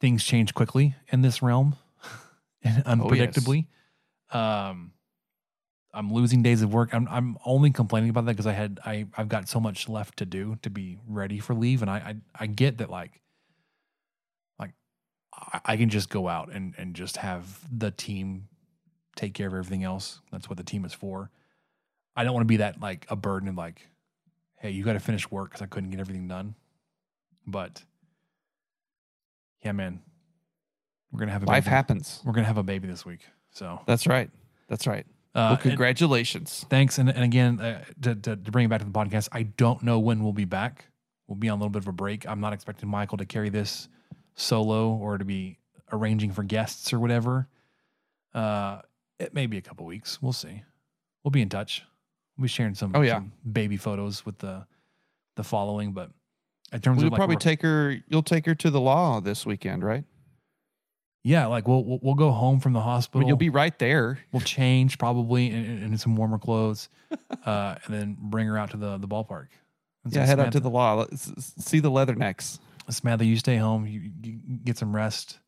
things 0.00 0.22
change 0.22 0.54
quickly 0.54 0.94
in 1.08 1.22
this 1.22 1.42
realm 1.42 1.74
and 2.62 2.84
unpredictably. 2.84 3.66
Um, 4.30 4.92
I'm 5.92 6.12
losing 6.12 6.42
days 6.42 6.62
of 6.62 6.72
work. 6.72 6.94
I'm 6.94 7.08
I'm 7.10 7.36
only 7.44 7.72
complaining 7.72 8.10
about 8.10 8.26
that 8.26 8.32
because 8.32 8.46
I 8.46 8.52
had 8.52 8.78
I 8.84 9.06
I've 9.16 9.28
got 9.28 9.48
so 9.48 9.58
much 9.58 9.88
left 9.88 10.18
to 10.18 10.26
do 10.26 10.56
to 10.62 10.70
be 10.70 10.98
ready 11.08 11.40
for 11.40 11.54
leave, 11.54 11.82
and 11.82 11.90
I 11.90 11.96
I, 11.96 12.16
I 12.44 12.46
get 12.46 12.78
that 12.78 12.90
like 12.90 13.20
I, 15.64 15.76
can 15.76 15.88
just 15.88 16.08
go 16.08 16.28
out 16.28 16.52
and 16.52 16.74
and 16.78 16.94
just 16.94 17.16
have 17.18 17.60
the 17.76 17.90
team 17.90 18.48
take 19.16 19.34
care 19.34 19.48
of 19.48 19.54
everything 19.54 19.84
else. 19.84 20.20
That's 20.30 20.48
what 20.48 20.56
the 20.56 20.64
team 20.64 20.84
is 20.84 20.92
for. 20.92 21.30
I 22.16 22.24
don't 22.24 22.34
want 22.34 22.42
to 22.42 22.48
be 22.48 22.58
that 22.58 22.80
like 22.80 23.06
a 23.08 23.16
burden 23.16 23.48
of 23.48 23.56
like, 23.56 23.88
hey, 24.58 24.70
you 24.70 24.84
got 24.84 24.94
to 24.94 25.00
finish 25.00 25.30
work 25.30 25.50
because 25.50 25.62
I 25.62 25.66
couldn't 25.66 25.90
get 25.90 26.00
everything 26.00 26.28
done. 26.28 26.54
But 27.46 27.82
yeah, 29.64 29.72
man, 29.72 30.00
we're 31.10 31.20
gonna 31.20 31.32
have 31.32 31.42
a 31.42 31.46
Life 31.46 31.64
baby. 31.64 31.74
happens. 31.74 32.20
We're 32.24 32.32
gonna 32.32 32.46
have 32.46 32.58
a 32.58 32.62
baby 32.62 32.88
this 32.88 33.04
week. 33.04 33.20
So 33.52 33.80
That's 33.86 34.06
right. 34.06 34.30
That's 34.68 34.86
right. 34.86 35.06
Uh, 35.34 35.38
well, 35.38 35.50
and- 35.52 35.60
congratulations. 35.60 36.66
thanks. 36.70 36.98
And, 36.98 37.08
and 37.08 37.22
again, 37.22 37.60
uh, 37.60 37.84
to, 38.02 38.14
to, 38.16 38.36
to 38.36 38.50
bring 38.50 38.66
it 38.66 38.68
back 38.68 38.80
to 38.80 38.84
the 38.84 38.90
podcast, 38.90 39.28
I 39.32 39.44
don't 39.44 39.82
know 39.82 39.98
when 39.98 40.22
we'll 40.22 40.32
be 40.32 40.44
back. 40.44 40.86
We'll 41.28 41.36
be 41.36 41.48
on 41.48 41.58
a 41.58 41.60
little 41.60 41.70
bit 41.70 41.82
of 41.82 41.88
a 41.88 41.92
break. 41.92 42.26
I'm 42.26 42.40
not 42.40 42.52
expecting 42.52 42.88
Michael 42.88 43.18
to 43.18 43.24
carry 43.24 43.48
this 43.48 43.88
solo 44.40 44.90
or 44.94 45.18
to 45.18 45.24
be 45.24 45.58
arranging 45.92 46.32
for 46.32 46.42
guests 46.42 46.92
or 46.92 46.98
whatever. 46.98 47.48
Uh, 48.34 48.80
it 49.18 49.34
may 49.34 49.46
be 49.46 49.58
a 49.58 49.62
couple 49.62 49.84
weeks. 49.86 50.20
We'll 50.22 50.32
see. 50.32 50.62
We'll 51.24 51.30
be 51.30 51.42
in 51.42 51.48
touch. 51.48 51.82
We'll 52.36 52.44
be 52.44 52.48
sharing 52.48 52.74
some, 52.74 52.92
Oh, 52.94 53.02
yeah. 53.02 53.16
some 53.16 53.32
baby 53.52 53.76
photos 53.76 54.24
with 54.24 54.38
the 54.38 54.66
the 55.36 55.44
following. 55.44 55.92
But 55.92 56.10
in 56.72 56.80
terms 56.80 56.98
We'll 56.98 57.08
of 57.08 57.12
like 57.12 57.18
probably 57.18 57.36
take 57.36 57.62
her. 57.62 57.96
You'll 58.08 58.22
take 58.22 58.46
her 58.46 58.54
to 58.54 58.70
the 58.70 58.80
law 58.80 59.20
this 59.20 59.44
weekend, 59.44 59.84
right? 59.84 60.04
yeah, 61.22 61.44
like 61.46 61.68
we'll, 61.68 61.84
we'll 61.84 61.98
we'll 62.02 62.14
go 62.14 62.30
home 62.30 62.60
from 62.60 62.72
the 62.72 62.80
hospital. 62.80 63.20
mean, 63.20 63.28
you'll 63.28 63.36
be 63.36 63.50
right 63.50 63.78
there. 63.78 64.18
We'll 64.32 64.40
change 64.40 64.96
probably 64.96 65.50
in, 65.50 65.64
in, 65.64 65.82
in 65.82 65.98
some 65.98 66.16
warmer 66.16 66.38
clothes, 66.38 66.88
uh, 67.44 67.74
and 67.84 67.94
then 67.94 68.16
bring 68.18 68.46
her 68.46 68.56
out 68.56 68.70
to 68.70 68.78
the 68.78 68.96
the 68.96 69.08
ballpark. 69.08 69.48
And 70.04 70.14
Yeah, 70.14 70.24
head 70.24 70.40
out 70.40 70.52
to 70.52 70.60
the 70.60 70.70
law. 70.70 70.94
Let's 70.94 71.30
see 71.62 71.80
the 71.80 71.90
leathernecks. 71.90 72.58
Samantha, 72.92 73.24
you 73.24 73.36
stay 73.36 73.56
home. 73.56 73.86
You, 73.86 74.10
you 74.22 74.58
get 74.64 74.78
some 74.78 74.94
rest. 74.94 75.38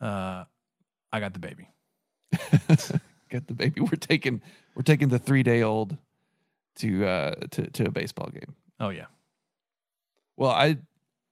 Uh, 0.00 0.44
I 1.12 1.20
got 1.20 1.32
the 1.32 1.38
baby. 1.38 1.68
Get 3.30 3.46
the 3.46 3.54
baby. 3.54 3.80
We're 3.80 3.96
taking 3.98 4.42
we're 4.74 4.82
taking 4.82 5.08
the 5.08 5.18
three 5.18 5.42
day 5.42 5.62
old 5.62 5.96
to 6.76 7.06
uh 7.06 7.34
to 7.50 7.70
to 7.70 7.86
a 7.86 7.90
baseball 7.90 8.28
game. 8.28 8.54
Oh 8.78 8.90
yeah, 8.90 9.06
Well, 10.36 10.50
I 10.50 10.76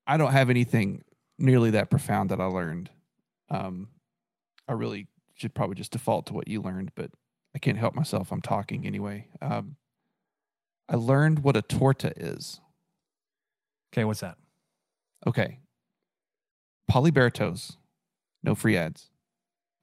I 0.06 0.16
don't 0.16 0.32
have 0.32 0.48
anything 0.48 1.04
nearly 1.38 1.70
that 1.72 1.90
profound 1.90 2.30
that 2.30 2.40
I 2.40 2.46
learned. 2.46 2.90
Um, 3.50 3.88
I 4.66 4.72
really 4.72 5.08
should 5.34 5.52
probably 5.54 5.74
just 5.74 5.92
default 5.92 6.26
to 6.26 6.32
what 6.32 6.48
you 6.48 6.62
learned, 6.62 6.92
but 6.94 7.10
I 7.54 7.58
can't 7.58 7.76
help 7.78 7.94
myself. 7.94 8.32
I'm 8.32 8.40
talking 8.42 8.86
anyway. 8.86 9.28
Um, 9.42 9.76
I 10.88 10.96
learned 10.96 11.40
what 11.40 11.56
a 11.56 11.62
torta 11.62 12.12
is. 12.16 12.60
Okay, 13.92 14.04
what's 14.04 14.20
that? 14.20 14.38
Okay. 15.26 15.58
Polibertos, 16.90 17.76
no 18.42 18.54
free 18.54 18.76
ads. 18.76 19.10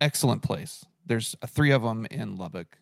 Excellent 0.02 0.44
place. 0.44 0.86
There's 1.06 1.36
uh, 1.42 1.48
three 1.48 1.72
of 1.72 1.84
them 1.84 2.06
in 2.12 2.36
Lubbock. 2.36 2.80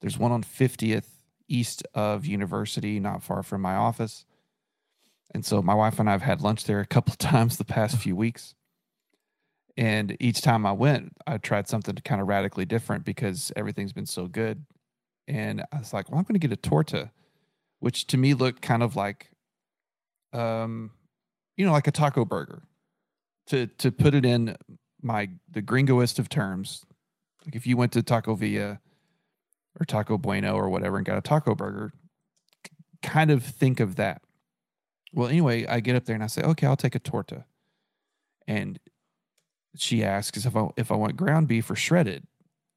There's 0.00 0.18
one 0.18 0.32
on 0.32 0.42
50th 0.42 1.06
east 1.48 1.82
of 1.94 2.26
University, 2.26 3.00
not 3.00 3.22
far 3.22 3.42
from 3.42 3.62
my 3.62 3.74
office. 3.74 4.24
And 5.32 5.44
so 5.44 5.62
my 5.62 5.74
wife 5.74 5.98
and 5.98 6.08
I 6.08 6.12
have 6.12 6.22
had 6.22 6.40
lunch 6.40 6.64
there 6.64 6.80
a 6.80 6.86
couple 6.86 7.12
of 7.12 7.18
times 7.18 7.56
the 7.56 7.64
past 7.64 7.96
few 7.98 8.16
weeks. 8.16 8.54
And 9.76 10.16
each 10.20 10.42
time 10.42 10.66
I 10.66 10.72
went, 10.72 11.16
I 11.26 11.38
tried 11.38 11.68
something 11.68 11.94
kind 12.04 12.20
of 12.20 12.28
radically 12.28 12.64
different 12.64 13.04
because 13.04 13.52
everything's 13.56 13.92
been 13.92 14.06
so 14.06 14.26
good. 14.26 14.64
And 15.26 15.62
I 15.72 15.78
was 15.78 15.92
like, 15.92 16.10
well, 16.10 16.18
I'm 16.18 16.24
going 16.24 16.38
to 16.38 16.46
get 16.46 16.52
a 16.52 16.60
torta, 16.60 17.12
which 17.78 18.06
to 18.08 18.18
me 18.18 18.34
looked 18.34 18.62
kind 18.62 18.82
of 18.82 18.96
like, 18.96 19.30
um, 20.32 20.90
you 21.60 21.66
know, 21.66 21.72
like 21.72 21.86
a 21.86 21.92
taco 21.92 22.24
burger. 22.24 22.62
To 23.48 23.66
to 23.66 23.92
put 23.92 24.14
it 24.14 24.24
in 24.24 24.56
my 25.02 25.28
the 25.50 25.60
gringoest 25.60 26.18
of 26.18 26.30
terms, 26.30 26.86
like 27.44 27.54
if 27.54 27.66
you 27.66 27.76
went 27.76 27.92
to 27.92 28.02
Taco 28.02 28.34
Villa 28.34 28.80
or 29.78 29.84
Taco 29.84 30.16
Bueno 30.16 30.54
or 30.54 30.70
whatever 30.70 30.96
and 30.96 31.04
got 31.04 31.18
a 31.18 31.20
taco 31.20 31.54
burger, 31.54 31.92
kind 33.02 33.30
of 33.30 33.42
think 33.42 33.78
of 33.78 33.96
that. 33.96 34.22
Well, 35.12 35.28
anyway, 35.28 35.66
I 35.66 35.80
get 35.80 35.96
up 35.96 36.06
there 36.06 36.14
and 36.14 36.24
I 36.24 36.28
say, 36.28 36.42
okay, 36.42 36.66
I'll 36.66 36.76
take 36.76 36.94
a 36.94 36.98
torta. 36.98 37.44
And 38.46 38.78
she 39.76 40.02
asks 40.02 40.46
if 40.46 40.56
I 40.56 40.68
if 40.78 40.90
I 40.90 40.94
want 40.94 41.16
ground 41.16 41.46
beef 41.46 41.70
or 41.70 41.76
shredded. 41.76 42.26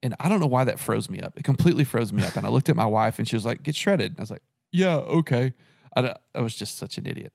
And 0.01 0.13
I 0.19 0.27
don't 0.27 0.41
know 0.41 0.47
why 0.47 0.65
that 0.65 0.79
froze 0.79 1.09
me 1.09 1.21
up. 1.21 1.37
It 1.37 1.45
completely 1.45 1.85
froze 1.85 2.11
me 2.11 2.23
up. 2.23 2.35
And 2.35 2.45
I 2.45 2.49
looked 2.49 2.67
at 2.67 2.75
my 2.75 2.85
wife 2.85 3.17
and 3.17 3.27
she 3.27 3.37
was 3.37 3.45
like, 3.45 3.63
get 3.63 3.77
shredded. 3.77 4.11
And 4.11 4.19
I 4.19 4.23
was 4.23 4.31
like, 4.31 4.43
yeah, 4.73 4.97
okay. 4.97 5.53
I, 5.95 6.15
I 6.35 6.41
was 6.41 6.53
just 6.53 6.77
such 6.77 6.97
an 6.97 7.05
idiot. 7.05 7.31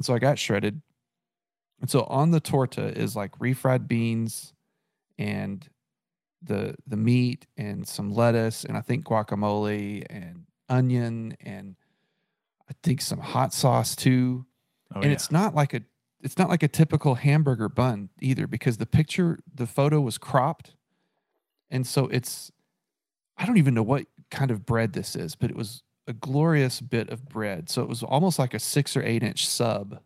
And 0.00 0.04
so 0.06 0.14
I 0.14 0.18
got 0.18 0.38
shredded. 0.38 0.80
And 1.78 1.90
so 1.90 2.04
on 2.04 2.30
the 2.30 2.40
torta 2.40 2.98
is 2.98 3.14
like 3.14 3.38
refried 3.38 3.86
beans 3.86 4.54
and 5.18 5.68
the 6.42 6.74
the 6.86 6.96
meat 6.96 7.46
and 7.58 7.86
some 7.86 8.10
lettuce 8.10 8.64
and 8.64 8.78
I 8.78 8.80
think 8.80 9.04
guacamole 9.04 10.06
and 10.08 10.46
onion 10.70 11.36
and 11.44 11.76
I 12.66 12.72
think 12.82 13.02
some 13.02 13.18
hot 13.18 13.52
sauce 13.52 13.94
too. 13.94 14.46
Oh, 14.94 15.02
and 15.02 15.10
yeah. 15.10 15.10
it's 15.10 15.30
not 15.30 15.54
like 15.54 15.74
a 15.74 15.82
it's 16.22 16.38
not 16.38 16.48
like 16.48 16.62
a 16.62 16.68
typical 16.68 17.16
hamburger 17.16 17.68
bun 17.68 18.08
either 18.22 18.46
because 18.46 18.78
the 18.78 18.86
picture 18.86 19.38
the 19.54 19.66
photo 19.66 20.00
was 20.00 20.16
cropped. 20.16 20.76
And 21.70 21.86
so 21.86 22.06
it's 22.06 22.50
I 23.36 23.44
don't 23.44 23.58
even 23.58 23.74
know 23.74 23.82
what 23.82 24.06
kind 24.30 24.50
of 24.50 24.64
bread 24.64 24.94
this 24.94 25.14
is, 25.14 25.34
but 25.34 25.50
it 25.50 25.56
was 25.56 25.82
a 26.10 26.12
glorious 26.12 26.80
bit 26.80 27.08
of 27.08 27.28
bread. 27.28 27.70
So 27.70 27.82
it 27.82 27.88
was 27.88 28.02
almost 28.02 28.38
like 28.38 28.52
a 28.52 28.58
6 28.58 28.96
or 28.96 29.02
8 29.02 29.22
inch 29.22 29.46
sub. 29.46 30.00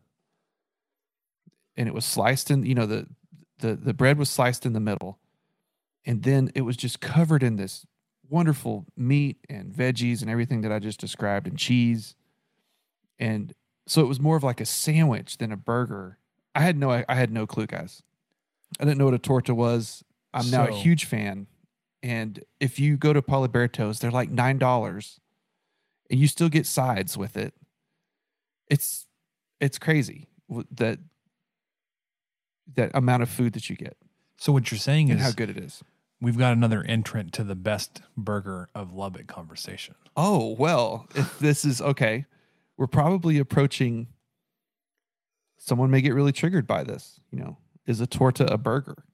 And 1.76 1.88
it 1.88 1.94
was 1.94 2.04
sliced 2.04 2.50
in 2.50 2.64
you 2.64 2.74
know 2.74 2.86
the 2.86 3.08
the 3.58 3.74
the 3.74 3.94
bread 3.94 4.18
was 4.18 4.30
sliced 4.30 4.64
in 4.64 4.74
the 4.74 4.80
middle. 4.80 5.18
And 6.06 6.22
then 6.22 6.52
it 6.54 6.60
was 6.60 6.76
just 6.76 7.00
covered 7.00 7.42
in 7.42 7.56
this 7.56 7.86
wonderful 8.28 8.84
meat 8.96 9.38
and 9.48 9.72
veggies 9.72 10.20
and 10.20 10.30
everything 10.30 10.60
that 10.60 10.70
I 10.70 10.78
just 10.78 11.00
described 11.00 11.46
and 11.46 11.58
cheese. 11.58 12.14
And 13.18 13.54
so 13.86 14.02
it 14.02 14.06
was 14.08 14.20
more 14.20 14.36
of 14.36 14.44
like 14.44 14.60
a 14.60 14.66
sandwich 14.66 15.38
than 15.38 15.50
a 15.50 15.56
burger. 15.56 16.18
I 16.54 16.60
had 16.60 16.76
no 16.76 16.90
I 16.90 17.14
had 17.14 17.32
no 17.32 17.46
clue 17.46 17.66
guys. 17.66 18.02
I 18.78 18.84
didn't 18.84 18.98
know 18.98 19.06
what 19.06 19.14
a 19.14 19.18
torta 19.18 19.54
was. 19.54 20.04
I'm 20.34 20.50
now 20.50 20.66
a 20.66 20.72
huge 20.72 21.06
fan. 21.06 21.46
And 22.02 22.44
if 22.60 22.78
you 22.78 22.98
go 22.98 23.14
to 23.14 23.22
Poliberto's 23.22 23.98
they're 23.98 24.10
like 24.10 24.30
nine 24.30 24.58
dollars 24.58 25.18
and 26.10 26.20
you 26.20 26.28
still 26.28 26.48
get 26.48 26.66
sides 26.66 27.16
with 27.16 27.36
it 27.36 27.54
it's 28.68 29.06
it's 29.60 29.78
crazy 29.78 30.28
that 30.70 30.98
that 32.76 32.90
amount 32.94 33.22
of 33.22 33.28
food 33.28 33.52
that 33.52 33.68
you 33.68 33.76
get 33.76 33.96
So 34.38 34.52
what 34.52 34.70
you're 34.70 34.78
saying 34.78 35.10
and 35.10 35.20
is 35.20 35.24
how 35.24 35.32
good 35.32 35.50
it 35.50 35.58
is. 35.58 35.82
we've 36.20 36.38
got 36.38 36.52
another 36.52 36.82
entrant 36.82 37.32
to 37.34 37.44
the 37.44 37.54
best 37.54 38.02
burger 38.16 38.68
of 38.74 38.92
Lubbock 38.92 39.26
conversation. 39.26 39.94
Oh, 40.16 40.54
well, 40.58 41.06
if 41.14 41.38
this 41.38 41.64
is 41.64 41.82
okay, 41.82 42.24
we're 42.76 42.86
probably 42.86 43.38
approaching 43.38 44.08
someone 45.58 45.90
may 45.90 46.00
get 46.00 46.14
really 46.14 46.32
triggered 46.32 46.66
by 46.66 46.84
this, 46.84 47.20
you 47.30 47.38
know. 47.38 47.58
Is 47.86 48.00
a 48.00 48.06
torta 48.06 48.50
a 48.50 48.56
burger? 48.56 49.04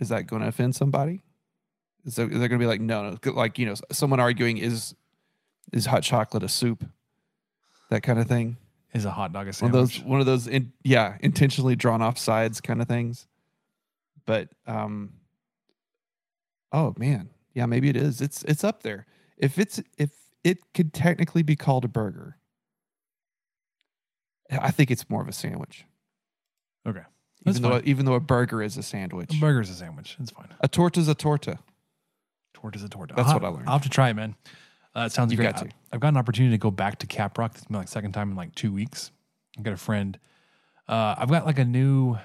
Is 0.00 0.08
that 0.08 0.26
going 0.26 0.42
to 0.42 0.48
offend 0.48 0.74
somebody? 0.74 1.22
Is 2.04 2.16
there, 2.16 2.26
is 2.26 2.38
there 2.38 2.48
going 2.48 2.58
to 2.58 2.64
be 2.64 2.66
like 2.66 2.80
no, 2.80 3.10
no, 3.10 3.32
like 3.32 3.58
you 3.58 3.66
know, 3.66 3.74
someone 3.90 4.18
arguing 4.18 4.58
is 4.58 4.94
is 5.72 5.86
hot 5.86 6.02
chocolate 6.02 6.42
a 6.42 6.48
soup? 6.48 6.84
That 7.90 8.02
kind 8.02 8.18
of 8.18 8.26
thing. 8.28 8.56
Is 8.94 9.04
a 9.06 9.10
hot 9.10 9.32
dog 9.32 9.46
a 9.46 9.48
one 9.48 9.52
sandwich? 9.54 9.74
of 9.74 9.88
those 9.88 10.00
one 10.02 10.20
of 10.20 10.26
those 10.26 10.46
in, 10.46 10.72
yeah 10.84 11.16
intentionally 11.20 11.74
drawn 11.76 12.02
off 12.02 12.18
sides 12.18 12.60
kind 12.60 12.82
of 12.82 12.88
things 12.88 13.26
but 14.26 14.50
um 14.66 15.14
oh 16.72 16.94
man 16.98 17.30
yeah 17.54 17.64
maybe 17.64 17.88
it 17.88 17.96
is 17.96 18.20
it's 18.20 18.42
it's 18.44 18.62
up 18.64 18.82
there 18.82 19.06
if 19.38 19.58
it's 19.58 19.80
if 19.96 20.10
it 20.44 20.58
could 20.74 20.92
technically 20.92 21.42
be 21.42 21.56
called 21.56 21.86
a 21.86 21.88
burger 21.88 22.36
I 24.50 24.70
think 24.70 24.90
it's 24.90 25.08
more 25.08 25.22
of 25.22 25.28
a 25.28 25.32
sandwich. 25.32 25.86
Okay. 26.86 27.00
That's 27.44 27.58
Even 27.58 27.70
though 27.70 27.80
even 27.84 28.04
though 28.04 28.12
a 28.14 28.20
burger 28.20 28.62
is 28.62 28.76
a 28.76 28.82
sandwich. 28.82 29.34
A 29.34 29.40
burger 29.40 29.62
is 29.62 29.70
a 29.70 29.74
sandwich. 29.74 30.16
It's 30.20 30.30
fine. 30.30 30.48
A 30.60 30.68
torta's 30.68 31.08
a 31.08 31.14
torta. 31.14 31.58
Torta's 32.52 32.82
a 32.82 32.88
torta. 32.90 33.14
That's 33.16 33.28
I'll- 33.30 33.36
what 33.36 33.44
I 33.44 33.48
learned. 33.48 33.66
I'll 33.68 33.74
have 33.76 33.82
to 33.84 33.88
try 33.88 34.10
it, 34.10 34.14
man. 34.14 34.34
Uh, 34.94 35.04
it 35.06 35.12
sounds 35.12 35.32
You've 35.32 35.38
great. 35.40 35.54
got 35.54 35.64
to. 35.64 35.70
I've 35.92 36.00
got 36.00 36.08
an 36.08 36.16
opportunity 36.16 36.54
to 36.54 36.58
go 36.58 36.70
back 36.70 36.98
to 36.98 37.06
Caprock. 37.06 37.54
This 37.54 37.62
is 37.62 37.70
my 37.70 37.78
like 37.78 37.88
second 37.88 38.12
time 38.12 38.30
in 38.30 38.36
like 38.36 38.54
two 38.54 38.72
weeks. 38.72 39.10
I've 39.56 39.64
got 39.64 39.72
a 39.74 39.78
friend. 39.78 40.18
Uh, 40.88 41.14
I've 41.18 41.30
got 41.30 41.46
like 41.46 41.58
a 41.58 41.64
new. 41.64 42.16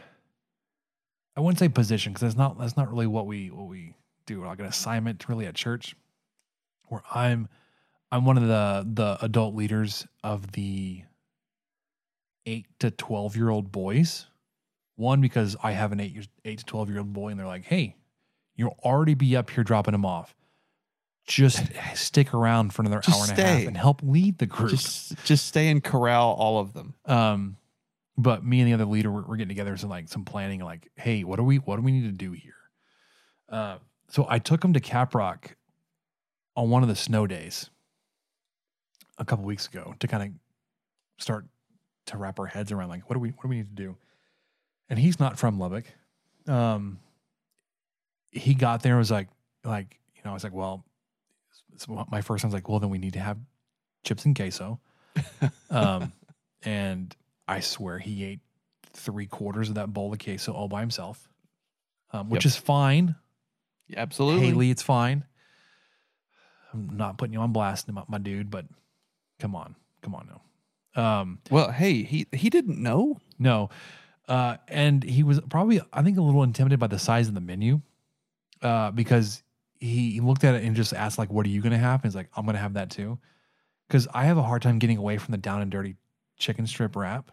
I 1.35 1.39
wouldn't 1.41 1.59
say 1.59 1.69
position 1.69 2.13
because 2.13 2.21
that's 2.21 2.35
not 2.35 2.59
that's 2.59 2.75
not 2.75 2.89
really 2.89 3.07
what 3.07 3.25
we 3.27 3.51
what 3.51 3.67
we 3.67 3.93
do. 4.25 4.43
Like 4.43 4.59
an 4.59 4.65
assignment 4.65 5.29
really 5.29 5.45
at 5.45 5.55
church, 5.55 5.95
where 6.87 7.03
I'm 7.13 7.47
I'm 8.11 8.25
one 8.25 8.37
of 8.37 8.47
the 8.47 8.85
the 8.91 9.23
adult 9.23 9.55
leaders 9.55 10.05
of 10.23 10.51
the 10.51 11.03
eight 12.45 12.65
to 12.79 12.91
twelve 12.91 13.35
year 13.35 13.49
old 13.49 13.71
boys. 13.71 14.25
One 14.95 15.21
because 15.21 15.55
I 15.61 15.71
have 15.71 15.91
an 15.91 15.99
eight 15.99 16.11
years 16.13 16.27
eight 16.43 16.59
to 16.59 16.65
twelve 16.65 16.89
year 16.89 16.99
old 16.99 17.13
boy, 17.13 17.29
and 17.29 17.39
they're 17.39 17.47
like, 17.47 17.65
"Hey, 17.65 17.95
you'll 18.55 18.77
already 18.83 19.13
be 19.13 19.35
up 19.35 19.49
here 19.51 19.63
dropping 19.63 19.93
him 19.93 20.05
off. 20.05 20.35
Just 21.27 21.61
stick 21.93 22.33
around 22.33 22.73
for 22.73 22.81
another 22.81 23.01
Just 23.01 23.17
hour 23.17 23.27
and 23.29 23.37
a 23.37 23.43
half 23.43 23.67
and 23.67 23.77
help 23.77 24.01
lead 24.01 24.37
the 24.37 24.45
group." 24.45 24.71
Just 24.71 25.23
just 25.25 25.45
stay 25.45 25.69
and 25.69 25.83
corral 25.83 26.33
all 26.33 26.59
of 26.59 26.73
them. 26.73 26.95
Um, 27.05 27.57
but 28.17 28.43
me 28.43 28.61
and 28.61 28.67
the 28.67 28.73
other 28.73 28.85
leader, 28.85 29.11
we're, 29.11 29.21
we're 29.21 29.35
getting 29.35 29.49
together 29.49 29.77
some 29.77 29.89
like 29.89 30.07
some 30.07 30.25
planning. 30.25 30.61
Like, 30.61 30.89
hey, 30.95 31.23
what 31.23 31.35
do 31.35 31.43
we 31.43 31.57
what 31.57 31.75
do 31.75 31.81
we 31.81 31.91
need 31.91 32.05
to 32.05 32.11
do 32.11 32.31
here? 32.31 32.53
Uh, 33.49 33.77
so 34.09 34.25
I 34.29 34.39
took 34.39 34.63
him 34.63 34.73
to 34.73 34.79
Caprock 34.79 35.55
on 36.55 36.69
one 36.69 36.81
of 36.81 36.89
the 36.89 36.95
snow 36.95 37.27
days 37.27 37.69
a 39.17 39.25
couple 39.25 39.45
weeks 39.45 39.67
ago 39.67 39.95
to 39.99 40.07
kind 40.07 40.23
of 40.23 40.29
start 41.23 41.45
to 42.07 42.17
wrap 42.17 42.39
our 42.39 42.45
heads 42.45 42.71
around 42.71 42.89
like 42.89 43.09
what 43.09 43.15
do 43.15 43.19
we 43.19 43.29
what 43.29 43.43
do 43.43 43.49
we 43.49 43.57
need 43.57 43.75
to 43.75 43.83
do? 43.83 43.95
And 44.89 44.97
he's 44.97 45.19
not 45.19 45.37
from 45.37 45.59
Lubbock. 45.59 45.85
Um, 46.47 46.99
he 48.31 48.53
got 48.53 48.81
there 48.81 48.93
and 48.93 48.99
was 48.99 49.11
like 49.11 49.27
like 49.63 49.99
you 50.15 50.21
know 50.23 50.31
I 50.31 50.33
was 50.33 50.43
like 50.43 50.53
well, 50.53 50.85
so 51.77 52.05
my 52.11 52.21
first 52.21 52.41
son's 52.41 52.53
like 52.53 52.67
well 52.69 52.79
then 52.79 52.89
we 52.89 52.97
need 52.97 53.13
to 53.13 53.19
have 53.19 53.37
chips 54.03 54.25
and 54.25 54.35
queso. 54.35 54.79
um, 55.69 56.11
and 56.63 57.15
I 57.47 57.59
swear 57.61 57.97
he 57.99 58.23
ate 58.23 58.39
three 58.93 59.25
quarters 59.25 59.69
of 59.69 59.75
that 59.75 59.91
bowl 59.93 60.11
of 60.13 60.19
queso 60.19 60.53
all 60.53 60.67
by 60.67 60.79
himself, 60.81 61.27
um, 62.11 62.29
which 62.29 62.45
Yep. 62.45 62.49
is 62.51 62.55
fine. 62.57 63.15
Yeah, 63.87 63.99
absolutely. 64.01 64.47
Haley, 64.47 64.69
it's 64.71 64.81
fine. 64.83 65.23
I'm 66.73 66.97
not 66.97 67.17
putting 67.17 67.33
you 67.33 67.39
on 67.39 67.53
blast, 67.53 67.87
my, 67.89 68.03
my 68.07 68.17
dude, 68.17 68.51
but 68.51 68.65
come 69.39 69.55
on, 69.55 69.75
come 70.01 70.13
on 70.15 70.27
now. 70.95 71.01
Um, 71.01 71.39
Well, 71.49 71.71
hey, 71.71 72.03
he 72.03 72.27
he 72.33 72.49
didn't 72.49 72.81
know. 72.81 73.19
no, 73.39 73.69
uh, 74.27 74.57
and 74.67 75.03
he 75.03 75.23
was 75.23 75.39
probably, 75.49 75.79
I 75.93 76.01
think, 76.03 76.17
a 76.17 76.21
little 76.21 76.43
intimidated 76.43 76.79
by 76.79 76.87
the 76.87 76.99
size 76.99 77.27
of 77.27 77.33
the 77.33 77.41
menu, 77.41 77.81
uh, 78.61 78.91
because 78.91 79.43
he, 79.79 80.19
looked 80.19 80.43
at 80.43 80.55
it 80.55 80.63
and 80.63 80.75
just 80.75 80.93
asked 80.93 81.17
like, 81.17 81.31
"What 81.31 81.45
are 81.45 81.49
you 81.49 81.61
going 81.61 81.71
to 81.71 81.77
have?" 81.77 82.01
And 82.03 82.11
he's 82.11 82.15
like, 82.15 82.29
"I'm 82.35 82.45
going 82.45 82.55
to 82.55 82.61
have 82.61 82.73
that 82.73 82.89
too," 82.89 83.19
because 83.87 84.07
I 84.13 84.25
have 84.25 84.37
a 84.37 84.43
hard 84.43 84.61
time 84.61 84.79
getting 84.79 84.97
away 84.97 85.17
from 85.17 85.31
the 85.31 85.37
down 85.37 85.61
and 85.61 85.71
dirty 85.71 85.95
chicken 86.37 86.67
strip 86.67 86.95
wrap. 86.95 87.31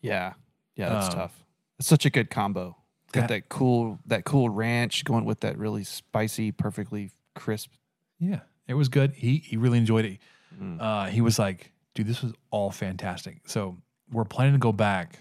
Yeah, 0.00 0.34
yeah, 0.76 0.88
that's 0.88 1.06
Um, 1.08 1.12
tough. 1.14 1.44
It's 1.78 1.88
such 1.88 2.06
a 2.06 2.10
good 2.10 2.30
combo. 2.30 2.76
It's 3.04 3.12
got 3.12 3.22
that- 3.22 3.28
that 3.28 3.48
cool 3.48 3.98
that 4.06 4.24
cool 4.24 4.48
ranch 4.48 5.04
going 5.04 5.24
with 5.24 5.40
that 5.40 5.58
really 5.58 5.84
spicy, 5.84 6.52
perfectly 6.52 7.10
crisp. 7.34 7.70
Yeah, 8.18 8.40
it 8.66 8.74
was 8.74 8.88
good. 8.88 9.12
He 9.14 9.38
he 9.38 9.56
really 9.56 9.78
enjoyed 9.78 10.04
it. 10.04 10.18
Mm. 10.60 10.80
Uh, 10.80 11.06
he 11.06 11.20
was 11.20 11.38
like, 11.38 11.72
"Dude, 11.94 12.06
this 12.06 12.22
was 12.22 12.32
all 12.50 12.70
fantastic." 12.70 13.40
So 13.46 13.78
we're 14.10 14.24
planning 14.24 14.52
to 14.54 14.58
go 14.58 14.72
back, 14.72 15.20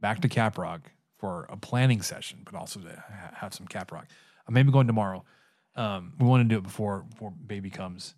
back 0.00 0.20
to 0.22 0.28
Caprock 0.28 0.82
for 1.18 1.44
a 1.48 1.56
planning 1.56 2.02
session, 2.02 2.40
but 2.44 2.54
also 2.54 2.80
to 2.80 2.88
ha- 3.08 3.30
have 3.34 3.54
some 3.54 3.66
Caprock. 3.68 4.06
I 4.46 4.50
may 4.52 4.62
be 4.62 4.72
going 4.72 4.86
tomorrow. 4.86 5.24
Um, 5.76 6.12
we 6.18 6.26
want 6.26 6.42
to 6.42 6.48
do 6.48 6.58
it 6.58 6.62
before 6.62 7.04
before 7.10 7.32
baby 7.46 7.68
comes, 7.70 8.14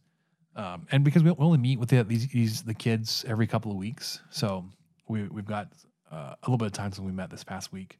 um, 0.57 0.87
and 0.93 1.03
because 1.05 1.23
we 1.23 1.31
only 1.39 1.59
meet 1.59 1.79
with 1.79 1.89
the, 1.89 2.05
these 2.05 2.29
these 2.29 2.63
the 2.63 2.75
kids 2.75 3.25
every 3.27 3.47
couple 3.47 3.71
of 3.71 3.77
weeks, 3.79 4.21
so 4.31 4.65
we 5.09 5.25
we've 5.29 5.47
got 5.47 5.73
uh, 6.13 6.35
a 6.43 6.45
little 6.45 6.59
bit 6.59 6.67
of 6.67 6.73
time 6.73 6.93
since 6.93 7.05
we 7.05 7.13
met 7.13 7.31
this 7.31 7.45
past 7.45 7.73
week. 7.73 7.99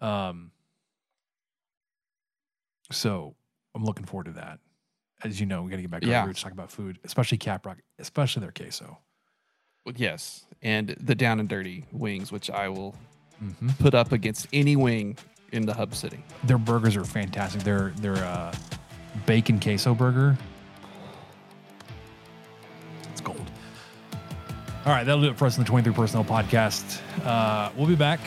Um, 0.00 0.50
so 2.90 3.34
I'm 3.74 3.84
looking 3.84 4.04
forward 4.04 4.24
to 4.24 4.32
that. 4.32 4.58
As 5.24 5.38
you 5.38 5.46
know, 5.46 5.62
we 5.62 5.70
got 5.70 5.76
to 5.76 5.82
get 5.82 5.90
back 5.90 6.02
to 6.02 6.08
Yeah. 6.08 6.22
our 6.22 6.26
roots, 6.26 6.42
talk 6.42 6.52
about 6.52 6.70
food, 6.70 6.98
especially 7.04 7.38
Caprock, 7.38 7.76
especially 7.98 8.40
their 8.40 8.50
queso. 8.52 8.98
Well, 9.86 9.94
Yes, 9.96 10.44
and 10.62 10.88
the 11.00 11.14
down 11.14 11.38
and 11.40 11.48
dirty 11.48 11.84
wings, 11.92 12.32
which 12.32 12.50
I 12.50 12.68
will 12.68 12.94
Mm-hmm. 13.42 13.70
put 13.80 13.92
up 13.94 14.12
against 14.12 14.46
any 14.52 14.76
wing 14.76 15.16
in 15.52 15.66
the 15.66 15.74
hub 15.74 15.94
city. 15.94 16.18
Their 16.44 16.58
burgers 16.58 16.96
are 16.96 17.04
fantastic. 17.04 17.62
Their 17.62 17.90
their 17.96 18.16
uh, 18.16 18.52
bacon 19.26 19.60
queso 19.60 19.94
burger. 19.94 20.36
It's 23.10 23.20
gold. 23.20 23.50
All 24.84 24.92
right, 24.92 25.04
that'll 25.04 25.22
do 25.22 25.30
it 25.30 25.38
for 25.38 25.46
us 25.46 25.56
in 25.56 25.62
the 25.62 25.68
23 25.68 25.92
Personnel 25.92 26.24
Podcast. 26.24 27.00
Uh, 27.24 27.70
we'll 27.76 27.86
be 27.86 27.94
back 27.94 28.20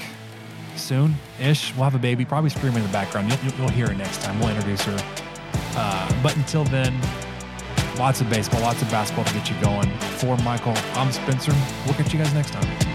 soon 0.78 1.16
ish. 1.40 1.74
We'll 1.76 1.84
have 1.84 1.96
a 1.96 2.00
baby, 2.00 2.24
probably 2.24 2.50
screaming 2.50 2.78
in 2.78 2.84
the 2.84 2.94
background. 2.94 3.30
You'll, 3.44 3.54
you'll, 3.56 3.70
hear 3.70 3.88
her 3.88 3.94
next 3.94 4.22
time. 4.22 4.40
We'll 4.40 4.50
introduce 4.50 4.82
her. 4.84 4.98
Uh, 5.76 6.24
but 6.24 6.36
until 6.38 6.64
then, 6.66 6.98
lots 7.98 8.22
of 8.22 8.30
baseball, 8.30 8.62
lots 8.62 8.82
of 8.82 8.90
basketball 8.90 9.26
to 9.26 9.34
get 9.34 9.50
you 9.50 9.56
going. 9.62 9.90
For 10.18 10.38
Michael, 10.38 10.74
I'm 10.94 11.12
Spencer. 11.12 11.54
We'll 11.86 11.96
catch 11.96 12.14
you 12.14 12.20
guys 12.20 12.34
next 12.34 12.52
time. 12.52 12.95